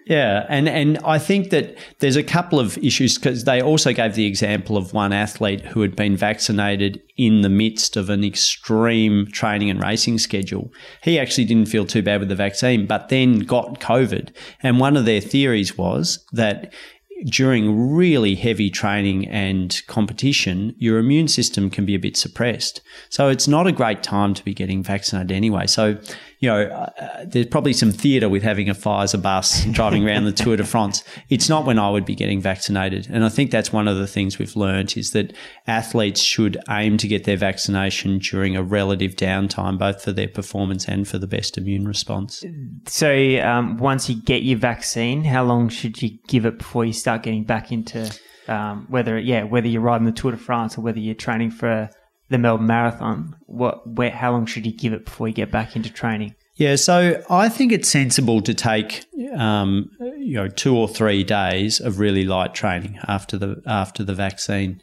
Yeah, 0.05 0.45
and 0.49 0.67
and 0.67 0.97
I 1.05 1.19
think 1.19 1.51
that 1.51 1.77
there's 1.99 2.17
a 2.17 2.23
couple 2.23 2.59
of 2.59 2.77
issues 2.79 3.17
because 3.17 3.45
they 3.45 3.61
also 3.61 3.93
gave 3.93 4.15
the 4.15 4.25
example 4.25 4.75
of 4.75 4.93
one 4.93 5.13
athlete 5.13 5.61
who 5.61 5.81
had 5.81 5.95
been 5.95 6.17
vaccinated 6.17 7.01
in 7.17 7.41
the 7.41 7.49
midst 7.49 7.95
of 7.95 8.09
an 8.09 8.23
extreme 8.23 9.27
training 9.31 9.69
and 9.69 9.81
racing 9.81 10.17
schedule. 10.17 10.71
He 11.01 11.17
actually 11.17 11.45
didn't 11.45 11.69
feel 11.69 11.85
too 11.85 12.01
bad 12.01 12.19
with 12.19 12.29
the 12.29 12.35
vaccine, 12.35 12.87
but 12.87 13.09
then 13.09 13.39
got 13.39 13.79
COVID. 13.79 14.33
And 14.61 14.79
one 14.79 14.97
of 14.97 15.05
their 15.05 15.21
theories 15.21 15.77
was 15.77 16.25
that 16.33 16.73
during 17.25 17.93
really 17.93 18.35
heavy 18.35 18.69
training 18.69 19.27
and 19.27 19.81
competition, 19.87 20.75
your 20.77 20.97
immune 20.97 21.27
system 21.27 21.69
can 21.69 21.85
be 21.85 21.95
a 21.95 21.99
bit 21.99 22.17
suppressed. 22.17 22.81
So 23.09 23.29
it's 23.29 23.47
not 23.47 23.67
a 23.67 23.71
great 23.71 24.01
time 24.03 24.33
to 24.33 24.43
be 24.43 24.53
getting 24.53 24.83
vaccinated 24.83 25.31
anyway. 25.31 25.67
So 25.67 25.99
you 26.41 26.49
know, 26.49 26.63
uh, 26.63 27.23
there's 27.23 27.45
probably 27.45 27.71
some 27.71 27.91
theatre 27.91 28.27
with 28.27 28.41
having 28.41 28.67
a 28.67 28.73
Pfizer 28.73 29.21
bus 29.21 29.63
driving 29.71 30.07
around 30.07 30.25
the 30.25 30.31
Tour 30.31 30.57
de 30.57 30.63
France. 30.63 31.03
It's 31.29 31.47
not 31.47 31.65
when 31.65 31.77
I 31.77 31.91
would 31.91 32.03
be 32.03 32.15
getting 32.15 32.41
vaccinated. 32.41 33.07
And 33.11 33.23
I 33.23 33.29
think 33.29 33.51
that's 33.51 33.71
one 33.71 33.87
of 33.87 33.97
the 33.97 34.07
things 34.07 34.39
we've 34.39 34.55
learned 34.55 34.97
is 34.97 35.11
that 35.11 35.33
athletes 35.67 36.19
should 36.19 36.57
aim 36.67 36.97
to 36.97 37.07
get 37.07 37.25
their 37.25 37.37
vaccination 37.37 38.17
during 38.17 38.55
a 38.55 38.63
relative 38.63 39.15
downtime, 39.15 39.77
both 39.77 40.03
for 40.03 40.11
their 40.11 40.27
performance 40.27 40.87
and 40.87 41.07
for 41.07 41.19
the 41.19 41.27
best 41.27 41.59
immune 41.59 41.87
response. 41.87 42.43
So, 42.87 43.39
um, 43.41 43.77
once 43.77 44.09
you 44.09 44.19
get 44.19 44.41
your 44.41 44.57
vaccine, 44.57 45.23
how 45.23 45.43
long 45.43 45.69
should 45.69 46.01
you 46.01 46.17
give 46.27 46.47
it 46.47 46.57
before 46.57 46.85
you 46.85 46.93
start 46.93 47.21
getting 47.21 47.43
back 47.45 47.71
into 47.71 48.11
Um, 48.47 48.87
whether 48.89 49.19
yeah, 49.19 49.43
whether 49.43 49.67
you're 49.67 49.83
riding 49.83 50.05
the 50.05 50.11
Tour 50.11 50.31
de 50.31 50.37
France 50.37 50.75
or 50.75 50.81
whether 50.81 50.99
you're 50.99 51.13
training 51.13 51.51
for 51.51 51.89
the 52.31 52.37
Melbourne 52.37 52.67
Marathon, 52.67 53.35
what 53.45 53.87
where 53.87 54.09
how 54.09 54.31
long 54.31 54.45
should 54.45 54.65
you 54.65 54.71
give 54.71 54.93
it 54.93 55.05
before 55.05 55.27
you 55.27 55.33
get 55.33 55.51
back 55.51 55.75
into 55.75 55.91
training? 55.91 56.33
Yeah, 56.55 56.75
so 56.77 57.21
I 57.29 57.49
think 57.49 57.71
it's 57.71 57.89
sensible 57.89 58.41
to 58.41 58.53
take 58.53 59.05
um, 59.37 59.89
you 60.17 60.35
know 60.35 60.47
two 60.47 60.75
or 60.75 60.87
three 60.87 61.23
days 61.23 61.79
of 61.79 61.99
really 61.99 62.23
light 62.25 62.55
training 62.55 62.99
after 63.07 63.37
the 63.37 63.61
after 63.67 64.03
the 64.03 64.15
vaccine. 64.15 64.79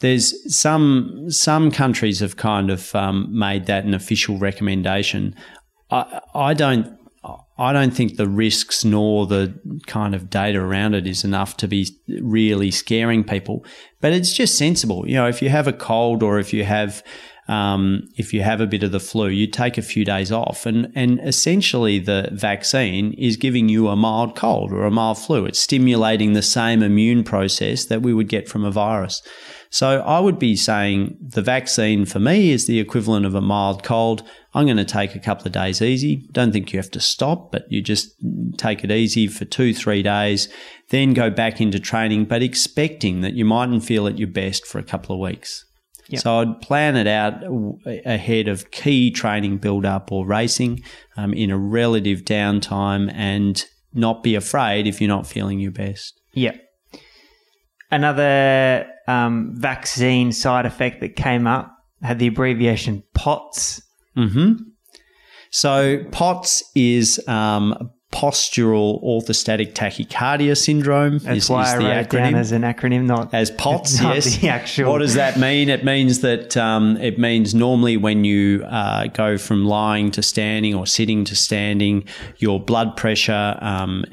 There's 0.00 0.34
some 0.54 1.30
some 1.30 1.70
countries 1.70 2.20
have 2.20 2.36
kind 2.36 2.70
of 2.70 2.94
um, 2.94 3.26
made 3.30 3.66
that 3.66 3.84
an 3.84 3.94
official 3.94 4.38
recommendation. 4.38 5.34
I, 5.90 6.20
I 6.34 6.54
don't 6.54 6.98
I 7.62 7.72
don't 7.72 7.92
think 7.92 8.16
the 8.16 8.28
risks 8.28 8.84
nor 8.84 9.24
the 9.24 9.54
kind 9.86 10.16
of 10.16 10.28
data 10.28 10.58
around 10.58 10.94
it 10.94 11.06
is 11.06 11.22
enough 11.22 11.56
to 11.58 11.68
be 11.68 11.86
really 12.20 12.72
scaring 12.72 13.22
people. 13.22 13.64
But 14.00 14.12
it's 14.12 14.32
just 14.32 14.58
sensible. 14.58 15.06
You 15.06 15.14
know, 15.14 15.28
if 15.28 15.40
you 15.40 15.48
have 15.48 15.68
a 15.68 15.72
cold 15.72 16.24
or 16.24 16.40
if 16.40 16.52
you 16.52 16.64
have 16.64 17.04
um, 17.46 18.08
if 18.16 18.32
you 18.34 18.42
have 18.42 18.60
a 18.60 18.66
bit 18.66 18.82
of 18.82 18.90
the 18.90 19.00
flu, 19.00 19.28
you 19.28 19.46
take 19.46 19.78
a 19.78 19.82
few 19.82 20.04
days 20.04 20.32
off, 20.32 20.66
and 20.66 20.92
and 20.96 21.20
essentially 21.20 22.00
the 22.00 22.30
vaccine 22.32 23.12
is 23.14 23.36
giving 23.36 23.68
you 23.68 23.88
a 23.88 23.96
mild 23.96 24.34
cold 24.34 24.72
or 24.72 24.84
a 24.84 24.90
mild 24.90 25.18
flu. 25.18 25.46
It's 25.46 25.60
stimulating 25.60 26.32
the 26.32 26.42
same 26.42 26.82
immune 26.82 27.22
process 27.22 27.84
that 27.86 28.02
we 28.02 28.12
would 28.12 28.28
get 28.28 28.48
from 28.48 28.64
a 28.64 28.72
virus. 28.72 29.22
So 29.72 30.02
I 30.02 30.20
would 30.20 30.38
be 30.38 30.54
saying 30.54 31.16
the 31.18 31.40
vaccine 31.40 32.04
for 32.04 32.20
me 32.20 32.50
is 32.50 32.66
the 32.66 32.78
equivalent 32.78 33.24
of 33.24 33.34
a 33.34 33.40
mild 33.40 33.82
cold. 33.82 34.22
I'm 34.52 34.66
going 34.66 34.76
to 34.76 34.84
take 34.84 35.14
a 35.14 35.18
couple 35.18 35.46
of 35.46 35.52
days 35.52 35.80
easy. 35.80 36.28
Don't 36.30 36.52
think 36.52 36.74
you 36.74 36.78
have 36.78 36.90
to 36.90 37.00
stop, 37.00 37.50
but 37.50 37.64
you 37.72 37.80
just 37.80 38.14
take 38.58 38.84
it 38.84 38.90
easy 38.90 39.28
for 39.28 39.46
two, 39.46 39.72
three 39.72 40.02
days, 40.02 40.50
then 40.90 41.14
go 41.14 41.30
back 41.30 41.58
into 41.58 41.80
training, 41.80 42.26
but 42.26 42.42
expecting 42.42 43.22
that 43.22 43.32
you 43.32 43.46
mightn't 43.46 43.82
feel 43.82 44.06
at 44.06 44.18
your 44.18 44.28
best 44.28 44.66
for 44.66 44.78
a 44.78 44.82
couple 44.82 45.14
of 45.14 45.20
weeks. 45.20 45.64
Yep. 46.08 46.20
So 46.20 46.40
I'd 46.40 46.60
plan 46.60 46.94
it 46.96 47.06
out 47.06 47.42
ahead 48.04 48.48
of 48.48 48.70
key 48.72 49.10
training 49.10 49.56
build 49.56 49.86
up 49.86 50.12
or 50.12 50.26
racing 50.26 50.82
um, 51.16 51.32
in 51.32 51.50
a 51.50 51.56
relative 51.56 52.26
downtime 52.26 53.10
and 53.14 53.64
not 53.94 54.22
be 54.22 54.34
afraid 54.34 54.86
if 54.86 55.00
you're 55.00 55.08
not 55.08 55.26
feeling 55.26 55.60
your 55.60 55.72
best. 55.72 56.20
Yeah. 56.34 56.56
Another 57.90 58.86
um, 59.06 59.54
vaccine 59.54 60.32
side 60.32 60.66
effect 60.66 61.00
that 61.00 61.16
came 61.16 61.46
up 61.46 61.76
had 62.02 62.18
the 62.18 62.26
abbreviation 62.26 63.02
POTS. 63.14 63.82
Mm-hmm. 64.16 64.54
So 65.50 66.04
POTS 66.10 66.64
is 66.74 67.26
um, 67.28 67.90
postural 68.12 69.02
orthostatic 69.02 69.72
tachycardia 69.72 70.56
syndrome. 70.56 71.18
That's 71.18 71.44
is, 71.44 71.50
why 71.50 71.62
is 71.62 71.68
I 71.70 71.98
wrote 71.98 72.10
down 72.10 72.34
as 72.34 72.52
an 72.52 72.62
acronym, 72.62 73.06
not 73.06 73.32
as 73.32 73.50
POTS. 73.62 74.00
Not 74.00 74.14
yes. 74.14 74.36
The 74.36 74.48
actual. 74.48 74.92
What 74.92 74.98
does 74.98 75.14
that 75.14 75.38
mean? 75.38 75.70
It 75.70 75.82
means 75.84 76.20
that 76.20 76.56
um, 76.56 76.98
it 76.98 77.18
means 77.18 77.54
normally 77.54 77.96
when 77.96 78.24
you 78.24 78.64
uh, 78.64 79.06
go 79.08 79.38
from 79.38 79.64
lying 79.64 80.10
to 80.12 80.22
standing 80.22 80.74
or 80.74 80.86
sitting 80.86 81.24
to 81.24 81.34
standing, 81.34 82.04
your 82.36 82.60
blood 82.60 82.96
pressure 82.96 83.56
um, 83.60 84.04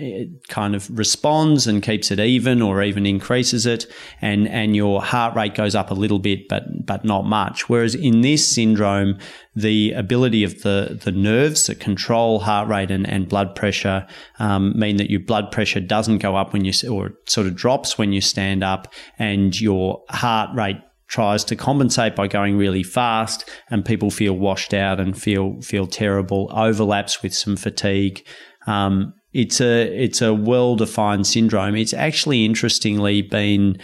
kind 0.47 0.75
of 0.75 0.89
responds 0.97 1.67
and 1.67 1.83
keeps 1.83 2.09
it 2.09 2.19
even, 2.19 2.61
or 2.61 2.81
even 2.81 3.05
increases 3.05 3.65
it, 3.65 3.85
and 4.21 4.47
and 4.47 4.75
your 4.75 5.03
heart 5.03 5.35
rate 5.35 5.55
goes 5.55 5.75
up 5.75 5.91
a 5.91 5.95
little 5.95 6.19
bit, 6.19 6.47
but 6.47 6.85
but 6.85 7.03
not 7.03 7.25
much. 7.25 7.67
Whereas 7.67 7.95
in 7.95 8.21
this 8.21 8.47
syndrome, 8.47 9.19
the 9.55 9.91
ability 9.93 10.43
of 10.43 10.61
the, 10.61 10.99
the 11.03 11.11
nerves 11.11 11.67
that 11.67 11.79
control 11.79 12.39
heart 12.39 12.67
rate 12.67 12.91
and, 12.91 13.07
and 13.09 13.27
blood 13.27 13.55
pressure 13.55 14.05
um, 14.37 14.77
mean 14.77 14.97
that 14.97 15.09
your 15.09 15.19
blood 15.19 15.51
pressure 15.51 15.79
doesn't 15.79 16.19
go 16.19 16.35
up 16.35 16.53
when 16.53 16.65
you, 16.65 16.73
or 16.89 17.11
sort 17.25 17.47
of 17.47 17.55
drops 17.55 17.97
when 17.97 18.13
you 18.13 18.21
stand 18.21 18.63
up, 18.63 18.93
and 19.17 19.59
your 19.59 20.03
heart 20.09 20.55
rate 20.55 20.77
tries 21.07 21.43
to 21.43 21.55
compensate 21.55 22.15
by 22.15 22.27
going 22.27 22.57
really 22.57 22.83
fast, 22.83 23.49
and 23.69 23.83
people 23.83 24.11
feel 24.11 24.33
washed 24.33 24.73
out 24.73 24.99
and 24.99 25.19
feel 25.19 25.59
feel 25.61 25.87
terrible. 25.87 26.49
Overlaps 26.53 27.21
with 27.23 27.33
some 27.33 27.57
fatigue. 27.57 28.23
Um, 28.67 29.13
it's 29.33 29.59
a 29.59 29.81
it's 29.95 30.21
a 30.21 30.33
well 30.33 30.75
defined 30.75 31.27
syndrome. 31.27 31.75
It's 31.75 31.93
actually 31.93 32.45
interestingly 32.45 33.21
been 33.21 33.79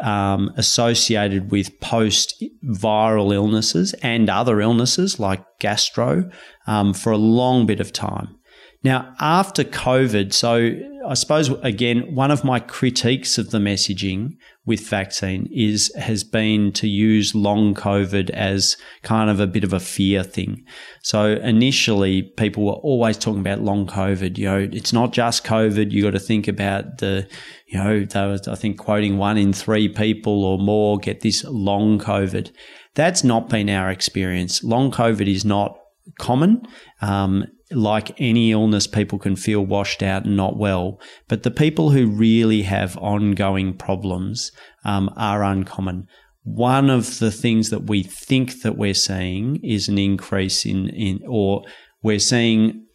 um, 0.00 0.52
associated 0.56 1.50
with 1.50 1.80
post 1.80 2.42
viral 2.64 3.34
illnesses 3.34 3.94
and 4.02 4.30
other 4.30 4.60
illnesses 4.60 5.18
like 5.18 5.44
gastro 5.58 6.30
um, 6.66 6.94
for 6.94 7.12
a 7.12 7.16
long 7.16 7.66
bit 7.66 7.80
of 7.80 7.92
time. 7.92 8.36
Now, 8.84 9.12
after 9.18 9.64
COVID, 9.64 10.32
so 10.32 10.72
I 11.06 11.14
suppose 11.14 11.48
again, 11.62 12.14
one 12.14 12.30
of 12.30 12.44
my 12.44 12.60
critiques 12.60 13.38
of 13.38 13.50
the 13.50 13.58
messaging 13.58 14.36
with 14.66 14.86
vaccine 14.86 15.48
is 15.50 15.90
has 15.96 16.22
been 16.22 16.72
to 16.72 16.86
use 16.86 17.34
long 17.34 17.74
COVID 17.74 18.30
as 18.30 18.76
kind 19.02 19.30
of 19.30 19.40
a 19.40 19.46
bit 19.46 19.64
of 19.64 19.72
a 19.72 19.80
fear 19.80 20.22
thing. 20.22 20.64
So 21.02 21.32
initially, 21.36 22.22
people 22.22 22.66
were 22.66 22.72
always 22.72 23.16
talking 23.16 23.40
about 23.40 23.62
long 23.62 23.86
COVID. 23.86 24.36
You 24.36 24.44
know, 24.44 24.68
it's 24.70 24.92
not 24.92 25.12
just 25.12 25.44
COVID. 25.44 25.90
You 25.90 26.02
got 26.02 26.10
to 26.10 26.20
think 26.20 26.46
about 26.46 26.98
the, 26.98 27.26
you 27.68 27.78
know, 27.78 28.04
they 28.04 28.26
were, 28.26 28.38
I 28.48 28.54
think 28.54 28.78
quoting 28.78 29.18
one 29.18 29.36
in 29.36 29.52
three 29.52 29.90
people 29.90 30.42
or 30.42 30.58
more 30.58 30.96
get 30.96 31.20
this 31.20 31.44
long 31.44 31.98
COVID. 31.98 32.50
That's 32.94 33.22
not 33.22 33.50
been 33.50 33.68
our 33.68 33.90
experience. 33.90 34.64
Long 34.64 34.90
COVID 34.90 35.28
is 35.28 35.44
not 35.44 35.78
common. 36.18 36.62
Um, 37.02 37.44
like 37.70 38.18
any 38.18 38.52
illness, 38.52 38.86
people 38.86 39.18
can 39.18 39.36
feel 39.36 39.60
washed 39.60 40.02
out 40.02 40.24
and 40.24 40.34
not 40.34 40.56
well. 40.56 40.98
But 41.28 41.42
the 41.42 41.50
people 41.50 41.90
who 41.90 42.06
really 42.08 42.62
have 42.62 42.96
ongoing 42.96 43.76
problems 43.76 44.50
um, 44.86 45.12
are 45.16 45.44
uncommon. 45.44 46.08
One 46.44 46.88
of 46.88 47.18
the 47.18 47.30
things 47.30 47.68
that 47.68 47.84
we 47.84 48.02
think 48.02 48.62
that 48.62 48.78
we're 48.78 48.94
seeing 48.94 49.62
is 49.62 49.88
an 49.88 49.98
increase 49.98 50.64
in, 50.64 50.88
in 50.88 51.20
or 51.28 51.64
we're 52.02 52.18
seeing 52.18 52.86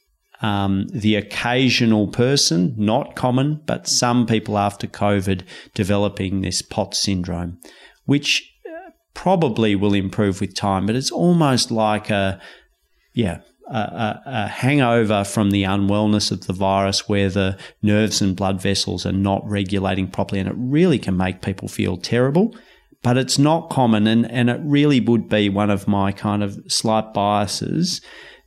um, 0.44 0.88
the 0.90 1.16
occasional 1.16 2.08
person, 2.08 2.76
not 2.78 3.16
common, 3.16 3.62
but 3.66 3.88
some 3.88 4.28
people 4.28 4.58
after 4.58 4.88
COVID 4.88 5.44
developing 5.74 6.42
this 6.42 6.62
POTS 6.62 7.00
syndrome, 7.00 7.58
which 8.06 8.54
uh, 8.68 8.92
probably 9.14 9.74
will 9.74 9.94
improve 9.94 10.42
with 10.42 10.54
time, 10.54 10.86
but 10.86 10.98
it's 10.98 11.12
almost 11.12 11.72
like 11.72 12.10
a, 12.10 12.42
yeah, 13.14 13.40
a, 13.70 14.22
a, 14.26 14.48
hangover 14.50 15.24
from 15.24 15.52
the 15.52 15.64
unwellness 15.64 16.30
of 16.30 16.46
the 16.46 16.54
virus 16.54 17.08
where 17.08 17.30
the 17.30 17.58
nerves 17.82 18.22
and 18.22 18.36
blood 18.36 18.62
vessels 18.62 19.06
are 19.06 19.14
not 19.14 19.42
regulating 19.48 20.10
properly. 20.10 20.42
And 20.42 20.50
it 20.50 20.56
really 20.58 21.00
can 21.00 21.16
make 21.16 21.42
people 21.42 21.70
feel 21.70 21.96
terrible, 21.96 22.54
but 23.02 23.18
it's 23.18 23.40
not 23.40 23.70
common. 23.70 24.08
And, 24.08 24.30
and 24.30 24.50
it 24.50 24.60
really 24.66 25.00
would 25.00 25.30
be 25.30 25.48
one 25.48 25.70
of 25.70 25.88
my 25.88 26.12
kind 26.12 26.44
of 26.44 26.60
slight 26.68 27.14
biases 27.14 28.02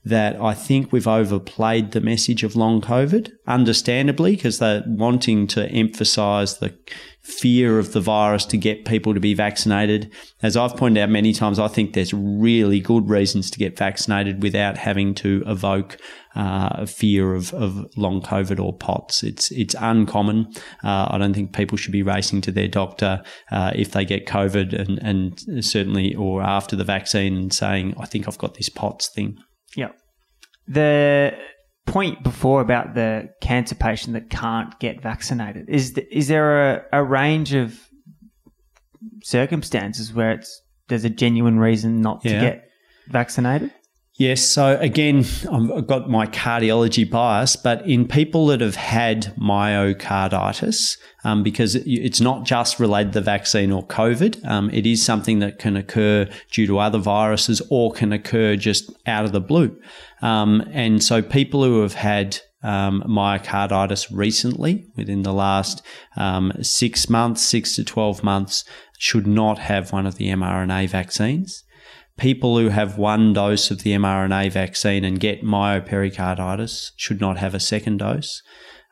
that 0.06 0.40
I 0.40 0.54
think 0.54 0.92
we've 0.92 1.08
overplayed 1.08 1.90
the 1.90 2.00
message 2.00 2.44
of 2.44 2.54
long 2.54 2.80
COVID, 2.80 3.32
understandably, 3.48 4.36
because 4.36 4.60
they're 4.60 4.84
wanting 4.86 5.48
to 5.48 5.66
emphasize 5.68 6.58
the 6.58 6.72
fear 7.22 7.80
of 7.80 7.92
the 7.92 8.00
virus 8.00 8.44
to 8.46 8.56
get 8.56 8.84
people 8.84 9.14
to 9.14 9.18
be 9.18 9.34
vaccinated. 9.34 10.12
As 10.44 10.56
I've 10.56 10.76
pointed 10.76 11.02
out 11.02 11.10
many 11.10 11.32
times, 11.32 11.58
I 11.58 11.66
think 11.66 11.92
there's 11.92 12.14
really 12.14 12.78
good 12.78 13.08
reasons 13.08 13.50
to 13.50 13.58
get 13.58 13.76
vaccinated 13.76 14.44
without 14.44 14.78
having 14.78 15.12
to 15.16 15.42
evoke 15.44 15.98
uh, 16.36 16.86
fear 16.86 17.34
of, 17.34 17.52
of 17.52 17.90
long 17.96 18.22
COVID 18.22 18.60
or 18.60 18.72
POTS. 18.74 19.24
It's 19.24 19.50
it's 19.50 19.74
uncommon. 19.80 20.46
Uh, 20.84 21.08
I 21.10 21.18
don't 21.18 21.34
think 21.34 21.52
people 21.52 21.76
should 21.76 21.90
be 21.90 22.04
racing 22.04 22.42
to 22.42 22.52
their 22.52 22.68
doctor 22.68 23.24
uh, 23.50 23.72
if 23.74 23.90
they 23.90 24.04
get 24.04 24.26
COVID 24.26 24.72
and, 24.72 25.00
and 25.02 25.64
certainly 25.64 26.14
or 26.14 26.44
after 26.44 26.76
the 26.76 26.84
vaccine 26.84 27.36
and 27.36 27.52
saying, 27.52 27.94
I 27.98 28.06
think 28.06 28.28
I've 28.28 28.38
got 28.38 28.54
this 28.54 28.68
POTS 28.68 29.08
thing. 29.08 29.38
Yeah. 29.76 29.92
The 30.66 31.38
point 31.86 32.24
before 32.24 32.60
about 32.60 32.94
the 32.94 33.30
cancer 33.40 33.76
patient 33.76 34.14
that 34.14 34.28
can't 34.28 34.78
get 34.80 35.00
vaccinated 35.00 35.68
is 35.68 35.92
the, 35.92 36.16
is 36.16 36.28
there 36.28 36.74
a, 36.74 36.84
a 36.94 37.04
range 37.04 37.54
of 37.54 37.78
circumstances 39.22 40.12
where 40.12 40.32
it's 40.32 40.62
there's 40.88 41.04
a 41.04 41.10
genuine 41.10 41.58
reason 41.58 42.00
not 42.00 42.24
yeah. 42.24 42.32
to 42.32 42.40
get 42.40 42.70
vaccinated? 43.08 43.72
Yes. 44.18 44.46
So 44.46 44.78
again, 44.80 45.26
I've 45.52 45.86
got 45.86 46.08
my 46.08 46.26
cardiology 46.26 47.08
bias, 47.08 47.54
but 47.54 47.86
in 47.86 48.08
people 48.08 48.46
that 48.46 48.62
have 48.62 48.74
had 48.76 49.34
myocarditis, 49.38 50.96
um, 51.22 51.42
because 51.42 51.74
it's 51.74 52.20
not 52.20 52.46
just 52.46 52.80
related 52.80 53.12
to 53.12 53.20
the 53.20 53.24
vaccine 53.24 53.70
or 53.70 53.86
COVID, 53.86 54.42
um, 54.46 54.70
it 54.70 54.86
is 54.86 55.04
something 55.04 55.40
that 55.40 55.58
can 55.58 55.76
occur 55.76 56.26
due 56.50 56.66
to 56.66 56.78
other 56.78 56.98
viruses 56.98 57.60
or 57.68 57.92
can 57.92 58.10
occur 58.10 58.56
just 58.56 58.90
out 59.06 59.26
of 59.26 59.32
the 59.32 59.40
blue. 59.40 59.78
Um, 60.22 60.66
and 60.72 61.04
so 61.04 61.20
people 61.20 61.62
who 61.62 61.82
have 61.82 61.94
had 61.94 62.38
um, 62.62 63.04
myocarditis 63.06 64.08
recently, 64.10 64.86
within 64.96 65.24
the 65.24 65.34
last 65.34 65.82
um, 66.16 66.52
six 66.62 67.10
months, 67.10 67.42
six 67.42 67.76
to 67.76 67.84
12 67.84 68.24
months, 68.24 68.64
should 68.98 69.26
not 69.26 69.58
have 69.58 69.92
one 69.92 70.06
of 70.06 70.14
the 70.14 70.28
mRNA 70.28 70.88
vaccines 70.88 71.64
people 72.18 72.58
who 72.58 72.68
have 72.68 72.98
one 72.98 73.32
dose 73.32 73.70
of 73.70 73.82
the 73.82 73.92
mRNA 73.92 74.50
vaccine 74.50 75.04
and 75.04 75.20
get 75.20 75.42
myopericarditis 75.42 76.92
should 76.96 77.20
not 77.20 77.36
have 77.36 77.54
a 77.54 77.60
second 77.60 77.98
dose. 77.98 78.42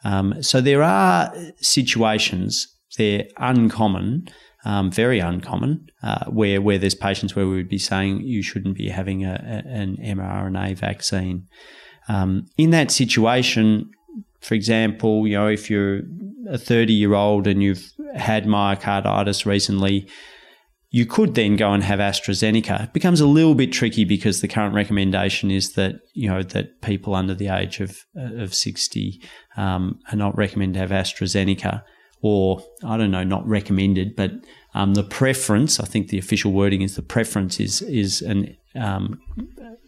Um, 0.05 0.43
so 0.43 0.61
there 0.61 0.83
are 0.83 1.35
situations, 1.57 2.68
they're 2.99 3.25
uncommon, 3.39 4.29
um, 4.66 4.91
very 4.91 5.18
uncommon, 5.18 5.89
uh, 6.03 6.27
where 6.27 6.61
where 6.61 6.79
there's 6.79 6.95
patients 6.95 7.35
where 7.35 7.47
we 7.47 7.57
would 7.57 7.68
be 7.68 7.79
saying 7.79 8.20
you 8.20 8.43
shouldn't 8.43 8.77
be 8.77 8.89
having 8.89 9.25
a, 9.25 9.33
a, 9.33 9.68
an 9.68 9.97
mRNA 9.97 10.77
vaccine. 10.77 11.47
Um, 12.09 12.47
in 12.59 12.70
that 12.70 12.91
situation, 12.91 13.91
for 14.41 14.55
example, 14.55 15.27
you 15.27 15.35
know, 15.35 15.49
if 15.49 15.70
you're 15.70 16.03
a 16.49 16.59
30 16.59 16.93
year 16.93 17.14
old 17.14 17.47
and 17.47 17.62
you've 17.62 17.93
had 18.14 18.45
myocarditis 18.45 19.47
recently, 19.47 20.09
you 20.95 21.05
could 21.05 21.34
then 21.34 21.57
go 21.57 21.72
and 21.72 21.82
have 21.82 21.99
AstraZeneca. 21.99 22.84
It 22.84 22.92
becomes 22.92 23.20
a 23.20 23.26
little 23.26 23.57
bit 23.57 23.72
tricky 23.72 24.05
because 24.05 24.40
the 24.40 24.47
current 24.47 24.76
recommendation 24.76 25.51
is 25.51 25.72
that 25.72 25.97
you 26.12 26.28
know 26.28 26.45
that 26.45 26.82
people 26.82 27.16
under 27.16 27.34
the 27.34 27.49
age 27.49 27.80
of 27.80 28.05
of 28.14 28.55
60 28.55 29.20
um, 29.57 29.99
are 30.12 30.16
not 30.16 30.36
recommended 30.36 30.74
to 30.74 30.86
have 30.86 30.90
AstraZeneca, 30.90 31.82
or 32.22 32.62
I 32.84 32.97
don't 32.97 33.11
know, 33.11 33.24
not 33.24 33.45
recommended, 33.45 34.14
but 34.14 34.30
um, 34.74 34.95
the 34.95 35.03
preference. 35.03 35.80
I 35.80 35.84
think 35.84 36.11
the 36.11 36.18
official 36.18 36.53
wording 36.53 36.82
is 36.82 36.95
the 36.95 37.03
preference 37.03 37.59
is 37.59 37.82
is 37.82 38.22
an 38.22 38.57
um, 38.76 39.18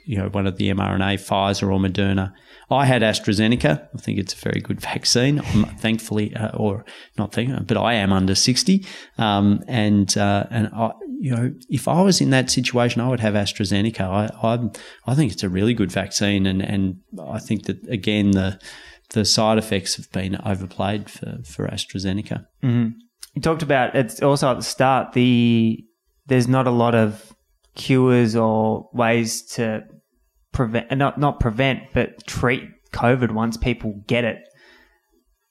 you 0.04 0.18
know 0.18 0.28
one 0.30 0.48
of 0.48 0.56
the 0.56 0.70
mRNA, 0.70 1.20
Pfizer 1.20 1.72
or 1.72 1.78
Moderna 1.78 2.32
I 2.70 2.84
had 2.84 3.02
AstraZeneca. 3.02 3.88
I 3.94 3.98
think 3.98 4.18
it's 4.18 4.32
a 4.32 4.36
very 4.36 4.60
good 4.60 4.80
vaccine. 4.80 5.40
Thankfully, 5.78 6.34
uh, 6.34 6.56
or 6.56 6.84
not 7.16 7.32
thankfully, 7.32 7.64
but 7.64 7.76
I 7.76 7.94
am 7.94 8.12
under 8.12 8.34
60. 8.34 8.84
Um, 9.18 9.62
and, 9.68 10.16
uh, 10.18 10.46
and 10.50 10.68
I, 10.74 10.90
you 11.20 11.34
know, 11.34 11.54
if 11.68 11.86
I 11.86 12.02
was 12.02 12.20
in 12.20 12.30
that 12.30 12.50
situation, 12.50 13.00
I 13.00 13.08
would 13.08 13.20
have 13.20 13.34
AstraZeneca. 13.34 14.00
I, 14.00 14.30
I, 14.42 14.70
I 15.06 15.14
think 15.14 15.32
it's 15.32 15.44
a 15.44 15.48
really 15.48 15.74
good 15.74 15.92
vaccine. 15.92 16.44
And, 16.46 16.60
and 16.60 17.00
I 17.22 17.38
think 17.38 17.66
that, 17.66 17.86
again, 17.88 18.32
the, 18.32 18.58
the 19.10 19.24
side 19.24 19.58
effects 19.58 19.96
have 19.96 20.10
been 20.10 20.36
overplayed 20.44 21.08
for, 21.08 21.38
for 21.44 21.68
AstraZeneca. 21.68 22.46
Mm-hmm. 22.64 22.98
You 23.34 23.42
talked 23.42 23.62
about 23.62 23.94
it's 23.94 24.22
also 24.22 24.50
at 24.50 24.56
the 24.56 24.62
start 24.62 25.12
the 25.12 25.84
there's 26.26 26.48
not 26.48 26.66
a 26.66 26.70
lot 26.70 26.94
of 26.94 27.34
cures 27.74 28.34
or 28.34 28.88
ways 28.92 29.42
to 29.42 29.84
prevent, 30.56 30.90
not 30.96 31.20
not 31.20 31.38
prevent, 31.38 31.82
but 31.92 32.26
treat 32.26 32.64
COVID 32.92 33.32
once 33.32 33.56
people 33.56 34.02
get 34.06 34.24
it. 34.24 34.42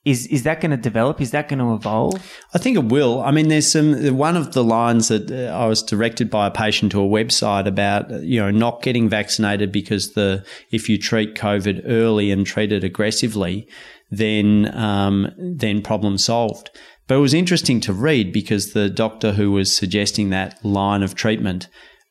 Is 0.03 0.27
is 0.27 0.43
that 0.43 0.61
going 0.61 0.71
to 0.71 0.77
develop? 0.77 1.21
Is 1.21 1.31
that 1.31 1.47
going 1.47 1.59
to 1.59 1.73
evolve? 1.73 2.15
I 2.53 2.57
think 2.57 2.75
it 2.75 2.85
will. 2.85 3.21
I 3.21 3.31
mean, 3.31 3.47
there's 3.47 3.71
some 3.71 4.17
one 4.17 4.35
of 4.35 4.53
the 4.53 4.63
lines 4.63 5.07
that 5.07 5.31
uh, 5.31 5.53
I 5.55 5.67
was 5.67 5.81
directed 5.81 6.29
by 6.29 6.47
a 6.47 6.51
patient 6.51 6.91
to 6.91 7.01
a 7.01 7.07
website 7.07 7.67
about 7.67 8.11
uh, 8.11 8.17
you 8.17 8.39
know 8.39 8.51
not 8.51 8.81
getting 8.81 9.07
vaccinated 9.07 9.71
because 9.71 10.13
the 10.13 10.43
if 10.71 10.89
you 10.89 10.97
treat 10.97 11.35
COVID 11.35 11.83
early 11.85 12.31
and 12.31 12.45
treat 12.45 12.71
it 12.71 12.83
aggressively, 12.83 13.67
then 14.09 14.75
um, 14.75 15.31
then 15.37 15.81
problem 15.81 16.17
solved. 16.17 16.71
But 17.07 17.15
it 17.15 17.21
was 17.21 17.35
interesting 17.35 17.79
to 17.81 17.93
read 17.93 18.33
because 18.33 18.73
the 18.73 18.89
doctor 18.89 19.33
who 19.33 19.51
was 19.51 19.75
suggesting 19.75 20.31
that 20.31 20.63
line 20.65 21.03
of 21.03 21.13
treatment 21.13 21.67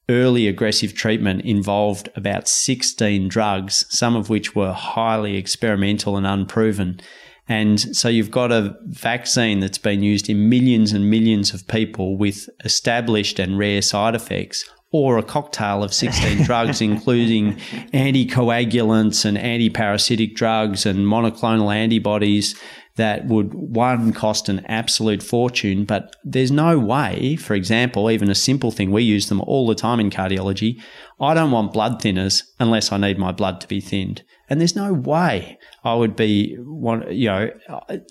early 0.09 0.47
aggressive 0.47 0.95
treatment 0.95 1.43
involved 1.43 2.09
about 2.15 2.49
16 2.49 3.29
drugs, 3.29 3.87
some 3.89 4.17
of 4.17 4.29
which 4.29 4.55
were 4.55 4.73
highly 4.73 5.37
experimental 5.37 6.17
and 6.17 6.27
unproven. 6.27 7.01
And 7.49 7.79
so 7.79 8.09
you've 8.09 8.31
got 8.31 8.53
a 8.53 8.77
vaccine 8.85 9.61
that's 9.61 9.79
been 9.79 10.03
used 10.03 10.31
in 10.31 10.49
millions 10.49 10.93
and 10.93 11.11
millions 11.11 11.53
of 11.53 11.67
people 11.69 12.17
with 12.17 12.49
established 12.65 13.39
and 13.39 13.59
rare 13.59 13.83
side 13.83 14.15
effects, 14.15 14.69
or 14.93 15.19
a 15.19 15.23
cocktail 15.23 15.83
of 15.83 15.93
16 15.93 16.43
drugs, 16.45 16.81
including 16.81 17.57
anticoagulants 17.93 19.25
and 19.25 19.37
antiparasitic 19.37 20.35
drugs 20.35 20.87
and 20.87 21.01
monoclonal 21.01 21.75
antibodies 21.75 22.55
that 22.97 23.27
would 23.27 23.55
one 23.55 24.13
cost 24.13 24.49
an 24.49 24.65
absolute 24.67 25.23
fortune, 25.23 25.85
but 25.85 26.15
there's 26.23 26.53
no 26.53 26.79
way, 26.79 27.35
for 27.37 27.55
example, 27.55 28.11
even 28.11 28.31
a 28.31 28.35
simple 28.37 28.71
thing, 28.71 28.93
we 28.93 29.03
use 29.03 29.29
them 29.29 29.41
all 29.41 29.67
the 29.67 29.75
time 29.75 29.99
in 29.99 30.11
cardiology. 30.11 30.81
I 31.21 31.35
don't 31.35 31.51
want 31.51 31.73
blood 31.73 32.01
thinners 32.01 32.43
unless 32.61 32.93
I 32.93 32.99
need 32.99 33.19
my 33.19 33.33
blood 33.33 33.61
to 33.63 33.69
be 33.69 33.81
thinned. 33.81 34.23
And 34.49 34.61
there's 34.61 34.77
no 34.77 34.93
way 34.93 35.59
I 35.83 35.95
would 35.95 36.15
be, 36.15 36.57
you 36.57 37.27
know, 37.27 37.51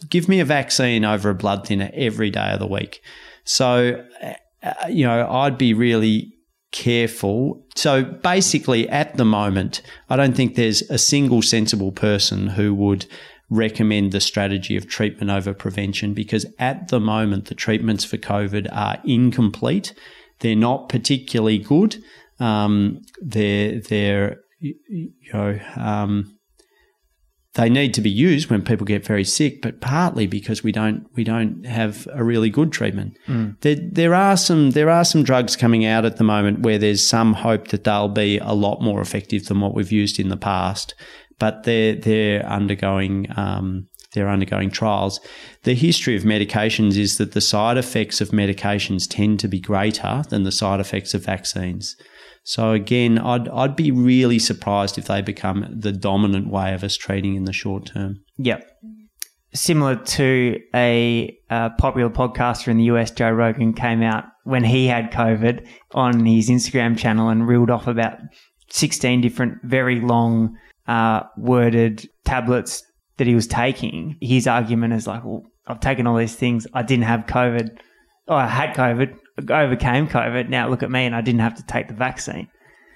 give 0.09 0.27
me 0.27 0.39
a 0.39 0.45
vaccine 0.45 1.05
over 1.05 1.29
a 1.29 1.35
blood 1.35 1.65
thinner 1.67 1.89
every 1.93 2.29
day 2.29 2.51
of 2.51 2.59
the 2.59 2.67
week. 2.67 3.01
So, 3.45 4.03
uh, 4.63 4.73
you 4.89 5.05
know, 5.05 5.29
I'd 5.29 5.57
be 5.57 5.73
really 5.73 6.33
careful. 6.71 7.65
So 7.75 8.03
basically, 8.03 8.89
at 8.89 9.15
the 9.15 9.25
moment, 9.25 9.81
I 10.09 10.15
don't 10.17 10.35
think 10.35 10.55
there's 10.55 10.81
a 10.83 10.97
single 10.97 11.41
sensible 11.41 11.91
person 11.91 12.47
who 12.47 12.73
would 12.73 13.05
recommend 13.49 14.11
the 14.11 14.19
strategy 14.19 14.75
of 14.75 14.87
treatment 14.87 15.29
over 15.29 15.53
prevention 15.53 16.13
because 16.13 16.45
at 16.59 16.87
the 16.87 16.99
moment 16.99 17.45
the 17.45 17.55
treatments 17.55 18.03
for 18.03 18.17
COVID 18.17 18.67
are 18.71 18.97
incomplete. 19.05 19.93
They're 20.39 20.55
not 20.55 20.89
particularly 20.89 21.59
good. 21.59 22.03
Um, 22.39 23.01
they're 23.21 23.79
they're 23.79 24.37
you 24.59 25.11
know 25.31 25.59
um, 25.75 26.37
they 27.55 27.69
need 27.69 27.93
to 27.93 28.01
be 28.01 28.09
used 28.09 28.49
when 28.49 28.63
people 28.63 28.85
get 28.85 29.05
very 29.05 29.23
sick, 29.23 29.61
but 29.61 29.79
partly 29.79 30.25
because 30.25 30.63
we 30.63 30.71
don't 30.71 31.07
we 31.13 31.23
don't 31.23 31.65
have 31.65 32.07
a 32.11 32.23
really 32.23 32.49
good 32.49 32.71
treatment. 32.71 33.17
Mm. 33.27 33.59
There 33.61 33.75
there 33.75 34.15
are 34.15 34.35
some 34.35 34.71
there 34.71 34.89
are 34.89 35.05
some 35.05 35.23
drugs 35.23 35.55
coming 35.55 35.85
out 35.85 36.03
at 36.03 36.17
the 36.17 36.23
moment 36.23 36.61
where 36.61 36.79
there's 36.79 37.05
some 37.05 37.33
hope 37.33 37.67
that 37.67 37.83
they'll 37.83 38.09
be 38.09 38.39
a 38.39 38.53
lot 38.53 38.81
more 38.81 39.01
effective 39.01 39.45
than 39.45 39.61
what 39.61 39.75
we've 39.75 39.91
used 39.91 40.19
in 40.19 40.29
the 40.29 40.37
past 40.37 40.95
but 41.43 41.63
they're 41.63 41.95
they're 41.95 42.45
undergoing 42.45 43.27
um, 43.35 43.85
they're 44.13 44.29
undergoing 44.29 44.71
trials. 44.71 45.19
The 45.63 45.75
history 45.75 46.15
of 46.15 46.23
medications 46.23 46.95
is 46.95 47.17
that 47.17 47.33
the 47.33 47.41
side 47.41 47.77
effects 47.77 48.21
of 48.21 48.29
medications 48.29 49.09
tend 49.09 49.41
to 49.41 49.49
be 49.49 49.59
greater 49.59 50.23
than 50.29 50.43
the 50.43 50.53
side 50.53 50.79
effects 50.79 51.13
of 51.13 51.25
vaccines. 51.25 51.97
So 52.45 52.71
again, 52.71 53.19
I'd 53.19 53.49
I'd 53.49 53.75
be 53.75 53.91
really 53.91 54.39
surprised 54.39 54.97
if 54.97 55.07
they 55.07 55.21
become 55.21 55.67
the 55.69 55.91
dominant 55.91 56.47
way 56.49 56.73
of 56.73 56.81
us 56.81 56.95
treating 56.95 57.35
in 57.35 57.43
the 57.43 57.51
short 57.51 57.87
term. 57.87 58.23
Yep. 58.37 58.65
Similar 59.53 59.97
to 59.97 60.59
a, 60.73 61.37
a 61.49 61.71
popular 61.77 62.09
podcaster 62.09 62.69
in 62.69 62.77
the 62.77 62.85
US, 62.85 63.11
Joe 63.11 63.31
Rogan, 63.31 63.73
came 63.73 64.01
out 64.01 64.23
when 64.45 64.63
he 64.63 64.87
had 64.87 65.11
COVID 65.11 65.67
on 65.91 66.25
his 66.25 66.49
Instagram 66.49 66.97
channel 66.97 67.27
and 67.27 67.45
reeled 67.49 67.69
off 67.69 67.87
about 67.87 68.17
16 68.69 69.19
different 69.19 69.57
very 69.63 69.99
long 69.99 70.55
uh, 70.87 71.23
worded 71.37 72.07
tablets 72.25 72.83
that 73.17 73.27
he 73.27 73.35
was 73.35 73.47
taking, 73.47 74.17
his 74.21 74.47
argument 74.47 74.93
is 74.93 75.07
like, 75.07 75.23
well, 75.23 75.43
I've 75.67 75.79
taken 75.79 76.07
all 76.07 76.17
these 76.17 76.35
things. 76.35 76.67
I 76.73 76.83
didn't 76.83 77.05
have 77.05 77.21
COVID. 77.21 77.77
Oh, 78.27 78.35
I 78.35 78.47
had 78.47 78.75
COVID. 78.75 79.15
Overcame 79.49 80.07
COVID. 80.07 80.49
Now 80.49 80.69
look 80.69 80.83
at 80.83 80.91
me, 80.91 81.05
and 81.05 81.15
I 81.15 81.21
didn't 81.21 81.41
have 81.41 81.55
to 81.55 81.65
take 81.65 81.87
the 81.87 81.93
vaccine. 81.93 82.47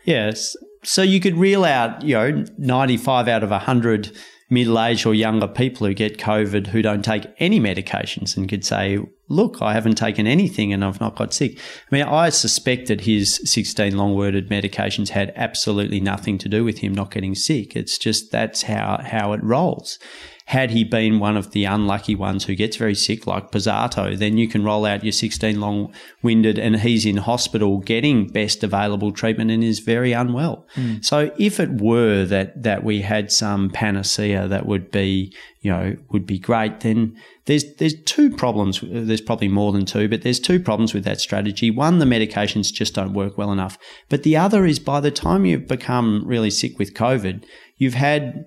Yes. 0.06 0.56
So 0.84 1.02
you 1.02 1.20
could 1.20 1.36
reel 1.36 1.66
out, 1.66 2.04
you 2.04 2.14
know, 2.14 2.46
95 2.58 3.28
out 3.28 3.44
of 3.44 3.50
100 3.50 4.16
middle 4.50 4.80
aged 4.80 5.06
or 5.06 5.14
younger 5.14 5.48
people 5.48 5.86
who 5.86 5.94
get 5.94 6.18
COVID 6.18 6.68
who 6.68 6.82
don't 6.82 7.04
take 7.04 7.26
any 7.38 7.60
medications 7.60 8.38
and 8.38 8.48
could 8.48 8.64
say, 8.64 9.00
look, 9.28 9.62
I 9.62 9.74
haven't 9.74 9.96
taken 9.96 10.26
anything 10.26 10.72
and 10.72 10.86
I've 10.86 11.02
not 11.02 11.16
got 11.16 11.34
sick. 11.34 11.60
I 11.60 11.96
mean, 11.96 12.04
I 12.04 12.30
suspect 12.30 12.88
that 12.88 13.02
his 13.02 13.42
16 13.44 13.98
long 13.98 14.16
worded 14.16 14.50
medications 14.50 15.10
had 15.10 15.34
absolutely 15.36 16.00
nothing 16.00 16.38
to 16.40 16.50
do 16.50 16.64
with 16.64 16.78
him 16.80 16.94
not 16.94 17.12
getting 17.12 17.36
sick. 17.36 17.76
It's 17.76 17.98
just 17.98 18.32
that's 18.32 18.64
how, 18.64 19.02
how 19.04 19.34
it 19.34 19.44
rolls. 19.44 20.00
Had 20.48 20.72
he 20.72 20.86
been 20.86 21.20
one 21.20 21.36
of 21.36 21.52
the 21.52 21.66
unlucky 21.66 22.16
ones 22.16 22.46
who 22.46 22.56
gets 22.56 22.78
very 22.78 22.96
sick, 22.96 23.28
like 23.28 23.52
Pozzato, 23.52 24.18
then 24.18 24.38
you 24.38 24.48
can 24.48 24.64
roll 24.64 24.86
out 24.86 25.04
your 25.04 25.12
16 25.12 25.60
long 25.60 25.94
winded 26.24 26.58
and 26.58 26.80
he's 26.80 27.06
in 27.06 27.18
hospital 27.18 27.80
getting 27.80 28.28
best 28.28 28.64
available 28.64 29.12
treatment 29.12 29.52
and 29.52 29.62
is 29.62 29.80
very 29.80 30.14
unwell. 30.14 30.66
Mm. 30.76 31.04
So 31.04 31.34
if 31.38 31.60
it 31.60 31.82
were 31.82 32.24
that, 32.24 32.64
that 32.64 32.86
we 32.86 33.02
had 33.02 33.30
some 33.30 33.70
panacea 33.70 34.48
that 34.48 34.66
would 34.66 34.90
be, 34.90 35.36
you 35.60 35.70
know, 35.70 35.98
would 36.12 36.26
be 36.26 36.40
great, 36.40 36.80
then 36.80 37.18
there's 37.44 37.76
there's 37.76 38.02
two 38.04 38.30
problems. 38.30 38.82
There's 38.82 39.20
probably 39.20 39.50
more 39.50 39.74
than 39.74 39.86
two, 39.86 40.08
but 40.08 40.22
there's 40.22 40.40
two 40.40 40.62
problems 40.62 40.94
with 40.94 41.04
that 41.04 41.20
strategy. 41.20 41.72
One, 41.72 42.00
the 42.00 42.06
medications 42.06 42.72
just 42.72 42.94
don't 42.94 43.14
work 43.14 43.38
well 43.38 43.52
enough. 43.52 43.78
But 44.08 44.24
the 44.24 44.38
other 44.38 44.66
is 44.66 44.80
by 44.80 45.02
the 45.02 45.12
time 45.12 45.46
you've 45.46 45.68
become 45.68 46.24
really 46.26 46.52
sick 46.52 46.80
with 46.80 46.94
COVID, 46.94 47.44
you've 47.78 47.96
had 47.96 48.46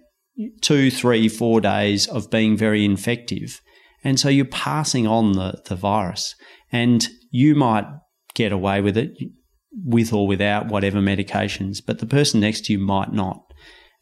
two, 0.61 0.91
three, 0.91 1.28
four 1.28 1.61
days 1.61 2.07
of 2.09 2.31
being 2.31 2.57
very 2.57 2.85
infective. 2.85 3.61
And 4.03 4.18
so 4.18 4.28
you're 4.28 4.47
passing 4.47 5.07
on 5.07 5.33
the, 5.33 5.62
the 5.66 5.76
virus. 5.76 6.35
And 6.72 7.09
you 7.31 7.55
might 7.55 7.87
get 8.35 8.53
away 8.53 8.81
with 8.81 8.97
it 8.97 9.16
with 9.85 10.12
or 10.12 10.26
without 10.26 10.66
whatever 10.68 10.99
medications, 10.99 11.78
but 11.85 11.99
the 11.99 12.07
person 12.07 12.41
next 12.41 12.64
to 12.64 12.72
you 12.72 12.78
might 12.78 13.12
not. 13.12 13.43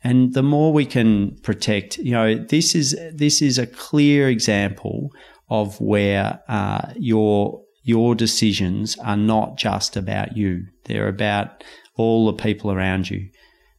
And 0.03 0.33
the 0.33 0.43
more 0.43 0.73
we 0.73 0.87
can 0.87 1.37
protect, 1.43 1.99
you 1.99 2.13
know, 2.13 2.37
this 2.37 2.75
is 2.75 2.97
this 3.13 3.43
is 3.43 3.59
a 3.59 3.67
clear 3.67 4.29
example 4.29 5.11
of 5.51 5.81
where 5.81 6.41
uh, 6.49 6.93
your 6.97 7.63
your 7.83 8.15
decisions 8.15 8.97
are 8.99 9.17
not 9.17 9.59
just 9.59 9.97
about 9.97 10.37
you; 10.37 10.67
they're 10.85 11.09
about 11.09 11.65
all 11.97 12.27
the 12.27 12.43
people 12.43 12.71
around 12.71 13.11
you. 13.11 13.29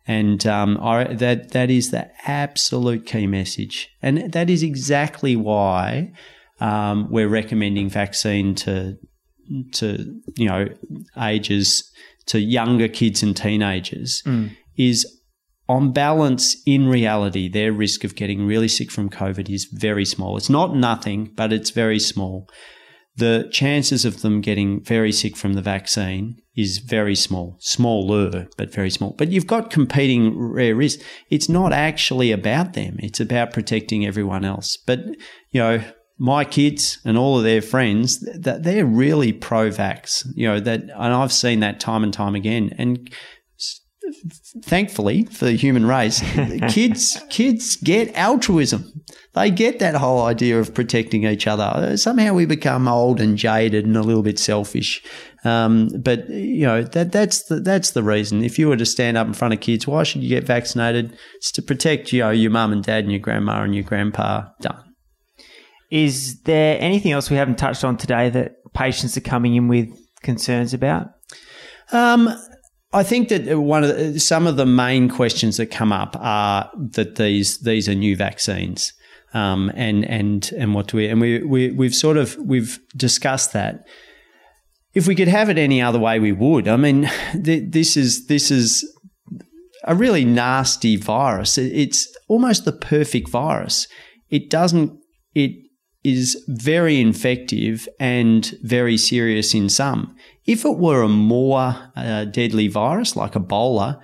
And 0.09 0.41
um, 0.47 0.79
I, 0.81 1.13
that 1.13 1.51
that 1.51 1.69
is 1.69 1.91
the 1.91 2.09
absolute 2.27 3.05
key 3.05 3.27
message, 3.27 3.75
and 4.01 4.33
that 4.33 4.49
is 4.49 4.63
exactly 4.63 5.35
why 5.35 6.11
um, 6.59 7.07
we're 7.11 7.29
recommending 7.29 7.89
vaccine 7.89 8.55
to 8.55 8.97
to 9.73 9.87
you 10.35 10.47
know 10.47 10.67
ages 11.21 11.67
to 12.25 12.39
younger 12.39 12.87
kids 12.87 13.23
and 13.23 13.35
teenagers 13.37 14.21
Mm. 14.25 14.49
is 14.77 15.05
on 15.67 15.91
balance 15.93 16.45
in 16.65 16.87
reality 16.87 17.47
their 17.49 17.71
risk 17.71 18.03
of 18.03 18.15
getting 18.15 18.47
really 18.47 18.67
sick 18.67 18.89
from 18.91 19.09
covid 19.09 19.47
is 19.49 19.65
very 19.71 20.05
small. 20.05 20.37
It's 20.37 20.49
not 20.49 20.75
nothing 20.75 21.31
but 21.35 21.53
it's 21.53 21.69
very 21.83 21.99
small. 21.99 22.47
The 23.15 23.49
chances 23.51 24.05
of 24.05 24.21
them 24.21 24.41
getting 24.41 24.83
very 24.83 25.11
sick 25.11 25.35
from 25.37 25.53
the 25.53 25.61
vaccine 25.73 26.37
is 26.59 26.79
very 26.79 27.15
small. 27.15 27.55
Smaller 27.59 28.47
but 28.57 28.73
very 28.73 28.89
small. 28.89 29.15
But 29.17 29.29
you've 29.29 29.47
got 29.47 29.69
competing 29.69 30.37
rare 30.37 30.75
risks. 30.75 31.03
It's 31.29 31.49
not 31.49 31.73
actually 31.73 32.31
about 32.31 32.73
them. 32.73 32.97
It's 32.99 33.19
about 33.19 33.53
protecting 33.53 34.05
everyone 34.05 34.45
else. 34.45 34.77
But 34.77 34.99
you 35.51 35.61
know 35.61 35.83
my 36.17 36.43
kids 36.43 36.99
and 37.05 37.17
all 37.17 37.37
of 37.37 37.43
their 37.43 37.61
friends 37.61 38.19
that 38.19 38.63
they're 38.63 38.85
really 38.85 39.31
pro-vax 39.31 40.25
you 40.35 40.45
know 40.45 40.59
that 40.59 40.81
and 40.81 41.13
I've 41.13 41.31
seen 41.31 41.61
that 41.61 41.79
time 41.79 42.03
and 42.03 42.13
time 42.13 42.35
again. 42.35 42.75
And 42.77 43.09
thankfully 44.63 45.25
for 45.25 45.45
the 45.45 45.53
human 45.53 45.85
race 45.85 46.19
kids 46.69 47.21
kids 47.29 47.77
get 47.77 48.13
altruism. 48.15 48.99
They 49.33 49.51
get 49.51 49.79
that 49.79 49.95
whole 49.95 50.23
idea 50.23 50.59
of 50.59 50.73
protecting 50.73 51.23
each 51.23 51.45
other. 51.45 51.95
Somehow 51.97 52.33
we 52.33 52.45
become 52.45 52.87
old 52.87 53.21
and 53.21 53.37
jaded 53.37 53.85
and 53.85 53.95
a 53.95 54.01
little 54.01 54.23
bit 54.23 54.39
selfish 54.39 55.03
um, 55.43 55.89
but 55.99 56.29
you 56.29 56.65
know 56.65 56.83
that 56.83 57.11
that's 57.11 57.43
the 57.43 57.59
that's 57.59 57.91
the 57.91 58.03
reason. 58.03 58.43
If 58.43 58.59
you 58.59 58.67
were 58.67 58.77
to 58.77 58.85
stand 58.85 59.17
up 59.17 59.27
in 59.27 59.33
front 59.33 59.53
of 59.53 59.59
kids 59.61 59.87
why 59.87 60.03
should 60.03 60.21
you 60.21 60.29
get 60.29 60.43
vaccinated? 60.43 61.17
It's 61.37 61.51
to 61.53 61.61
protect 61.61 62.11
you 62.11 62.21
know 62.21 62.31
your 62.31 62.51
mum 62.51 62.71
and 62.71 62.83
dad 62.83 63.03
and 63.03 63.11
your 63.11 63.21
grandma 63.21 63.63
and 63.63 63.73
your 63.73 63.83
grandpa. 63.83 64.49
Done. 64.61 64.83
Is 65.89 66.41
there 66.43 66.77
anything 66.79 67.11
else 67.11 67.29
we 67.29 67.37
haven't 67.37 67.57
touched 67.57 67.83
on 67.83 67.97
today 67.97 68.29
that 68.29 68.55
patients 68.73 69.17
are 69.17 69.21
coming 69.21 69.55
in 69.55 69.67
with 69.67 69.89
concerns 70.21 70.73
about? 70.73 71.07
Um, 71.91 72.29
I 72.91 73.03
think 73.03 73.29
that 73.29 73.59
one 73.59 73.83
of 73.83 73.95
the, 73.95 74.19
some 74.19 74.47
of 74.47 74.57
the 74.57 74.65
main 74.65 75.09
questions 75.09 75.57
that 75.57 75.67
come 75.67 75.91
up 75.91 76.15
are 76.19 76.69
that 76.93 77.15
these 77.15 77.59
these 77.59 77.87
are 77.87 77.95
new 77.95 78.15
vaccines, 78.15 78.93
um, 79.33 79.71
and 79.75 80.05
and 80.05 80.51
and 80.57 80.73
what 80.73 80.87
do 80.87 80.97
we 80.97 81.07
and 81.07 81.21
we, 81.21 81.43
we 81.43 81.71
we've 81.71 81.93
sort 81.93 82.17
of 82.17 82.35
we've 82.37 82.79
discussed 82.95 83.53
that. 83.53 83.87
If 84.93 85.07
we 85.07 85.15
could 85.15 85.27
have 85.27 85.49
it 85.49 85.57
any 85.57 85.81
other 85.81 85.99
way, 85.99 86.19
we 86.19 86.31
would. 86.31 86.67
I 86.67 86.75
mean, 86.77 87.09
th- 87.43 87.65
this 87.71 87.95
is 87.97 88.27
this 88.27 88.51
is 88.51 88.83
a 89.85 89.95
really 89.95 90.25
nasty 90.25 90.95
virus. 90.95 91.57
It- 91.57 91.73
It's 91.73 92.07
almost 92.27 92.65
the 92.65 92.71
perfect 92.73 93.29
virus. 93.29 93.87
It 94.29 94.49
doesn't. 94.49 94.91
It 95.35 95.51
is 96.03 96.41
very 96.47 96.99
infective 96.99 97.87
and 97.99 98.53
very 98.63 98.97
serious 98.97 99.53
in 99.53 99.69
some. 99.69 100.15
If 100.45 100.65
it 100.65 100.77
were 100.77 101.01
a 101.03 101.09
more 101.09 101.75
uh, 101.95 102.25
deadly 102.25 102.67
virus 102.69 103.15
like 103.15 103.33
Ebola, 103.33 103.99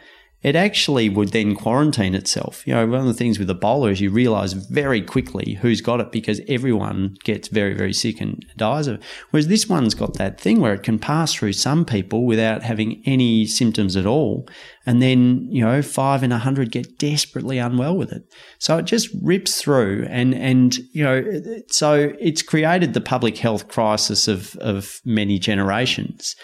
it 0.46 0.56
actually 0.56 1.10
would 1.10 1.30
then 1.30 1.56
quarantine 1.56 2.14
itself. 2.14 2.68
You 2.68 2.76
know, 2.76 2.86
one 2.86 3.00
of 3.00 3.08
the 3.08 3.16
things 3.16 3.40
with 3.40 3.50
Ebola 3.50 3.92
is 3.92 4.00
you 4.00 4.12
realize 4.12 4.54
very 4.54 5.02
quickly 5.02 5.56
who's 5.56 5.82
got 5.82 6.00
it 6.00 6.12
because 6.12 6.40
everyone 6.48 7.18
gets 7.24 7.48
very, 7.48 7.74
very 7.74 7.94
sick 7.94 8.22
and 8.22 8.46
dies 8.56 8.86
of 8.86 8.98
it. 8.98 9.04
Whereas 9.32 9.48
this 9.48 9.68
one's 9.68 9.96
got 9.96 10.14
that 10.20 10.40
thing 10.40 10.60
where 10.62 10.76
it 10.76 10.84
can 10.84 11.00
pass 11.00 11.34
through 11.34 11.54
some 11.54 11.84
people 11.84 12.28
without 12.28 12.62
having 12.62 13.02
any 13.08 13.48
symptoms 13.48 13.96
at 13.96 14.06
all. 14.06 14.48
And 14.86 15.02
then, 15.02 15.48
you 15.50 15.66
know, 15.66 15.82
five 15.82 16.22
in 16.22 16.32
a 16.32 16.38
hundred 16.38 16.72
get 16.72 17.00
desperately 17.00 17.58
unwell 17.58 17.98
with 17.98 18.12
it. 18.12 18.32
So 18.60 18.78
it 18.78 18.86
just 18.86 19.10
rips 19.24 19.60
through 19.60 20.06
and, 20.12 20.36
and, 20.36 20.78
you 20.94 21.04
know, 21.04 21.24
so 21.72 22.14
it's 22.20 22.44
created 22.44 22.94
the 22.94 23.02
public 23.02 23.40
health 23.40 23.68
crisis 23.68 24.28
of, 24.28 24.56
of 24.58 25.02
many 25.06 25.40
generations. 25.40 26.36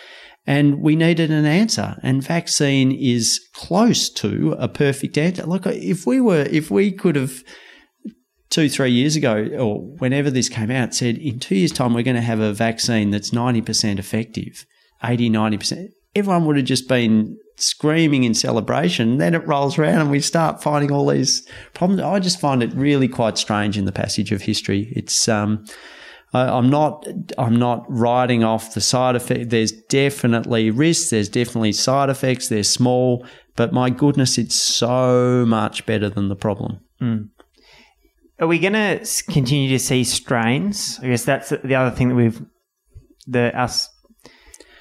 And 0.47 0.81
we 0.81 0.95
needed 0.95 1.29
an 1.29 1.45
answer, 1.45 1.97
and 2.01 2.23
vaccine 2.23 2.91
is 2.91 3.39
close 3.53 4.09
to 4.09 4.55
a 4.57 4.67
perfect 4.67 5.17
answer. 5.17 5.43
Look, 5.43 5.67
if 5.67 6.07
we 6.07 6.19
were, 6.19 6.47
if 6.49 6.71
we 6.71 6.91
could 6.91 7.15
have 7.15 7.43
two, 8.49 8.67
three 8.67 8.91
years 8.91 9.15
ago, 9.15 9.47
or 9.57 9.81
whenever 9.97 10.29
this 10.29 10.49
came 10.49 10.71
out, 10.71 10.93
said 10.93 11.17
in 11.17 11.39
two 11.39 11.55
years' 11.55 11.71
time 11.71 11.93
we're 11.93 12.03
going 12.03 12.15
to 12.15 12.21
have 12.21 12.39
a 12.39 12.53
vaccine 12.53 13.11
that's 13.11 13.29
90% 13.29 13.99
effective, 13.99 14.65
80, 15.03 15.29
90%, 15.29 15.89
everyone 16.15 16.45
would 16.45 16.57
have 16.57 16.65
just 16.65 16.87
been 16.87 17.37
screaming 17.57 18.23
in 18.23 18.33
celebration. 18.33 19.17
Then 19.17 19.33
it 19.33 19.47
rolls 19.47 19.77
around 19.77 20.01
and 20.01 20.11
we 20.11 20.19
start 20.19 20.61
finding 20.61 20.91
all 20.91 21.07
these 21.07 21.47
problems. 21.73 22.01
I 22.01 22.19
just 22.19 22.39
find 22.39 22.61
it 22.61 22.73
really 22.73 23.07
quite 23.07 23.37
strange 23.37 23.77
in 23.77 23.85
the 23.85 23.91
passage 23.91 24.31
of 24.31 24.41
history. 24.41 24.91
It's, 24.95 25.27
um, 25.27 25.65
I- 26.33 26.49
I'm 26.57 26.69
not. 26.69 27.05
I'm 27.37 27.57
not 27.57 27.85
writing 27.89 28.43
off 28.43 28.73
the 28.73 28.81
side 28.81 29.15
effect. 29.15 29.49
There's 29.49 29.71
definitely 29.71 30.71
risks. 30.71 31.09
There's 31.09 31.29
definitely 31.29 31.73
side 31.73 32.09
effects. 32.09 32.47
They're 32.47 32.63
small, 32.63 33.25
but 33.55 33.73
my 33.73 33.89
goodness, 33.89 34.37
it's 34.37 34.55
so 34.55 35.45
much 35.45 35.85
better 35.85 36.09
than 36.09 36.29
the 36.29 36.35
problem. 36.35 36.79
Mm. 37.01 37.29
Are 38.39 38.47
we 38.47 38.59
going 38.59 38.73
to 38.73 39.05
continue 39.29 39.69
to 39.69 39.77
see 39.77 40.03
strains? 40.03 40.99
I 41.03 41.07
guess 41.07 41.25
that's 41.25 41.49
the 41.49 41.75
other 41.75 41.95
thing 41.95 42.09
that 42.09 42.15
we've, 42.15 42.41
the 43.27 43.55
us 43.59 43.87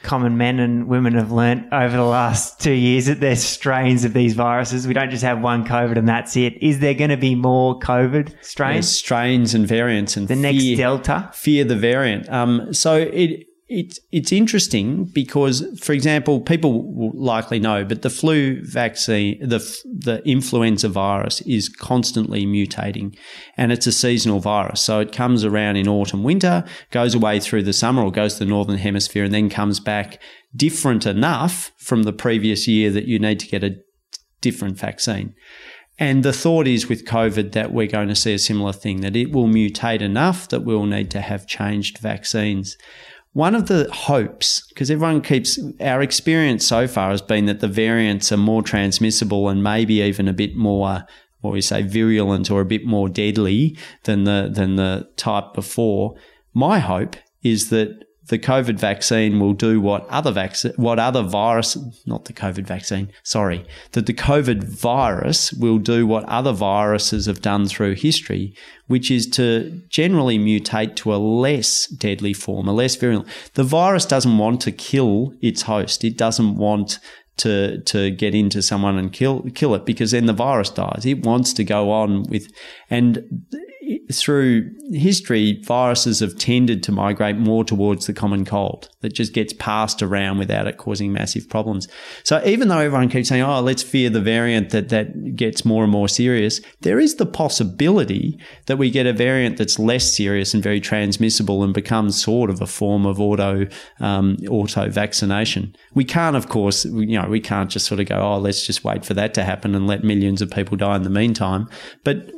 common 0.03 0.37
men 0.37 0.59
and 0.59 0.89
women 0.89 1.15
have 1.15 1.31
learnt 1.31 1.71
over 1.73 1.97
the 1.97 2.05
last 2.05 2.59
two 2.61 2.73
years 2.73 3.07
that 3.07 3.21
there's 3.21 3.43
strains 3.43 4.05
of 4.05 4.13
these 4.15 4.35
viruses. 4.35 4.87
We 4.87 4.95
don't 4.95 5.11
just 5.11 5.23
have 5.23 5.41
one 5.43 5.67
COVID 5.67 5.97
and 5.99 6.09
that's 6.09 6.37
it. 6.37 6.63
Is 6.63 6.79
there 6.81 6.95
going 6.95 7.11
to 7.11 7.17
be 7.19 7.35
more 7.35 7.79
COVID 7.79 8.31
There's 8.33 8.47
strains? 8.47 8.89
strains 8.89 9.55
and 9.55 9.67
variants 9.69 10.17
and 10.17 10.27
The 10.29 10.37
next 10.37 10.65
Delta? 10.77 11.31
fear 11.35 11.65
the 11.65 11.77
variant. 11.77 12.29
Um, 12.31 12.73
so 12.73 12.97
it. 12.97 13.47
It's 13.73 14.01
it's 14.11 14.33
interesting 14.33 15.05
because, 15.05 15.65
for 15.81 15.93
example, 15.93 16.41
people 16.41 16.93
will 16.93 17.13
likely 17.15 17.61
know, 17.61 17.85
but 17.85 18.03
the 18.03 18.11
flu 18.11 18.65
vaccine, 18.65 19.39
the 19.49 19.61
the 19.85 20.21
influenza 20.29 20.89
virus 20.89 21.41
is 21.43 21.69
constantly 21.69 22.45
mutating, 22.45 23.17
and 23.57 23.71
it's 23.71 23.87
a 23.87 23.93
seasonal 23.93 24.41
virus. 24.41 24.81
So 24.81 24.99
it 24.99 25.13
comes 25.13 25.45
around 25.45 25.77
in 25.77 25.87
autumn, 25.87 26.25
winter, 26.25 26.65
goes 26.91 27.15
away 27.15 27.39
through 27.39 27.63
the 27.63 27.73
summer, 27.73 28.03
or 28.03 28.11
goes 28.11 28.35
to 28.35 28.39
the 28.41 28.51
northern 28.51 28.79
hemisphere, 28.79 29.23
and 29.23 29.33
then 29.33 29.49
comes 29.49 29.79
back 29.79 30.21
different 30.57 31.07
enough 31.07 31.71
from 31.79 32.03
the 32.03 32.13
previous 32.13 32.67
year 32.67 32.91
that 32.91 33.07
you 33.07 33.21
need 33.21 33.39
to 33.39 33.47
get 33.47 33.63
a 33.63 33.77
different 34.41 34.79
vaccine. 34.79 35.33
And 35.97 36.23
the 36.23 36.33
thought 36.33 36.67
is 36.67 36.89
with 36.89 37.05
COVID 37.05 37.53
that 37.53 37.73
we're 37.73 37.87
going 37.87 38.09
to 38.09 38.17
see 38.17 38.33
a 38.33 38.39
similar 38.39 38.73
thing, 38.73 39.03
that 39.03 39.15
it 39.15 39.31
will 39.31 39.47
mutate 39.47 40.01
enough 40.01 40.49
that 40.49 40.65
we'll 40.65 40.87
need 40.87 41.11
to 41.11 41.21
have 41.21 41.47
changed 41.47 41.99
vaccines. 41.99 42.77
One 43.33 43.55
of 43.55 43.69
the 43.69 43.89
hopes, 43.93 44.67
because 44.69 44.91
everyone 44.91 45.23
keeps, 45.23 45.59
our 45.81 46.03
experience 46.03 46.67
so 46.67 46.89
far 46.89 47.11
has 47.11 47.23
been 47.23 47.47
that 47.47 47.61
the 47.61 47.69
variants 47.69 48.33
are 48.33 48.37
more 48.37 48.63
transmissible 48.63 49.49
and 49.49 49.63
maybe 49.63 50.01
even 50.03 50.27
a 50.27 50.33
bit 50.33 50.57
more, 50.57 51.05
what 51.41 51.53
we 51.53 51.61
say, 51.61 51.83
virulent 51.83 52.51
or 52.51 52.61
a 52.61 52.65
bit 52.67 52.85
more 52.85 53.09
deadly 53.09 53.79
than 54.03 54.25
the, 54.25 54.51
than 54.53 54.75
the 54.77 55.09
type 55.17 55.55
before. 55.55 56.17
My 56.55 56.81
hope 56.81 57.15
is 57.43 57.71
that 57.71 58.05
the 58.31 58.39
COVID 58.39 58.79
vaccine 58.79 59.41
will 59.41 59.53
do 59.53 59.81
what 59.81 60.07
other 60.09 60.31
vac- 60.31 60.63
what 60.77 61.01
other 61.01 61.23
virus, 61.23 61.77
not 62.07 62.27
the 62.27 62.33
COVID 62.33 62.65
vaccine, 62.65 63.11
sorry, 63.25 63.67
that 63.91 64.07
the 64.07 64.15
COVID 64.15 64.63
virus 64.63 65.53
will 65.53 65.79
do 65.79 66.07
what 66.07 66.25
other 66.25 66.53
viruses 66.53 67.27
have 67.27 67.43
done 67.43 67.67
through 67.67 67.97
history, 67.97 68.55
which 68.87 69.11
is 69.11 69.27
to 69.31 69.83
generally 69.89 70.39
mutate 70.39 70.95
to 70.95 71.13
a 71.13 71.19
less 71.19 71.89
deadly 71.89 72.33
form, 72.33 72.69
a 72.69 72.73
less 72.73 72.95
virulent. 72.95 73.27
The 73.55 73.65
virus 73.65 74.07
doesn't 74.07 74.39
want 74.39 74.61
to 74.63 74.71
kill 74.71 75.35
its 75.43 75.63
host. 75.63 76.05
It 76.05 76.17
doesn't 76.17 76.57
want 76.57 77.01
to 77.39 77.81
to 77.83 78.13
get 78.13 78.33
into 78.33 78.63
someone 78.63 78.97
and 78.97 79.13
kill 79.13 79.43
kill 79.55 79.75
it 79.75 79.85
because 79.85 80.13
then 80.13 80.27
the 80.27 80.33
virus 80.33 80.71
dies. 80.71 81.03
It 81.05 81.27
wants 81.27 81.53
to 81.55 81.65
go 81.65 81.91
on 81.91 82.23
with 82.31 82.47
and 82.89 83.45
through 84.13 84.71
history, 84.93 85.61
viruses 85.63 86.21
have 86.21 86.37
tended 86.37 86.83
to 86.85 86.93
migrate 86.93 87.37
more 87.37 87.65
towards 87.65 88.07
the 88.07 88.13
common 88.13 88.45
cold 88.45 88.89
that 89.01 89.15
just 89.15 89.33
gets 89.33 89.53
passed 89.53 90.03
around 90.03 90.39
without 90.39 90.67
it 90.67 90.77
causing 90.77 91.13
massive 91.13 91.49
problems. 91.49 91.89
So 92.23 92.43
even 92.45 92.69
though 92.69 92.79
everyone 92.79 93.09
keeps 93.09 93.29
saying, 93.29 93.43
"Oh, 93.43 93.61
let's 93.61 93.83
fear 93.83 94.11
the 94.11 94.21
variant 94.21 94.71
that 94.71 94.89
that 94.91 95.37
gets 95.37 95.65
more 95.65 95.83
and 95.83 95.93
more 95.93 96.09
serious," 96.09 96.61
there 96.81 97.01
is 97.01 97.17
the 97.17 97.27
possibility 97.27 98.39
that 98.67 98.77
we 98.79 98.91
get 98.91 99.07
a 99.07 99.13
variant 99.13 99.57
that's 99.57 99.79
less 99.79 100.13
serious 100.13 100.55
and 100.55 100.63
very 100.63 100.81
transmissible 100.81 101.63
and 101.63 101.73
becomes 101.73 102.23
sort 102.23 102.51
of 102.51 102.61
a 102.61 102.67
form 102.67 103.07
of 103.07 103.21
auto 103.21 103.67
um, 104.01 104.37
auto 104.49 104.89
vaccination. 104.89 105.75
We 105.95 106.05
can't, 106.05 106.37
of 106.37 106.49
course, 106.49 106.85
you 106.85 107.19
know, 107.21 107.29
we 107.29 107.41
can't 107.41 107.71
just 107.71 107.87
sort 107.87 108.01
of 108.01 108.07
go, 108.07 108.17
"Oh, 108.17 108.39
let's 108.39 108.67
just 108.67 108.85
wait 108.85 109.05
for 109.05 109.15
that 109.15 109.35
to 109.35 109.45
happen 109.45 109.75
and 109.75 109.87
let 109.87 110.05
millions 110.05 110.43
of 110.43 110.51
people 110.51 110.77
die 110.77 110.97
in 110.97 111.03
the 111.03 111.11
meantime." 111.11 111.69
But 112.05 112.31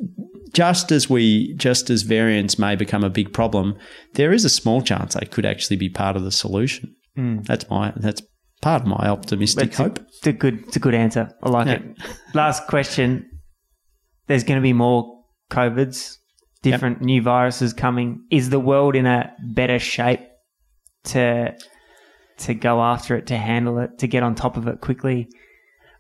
just 0.53 0.93
as 0.93 1.09
we 1.09 1.55
just 1.55 1.91
as 1.91 2.03
variants 2.03 2.59
may 2.59 2.77
become 2.77 3.05
a 3.05 3.11
big 3.11 3.33
problem, 3.33 3.77
there 4.15 4.33
is 4.33 4.45
a 4.45 4.51
small 4.51 4.83
chance 4.83 5.15
they 5.15 5.27
could 5.27 5.47
actually 5.47 5.77
be 5.77 5.89
part 5.89 6.17
of 6.17 6.25
the 6.25 6.33
solution. 6.33 6.95
Hmm. 7.17 7.41
That's 7.43 7.69
my 7.71 7.93
that's 7.97 8.23
part 8.61 8.83
of 8.83 8.89
my 8.89 9.09
optimistic 9.09 9.69
It's 9.69 9.79
a, 9.79 9.83
hope. 9.83 9.99
it's 9.99 10.27
a 10.27 10.33
good, 10.33 10.61
it's 10.67 10.77
a 10.77 10.79
good 10.81 10.95
answer. 10.95 11.31
I 11.43 11.49
like 11.51 11.67
Yeah. 11.67 11.73
it. 11.75 11.83
Last 12.35 12.67
question. 12.69 13.29
There's 14.29 14.45
going 14.45 14.59
to 14.59 14.63
be 14.63 14.73
more 14.73 15.25
COVIDs 15.51 16.17
different 16.63 16.99
yep. 16.99 17.05
new 17.05 17.23
viruses 17.23 17.73
coming. 17.73 18.25
Is 18.31 18.51
the 18.51 18.61
world 18.61 18.95
in 18.95 19.05
a 19.07 19.33
better 19.43 19.79
shape 19.79 20.21
to 21.05 21.55
to 22.39 22.55
go 22.55 22.81
after 22.81 23.17
it, 23.17 23.27
to 23.27 23.37
handle 23.37 23.79
it, 23.79 23.99
to 23.99 24.07
get 24.07 24.23
on 24.23 24.35
top 24.35 24.57
of 24.57 24.67
it 24.69 24.81
quickly? 24.81 25.29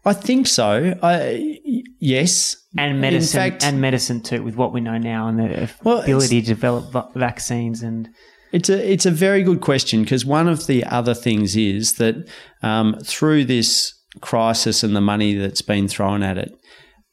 I 0.04 0.12
think 0.12 0.46
so. 0.46 0.98
I, 1.02 1.58
yes, 2.02 2.56
and 2.76 3.00
medicine, 3.00 3.38
fact, 3.38 3.64
and 3.64 3.80
medicine 3.80 4.20
too, 4.20 4.42
with 4.42 4.56
what 4.56 4.72
we 4.72 4.80
know 4.80 4.98
now 4.98 5.28
and 5.28 5.38
the 5.38 5.70
well, 5.84 6.00
ability 6.00 6.42
to 6.42 6.46
develop 6.46 7.14
vaccines 7.14 7.82
and. 7.82 8.08
It's 8.52 8.68
a 8.68 8.92
it's 8.92 9.06
a 9.06 9.10
very 9.10 9.42
good 9.42 9.62
question 9.62 10.02
because 10.02 10.26
one 10.26 10.46
of 10.46 10.66
the 10.66 10.84
other 10.84 11.14
things 11.14 11.56
is 11.56 11.94
that 11.94 12.28
um, 12.62 12.98
through 13.02 13.46
this 13.46 13.94
crisis 14.20 14.82
and 14.82 14.94
the 14.94 15.00
money 15.00 15.34
that's 15.34 15.62
been 15.62 15.88
thrown 15.88 16.22
at 16.22 16.36
it, 16.36 16.52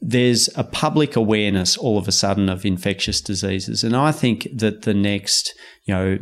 there's 0.01 0.49
a 0.57 0.65
public 0.65 1.15
awareness 1.15 1.77
all 1.77 1.97
of 1.97 2.09
a 2.09 2.11
sudden 2.11 2.49
of 2.49 2.65
infectious 2.65 3.21
diseases, 3.21 3.85
and 3.85 3.95
I 3.95 4.11
think 4.11 4.49
that 4.53 4.81
the 4.81 4.93
next 4.93 5.53
you 5.85 5.93
know 5.93 6.17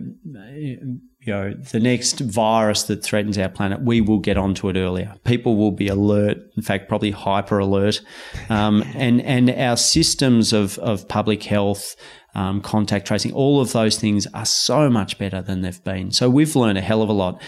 you 1.28 1.34
know, 1.34 1.54
the 1.54 1.80
next 1.82 2.22
virus 2.22 2.84
that 2.84 3.04
threatens 3.04 3.38
our 3.38 3.50
planet, 3.50 3.82
we 3.82 4.00
will 4.00 4.20
get 4.20 4.38
onto 4.38 4.70
it 4.70 4.78
earlier. 4.78 5.14
People 5.26 5.58
will 5.58 5.74
be 5.74 5.90
alert, 5.90 6.38
in 6.56 6.64
fact, 6.64 6.88
probably 6.88 7.12
hyper 7.12 7.60
alert. 7.60 8.02
Um, 8.50 8.82
and, 8.96 9.22
and 9.22 9.50
our 9.50 9.76
systems 9.76 10.54
of, 10.54 10.80
of 10.80 11.08
public 11.10 11.44
health, 11.44 11.98
um, 12.34 12.62
contact 12.62 13.06
tracing, 13.08 13.34
all 13.34 13.60
of 13.60 13.74
those 13.74 14.00
things 14.00 14.26
are 14.34 14.46
so 14.46 14.90
much 14.90 15.18
better 15.18 15.42
than 15.42 15.62
they've 15.62 15.84
been. 15.84 16.12
So 16.12 16.30
we've 16.30 16.56
learned 16.56 16.78
a 16.78 16.82
hell 16.82 17.02
of 17.02 17.10
a 17.10 17.14
lot. 17.14 17.42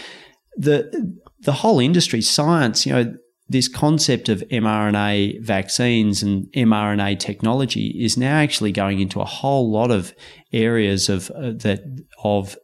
The, 0.58 1.16
the 1.40 1.52
whole 1.52 1.80
industry, 1.80 2.20
science, 2.20 2.84
you 2.84 2.92
know, 2.92 3.14
this 3.48 3.66
concept 3.66 4.28
of 4.28 4.44
mRNA 4.50 5.42
vaccines 5.42 6.22
and 6.22 6.46
mRNA 6.52 7.18
technology 7.18 7.96
is 7.98 8.16
now 8.16 8.36
actually 8.36 8.72
going 8.72 9.00
into 9.00 9.20
a 9.20 9.24
whole 9.24 9.70
lot 9.72 9.90
of 9.90 10.14
areas 10.52 11.08
of 11.08 11.30
uh, 11.30 11.50
that 11.56 11.80
of 12.22 12.56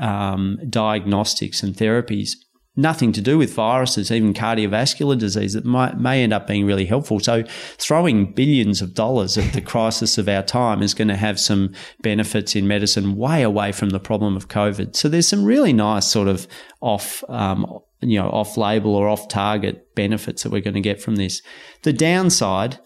um, 0.00 0.58
diagnostics 0.68 1.62
and 1.62 1.74
therapies, 1.74 2.30
nothing 2.76 3.12
to 3.12 3.20
do 3.20 3.38
with 3.38 3.52
viruses, 3.52 4.10
even 4.10 4.32
cardiovascular 4.32 5.18
disease, 5.18 5.52
that 5.52 5.64
might, 5.64 5.98
may 5.98 6.22
end 6.22 6.32
up 6.32 6.46
being 6.46 6.66
really 6.66 6.86
helpful. 6.86 7.20
So, 7.20 7.44
throwing 7.78 8.32
billions 8.32 8.80
of 8.82 8.94
dollars 8.94 9.36
at 9.38 9.52
the 9.52 9.60
crisis 9.60 10.18
of 10.18 10.28
our 10.28 10.42
time 10.42 10.82
is 10.82 10.94
going 10.94 11.08
to 11.08 11.16
have 11.16 11.38
some 11.38 11.74
benefits 12.00 12.56
in 12.56 12.66
medicine 12.66 13.16
way 13.16 13.42
away 13.42 13.72
from 13.72 13.90
the 13.90 14.00
problem 14.00 14.36
of 14.36 14.48
COVID. 14.48 14.96
So, 14.96 15.08
there's 15.08 15.28
some 15.28 15.44
really 15.44 15.72
nice 15.72 16.06
sort 16.06 16.28
of 16.28 16.48
off. 16.80 17.22
Um, 17.28 17.80
you 18.02 18.18
know, 18.18 18.30
off 18.30 18.56
label 18.56 18.94
or 18.94 19.10
off 19.10 19.28
target 19.28 19.94
benefits 19.94 20.42
that 20.42 20.50
we're 20.50 20.62
going 20.62 20.72
to 20.72 20.80
get 20.80 21.02
from 21.02 21.16
this. 21.16 21.42
The 21.82 21.92
downside 21.92 22.78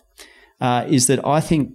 uh, 0.61 0.87
is 0.89 1.07
that 1.07 1.25
I 1.25 1.39
think 1.39 1.71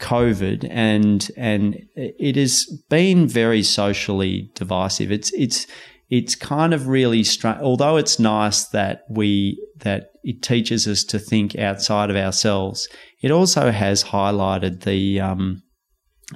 COVID, 0.00 0.66
and 0.70 1.30
and 1.36 1.76
it 1.94 2.36
has 2.36 2.66
been 2.88 3.26
very 3.26 3.62
socially 3.62 4.50
divisive. 4.54 5.12
It's 5.12 5.32
it's 5.32 5.66
it's 6.10 6.34
kind 6.34 6.74
of 6.74 6.88
really 6.88 7.24
strange. 7.24 7.60
Although 7.60 7.96
it's 7.96 8.18
nice 8.18 8.66
that 8.68 9.02
we 9.08 9.62
that 9.78 10.10
it 10.22 10.42
teaches 10.42 10.86
us 10.86 11.04
to 11.04 11.18
think 11.18 11.56
outside 11.56 12.10
of 12.10 12.16
ourselves, 12.16 12.88
it 13.22 13.30
also 13.30 13.70
has 13.70 14.04
highlighted 14.04 14.82
the 14.82 15.20
um, 15.20 15.62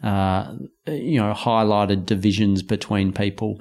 uh, 0.02 0.54
you 0.86 1.18
know 1.18 1.32
highlighted 1.32 2.06
divisions 2.06 2.62
between 2.62 3.12
people. 3.12 3.60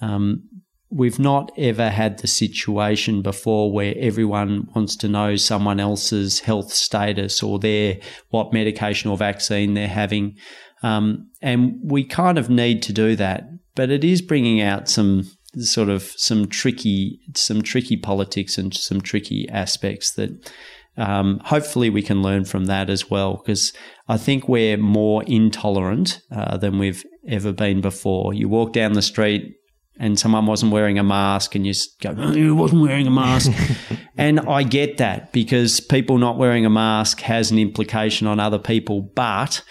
Um, 0.00 0.42
we've 0.90 1.18
not 1.18 1.52
ever 1.58 1.90
had 1.90 2.18
the 2.18 2.26
situation 2.26 3.20
before 3.20 3.70
where 3.70 3.94
everyone 3.98 4.68
wants 4.74 4.96
to 4.96 5.08
know 5.08 5.36
someone 5.36 5.80
else's 5.80 6.40
health 6.40 6.72
status 6.72 7.42
or 7.42 7.58
their 7.58 7.98
what 8.30 8.52
medication 8.52 9.10
or 9.10 9.16
vaccine 9.16 9.74
they're 9.74 9.88
having. 9.88 10.36
Um, 10.82 11.30
and 11.42 11.78
we 11.82 12.04
kind 12.04 12.38
of 12.38 12.48
need 12.48 12.82
to 12.84 12.92
do 12.92 13.16
that, 13.16 13.44
but 13.74 13.90
it 13.90 14.04
is 14.04 14.22
bringing 14.22 14.60
out 14.60 14.88
some 14.88 15.30
sort 15.56 15.88
of 15.88 16.02
some 16.02 16.46
tricky, 16.46 17.20
some 17.34 17.62
tricky 17.62 17.96
politics 17.96 18.56
and 18.56 18.72
some 18.72 19.00
tricky 19.00 19.48
aspects 19.50 20.12
that 20.12 20.52
um, 20.96 21.40
hopefully 21.44 21.90
we 21.90 22.02
can 22.02 22.22
learn 22.22 22.44
from 22.44 22.64
that 22.66 22.88
as 22.90 23.10
well. 23.10 23.36
Because 23.36 23.72
I 24.08 24.16
think 24.16 24.48
we're 24.48 24.76
more 24.76 25.22
intolerant 25.24 26.20
uh, 26.32 26.56
than 26.56 26.78
we've 26.78 27.04
ever 27.26 27.52
been 27.52 27.80
before. 27.80 28.34
You 28.34 28.48
walk 28.48 28.72
down 28.72 28.94
the 28.94 29.02
street, 29.02 29.57
and 29.98 30.18
someone 30.18 30.46
wasn't 30.46 30.72
wearing 30.72 30.98
a 30.98 31.02
mask 31.02 31.54
and 31.54 31.66
you 31.66 31.74
go, 32.00 32.14
oh, 32.16 32.32
he 32.32 32.50
wasn't 32.50 32.82
wearing 32.82 33.06
a 33.06 33.10
mask. 33.10 33.50
and 34.16 34.40
I 34.40 34.62
get 34.62 34.98
that 34.98 35.32
because 35.32 35.80
people 35.80 36.18
not 36.18 36.38
wearing 36.38 36.64
a 36.64 36.70
mask 36.70 37.20
has 37.22 37.50
an 37.50 37.58
implication 37.58 38.26
on 38.26 38.38
other 38.38 38.58
people. 38.58 39.02
But 39.02 39.62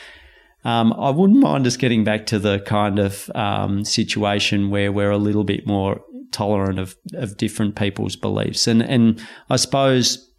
um, 0.66 0.92
I 0.94 1.12
wouldn't 1.12 1.40
mind 1.40 1.66
us 1.66 1.78
getting 1.78 2.04
back 2.04 2.26
to 2.28 2.40
the 2.40 2.60
kind 2.60 3.00
of 3.00 3.32
um, 3.36 3.86
situation 3.86 4.70
where 4.70 4.92
we're 4.92 5.12
a 5.12 5.18
little 5.18 5.46
bit 5.46 5.66
more 5.66 6.02
tolerant 6.32 6.78
of, 6.78 6.98
of 7.14 7.38
different 7.38 7.78
people's 7.78 8.18
beliefs. 8.18 8.68
And, 8.68 8.82
and 8.82 9.26
I 9.50 9.56
suppose, 9.56 10.30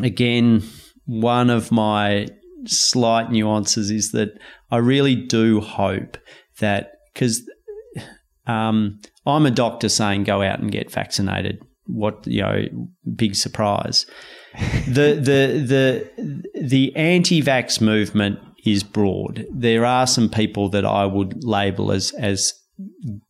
again, 0.00 0.62
one 1.06 1.50
of 1.50 1.72
my 1.72 2.28
slight 2.64 3.32
nuances 3.32 3.90
is 3.90 4.12
that 4.12 4.38
I 4.70 4.76
really 4.76 5.16
do 5.16 5.60
hope 5.60 6.16
that 6.60 7.00
because 7.12 7.48
um, 8.46 9.00
I'm 9.26 9.46
a 9.46 9.50
doctor 9.50 9.88
saying 9.88 10.24
go 10.24 10.42
out 10.42 10.60
and 10.60 10.70
get 10.70 10.90
vaccinated. 10.90 11.60
What 11.86 12.26
you 12.26 12.42
know, 12.42 12.64
big 13.14 13.34
surprise. 13.34 14.06
the 14.86 15.14
the 15.14 15.62
the 15.66 16.50
the 16.60 16.96
anti-vax 16.96 17.80
movement 17.80 18.38
is 18.64 18.82
broad. 18.82 19.46
There 19.50 19.84
are 19.84 20.06
some 20.06 20.28
people 20.28 20.68
that 20.70 20.84
I 20.84 21.06
would 21.06 21.44
label 21.44 21.92
as 21.92 22.12
as 22.12 22.52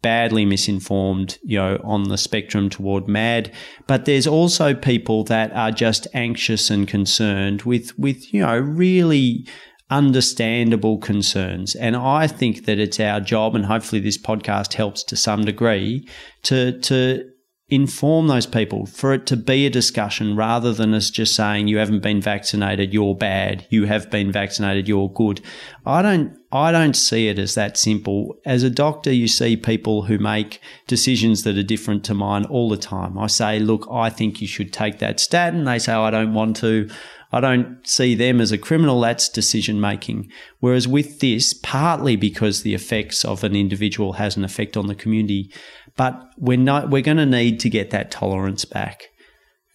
badly 0.03 0.45
misinformed, 0.45 1.39
you 1.45 1.59
know, 1.59 1.81
on 1.85 2.05
the 2.05 2.19
spectrum 2.19 2.69
toward 2.69 3.07
mad. 3.07 3.53
But 3.87 4.05
there's 4.05 4.27
also 4.27 4.75
people 4.75 5.25
that 5.25 5.53
are 5.53 5.71
just 5.71 6.07
anxious 6.15 6.71
and 6.71 6.89
concerned 6.89 7.63
with 7.63 7.97
with 7.99 8.33
you 8.33 8.43
know 8.43 8.59
really 8.59 9.47
understandable 9.91 10.99
concerns. 10.99 11.75
And 11.75 11.97
I 11.97 12.27
think 12.27 12.65
that 12.67 12.79
it's 12.79 13.01
our 13.01 13.21
job, 13.21 13.55
and 13.55 13.67
hopefully 13.67 14.01
this 14.01 14.19
podcast 14.19 14.75
helps 14.75 15.03
to 15.05 15.17
some 15.17 15.45
degree, 15.45 16.09
to 16.45 16.79
to 16.81 17.31
inform 17.69 18.29
those 18.29 18.47
people 18.47 18.87
for 18.87 19.13
it 19.13 19.27
to 19.27 19.37
be 19.37 19.67
a 19.67 19.71
discussion 19.71 20.37
rather 20.37 20.73
than 20.73 20.95
us 20.95 21.11
just 21.11 21.35
saying 21.35 21.67
you 21.67 21.79
haven't 21.79 21.99
been 21.99 22.21
vaccinated 22.21 22.95
you're 22.95 23.15
bad 23.15 23.67
you 23.71 23.87
have 23.87 24.09
been 24.09 24.31
vaccinated 24.31 24.87
you're 24.87 25.11
good. 25.11 25.41
I 25.85 26.01
don't 26.01 26.39
i 26.53 26.71
don't 26.71 26.95
see 26.95 27.27
it 27.27 27.41
as 27.41 27.57
that 27.57 27.77
simple. 27.77 28.37
As 28.45 28.63
a 28.63 28.71
doctor 28.71 29.13
you 29.13 29.27
see 29.27 29.57
people 29.57 30.03
who 30.03 30.17
make 30.19 30.61
decisions 30.87 31.43
that 31.43 31.59
are 31.59 31.65
different 31.65 32.05
to 32.05 32.15
mine 32.15 32.45
all 32.45 32.69
the 32.69 32.77
time. 32.77 33.19
I 33.19 33.27
say 33.27 33.59
look 33.59 33.89
i 33.91 34.11
think 34.11 34.41
you 34.41 34.47
should 34.47 34.73
take 34.73 35.01
that 35.01 35.19
statin 35.19 35.65
they 35.65 35.81
say 35.81 35.93
i 35.93 36.11
don't 36.11 36.35
want 36.35 36.55
to 36.59 36.89
I 37.33 37.41
don't 37.41 37.87
see 37.87 38.15
them 38.15 38.41
as 38.41 38.53
a 38.53 38.59
criminal. 38.59 39.01
That's 39.01 39.29
decision 39.29 39.81
making. 39.81 40.31
Whereas 40.61 40.87
with 40.87 41.21
this, 41.21 41.53
partly 41.55 42.17
because 42.17 42.63
the 42.63 42.75
effects 42.75 43.25
of 43.25 43.45
an 43.45 43.57
individual 43.57 44.15
has 44.15 44.37
an 44.37 44.45
effect 44.45 44.77
on 44.77 44.87
the 44.87 44.95
community, 44.95 45.53
but 45.97 46.21
we're 46.39 46.59
not, 46.59 46.91
we're 46.91 47.03
going 47.03 47.17
to 47.17 47.27
need 47.27 47.61
to 47.61 47.71
get 47.71 47.91
that 47.91 48.11
tolerance 48.11 48.65
back. 48.65 49.09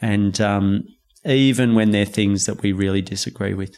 And 0.01 0.39
um, 0.41 0.83
even 1.25 1.75
when 1.75 1.91
they're 1.91 2.05
things 2.05 2.45
that 2.45 2.61
we 2.61 2.71
really 2.71 3.01
disagree 3.01 3.53
with. 3.53 3.77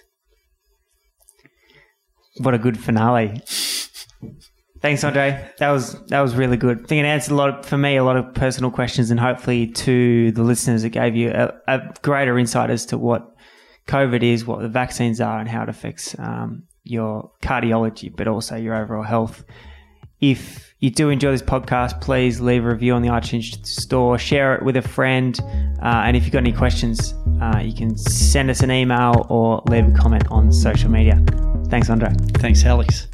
What 2.37 2.53
a 2.53 2.57
good 2.57 2.79
finale. 2.79 3.41
Thanks, 4.81 5.03
Andre. 5.03 5.49
That 5.59 5.69
was 5.71 5.93
that 6.07 6.19
was 6.19 6.35
really 6.35 6.57
good. 6.57 6.79
I 6.79 6.87
think 6.87 7.03
it 7.03 7.05
answered 7.05 7.31
a 7.31 7.35
lot 7.35 7.49
of, 7.49 7.65
for 7.65 7.77
me 7.77 7.95
a 7.95 8.03
lot 8.03 8.17
of 8.17 8.33
personal 8.33 8.69
questions, 8.69 9.11
and 9.11 9.19
hopefully 9.19 9.67
to 9.67 10.31
the 10.33 10.43
listeners, 10.43 10.83
it 10.83 10.89
gave 10.89 11.15
you 11.15 11.29
a, 11.29 11.53
a 11.67 11.93
greater 12.01 12.37
insight 12.37 12.69
as 12.69 12.85
to 12.87 12.97
what 12.97 13.32
COVID 13.87 14.23
is, 14.23 14.45
what 14.45 14.61
the 14.61 14.69
vaccines 14.69 15.19
are, 15.21 15.39
and 15.39 15.47
how 15.49 15.63
it 15.63 15.69
affects 15.69 16.17
um, 16.19 16.63
your 16.83 17.31
cardiology, 17.41 18.13
but 18.15 18.27
also 18.27 18.55
your 18.55 18.75
overall 18.75 19.03
health. 19.03 19.43
If 20.21 20.73
you 20.79 20.89
do 20.89 21.09
enjoy 21.09 21.31
this 21.31 21.41
podcast, 21.41 22.01
please 22.01 22.39
leave 22.39 22.63
a 22.63 22.69
review 22.69 22.93
on 22.93 23.01
the 23.01 23.09
iTunes 23.09 23.65
store, 23.65 24.17
share 24.17 24.55
it 24.55 24.63
with 24.63 24.77
a 24.77 24.81
friend, 24.81 25.37
uh, 25.81 26.03
and 26.05 26.15
if 26.15 26.23
you've 26.23 26.31
got 26.31 26.39
any 26.39 26.53
questions, 26.53 27.13
uh, 27.41 27.59
you 27.63 27.73
can 27.73 27.97
send 27.97 28.49
us 28.49 28.61
an 28.61 28.71
email 28.71 29.25
or 29.29 29.61
leave 29.67 29.87
a 29.87 29.91
comment 29.91 30.25
on 30.29 30.51
social 30.51 30.89
media. 30.89 31.21
Thanks, 31.67 31.89
Andre. 31.89 32.09
Thanks, 32.35 32.63
Alex. 32.63 33.07